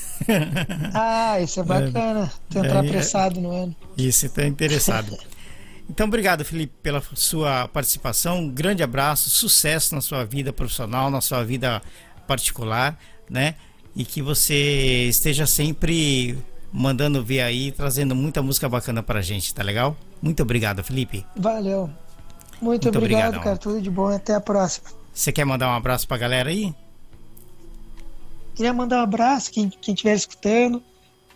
Ah, 0.94 1.40
isso 1.42 1.60
é 1.60 1.64
bacana. 1.64 2.32
Tu 2.50 2.58
entrar 2.58 2.84
É, 2.84 2.86
é. 2.86 2.90
apressado 2.90 3.42
no 3.42 3.52
ano. 3.52 3.76
Isso, 3.98 4.26
está 4.26 4.46
interessado. 4.46 5.18
Então, 5.88 6.08
obrigado, 6.08 6.44
Felipe, 6.44 6.74
pela 6.82 7.00
sua 7.14 7.68
participação. 7.68 8.40
Um 8.40 8.50
grande 8.50 8.82
abraço, 8.82 9.30
sucesso 9.30 9.94
na 9.94 10.02
sua 10.02 10.24
vida 10.26 10.52
profissional, 10.52 11.12
na 11.12 11.22
sua 11.22 11.44
vida 11.44 11.80
particular, 12.26 12.98
né? 13.30 13.54
E 13.96 14.04
que 14.04 14.20
você 14.20 15.06
esteja 15.08 15.46
sempre 15.46 16.36
mandando 16.74 17.24
ver 17.24 17.42
aí, 17.42 17.72
trazendo 17.72 18.16
muita 18.16 18.42
música 18.42 18.68
bacana 18.68 19.04
pra 19.04 19.22
gente, 19.22 19.54
tá 19.54 19.62
legal? 19.62 19.96
Muito 20.20 20.42
obrigado, 20.42 20.84
Felipe. 20.84 21.24
Valeu. 21.38 21.88
Muito, 22.66 22.86
Muito 22.86 22.98
obrigado, 22.98 23.28
obrigadão. 23.28 23.44
cara. 23.44 23.58
Tudo 23.58 23.80
de 23.80 23.92
bom. 23.92 24.08
Até 24.08 24.34
a 24.34 24.42
próxima. 24.42 24.88
Você 25.14 25.32
quer 25.32 25.46
mandar 25.46 25.70
um 25.70 25.76
abraço 25.76 26.08
pra 26.08 26.18
galera 26.18 26.50
aí? 26.50 26.74
Queria 28.56 28.74
mandar 28.74 28.98
um 28.98 29.04
abraço 29.04 29.52
quem 29.52 29.70
quem 29.70 29.94
estiver 29.94 30.16
escutando, 30.16 30.82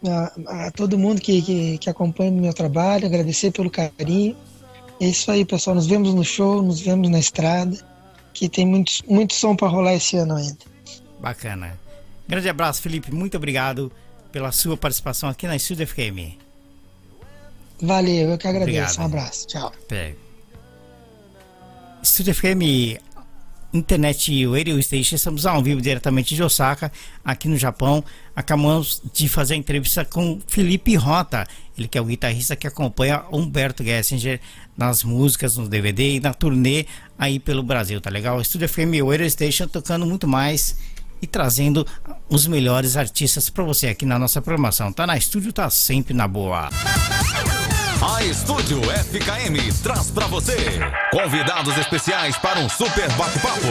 a, 0.04 0.68
a 0.68 0.72
todo 0.72 0.98
mundo 0.98 1.22
que, 1.22 1.42
que, 1.42 1.78
que 1.78 1.90
acompanha 1.90 2.32
o 2.32 2.36
meu 2.36 2.54
trabalho, 2.54 3.06
agradecer 3.06 3.52
pelo 3.52 3.70
carinho. 3.70 4.36
É 5.00 5.06
isso 5.06 5.30
aí, 5.30 5.46
pessoal. 5.46 5.76
Nos 5.76 5.86
vemos 5.86 6.14
no 6.14 6.24
show, 6.24 6.62
nos 6.62 6.82
vemos 6.82 7.10
na 7.10 7.20
estrada, 7.20 7.78
que 8.34 8.50
tem 8.50 8.66
muito, 8.66 8.92
muito 9.08 9.34
som 9.34 9.56
para 9.56 9.68
rolar 9.68 9.94
esse 9.94 10.18
ano 10.18 10.36
ainda. 10.36 10.58
Bacana. 11.20 11.80
Grande 12.28 12.50
abraço, 12.50 12.82
Felipe. 12.82 13.14
Muito 13.14 13.38
obrigado 13.38 13.92
pela 14.32 14.52
sua 14.52 14.76
participação 14.76 15.30
aqui 15.30 15.46
na 15.46 15.56
Estúdio 15.56 15.86
FM. 15.88 16.36
Valeu, 17.82 18.30
eu 18.32 18.38
que 18.38 18.48
agradeço. 18.48 19.00
Obrigado. 19.00 19.00
Um 19.00 19.06
abraço. 19.06 19.48
Tchau. 19.48 20.29
Estúdio 22.02 22.34
FM 22.34 22.98
Internet 23.74 24.46
Radio 24.48 24.82
Station, 24.82 25.16
estamos 25.16 25.46
ao 25.46 25.62
vivo 25.62 25.82
diretamente 25.82 26.34
de 26.34 26.42
Osaka, 26.42 26.92
aqui 27.24 27.48
no 27.48 27.58
Japão. 27.58 28.04
Acabamos 28.36 29.02
de 29.14 29.28
fazer 29.28 29.54
a 29.54 29.58
entrevista 29.58 30.04
com 30.04 30.40
Felipe 30.48 30.96
Rota, 30.96 31.46
ele 31.78 31.88
que 31.88 31.98
é 31.98 32.02
o 32.02 32.06
guitarrista 32.06 32.56
que 32.56 32.66
acompanha 32.66 33.24
Humberto 33.32 33.84
Gessinger 33.84 34.40
nas 34.78 35.04
músicas, 35.04 35.58
no 35.58 35.68
DVD 35.68 36.16
e 36.16 36.20
na 36.20 36.34
turnê 36.34 36.86
aí 37.18 37.38
pelo 37.38 37.62
Brasil, 37.62 38.02
tá 38.02 38.10
legal? 38.10 38.42
Estúdio 38.42 38.70
FM 38.70 39.06
Radio 39.08 39.30
Station 39.30 39.68
tocando 39.68 40.06
muito 40.06 40.28
mais 40.28 40.78
e 41.22 41.28
trazendo 41.28 41.86
os 42.30 42.48
melhores 42.48 42.96
artistas 42.96 43.50
para 43.50 43.64
você 43.64 43.88
aqui 43.88 44.06
na 44.06 44.18
nossa 44.18 44.42
programação. 44.42 44.92
Tá 44.92 45.06
na 45.06 45.18
estúdio, 45.18 45.52
tá 45.52 45.70
sempre 45.70 46.14
na 46.14 46.28
boa. 46.28 46.70
A 48.02 48.24
Estúdio 48.24 48.80
FKM 48.82 49.74
traz 49.84 50.10
pra 50.12 50.26
você 50.28 50.80
convidados 51.12 51.78
especiais 51.78 52.38
para 52.38 52.60
um 52.60 52.70
super 52.70 53.12
bate-papo 53.14 53.68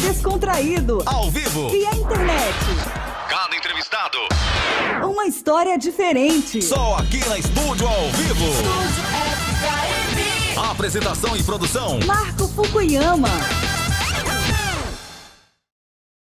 Descontraído. 0.00 1.02
ao 1.04 1.30
vivo. 1.30 1.68
E 1.74 1.84
a 1.86 1.94
internet. 1.94 2.56
Cada 3.28 3.54
entrevistado 3.56 4.16
Uma 5.02 5.26
história 5.26 5.76
diferente. 5.78 6.62
só 6.62 6.96
aqui 6.96 7.18
na 7.28 7.38
Estúdio 7.38 7.86
ao 7.86 8.08
vivo. 8.12 8.46
Apresentação 10.70 11.36
e 11.36 11.42
produção 11.42 11.98
Marco 12.06 12.48
Fukuyama. 12.48 13.28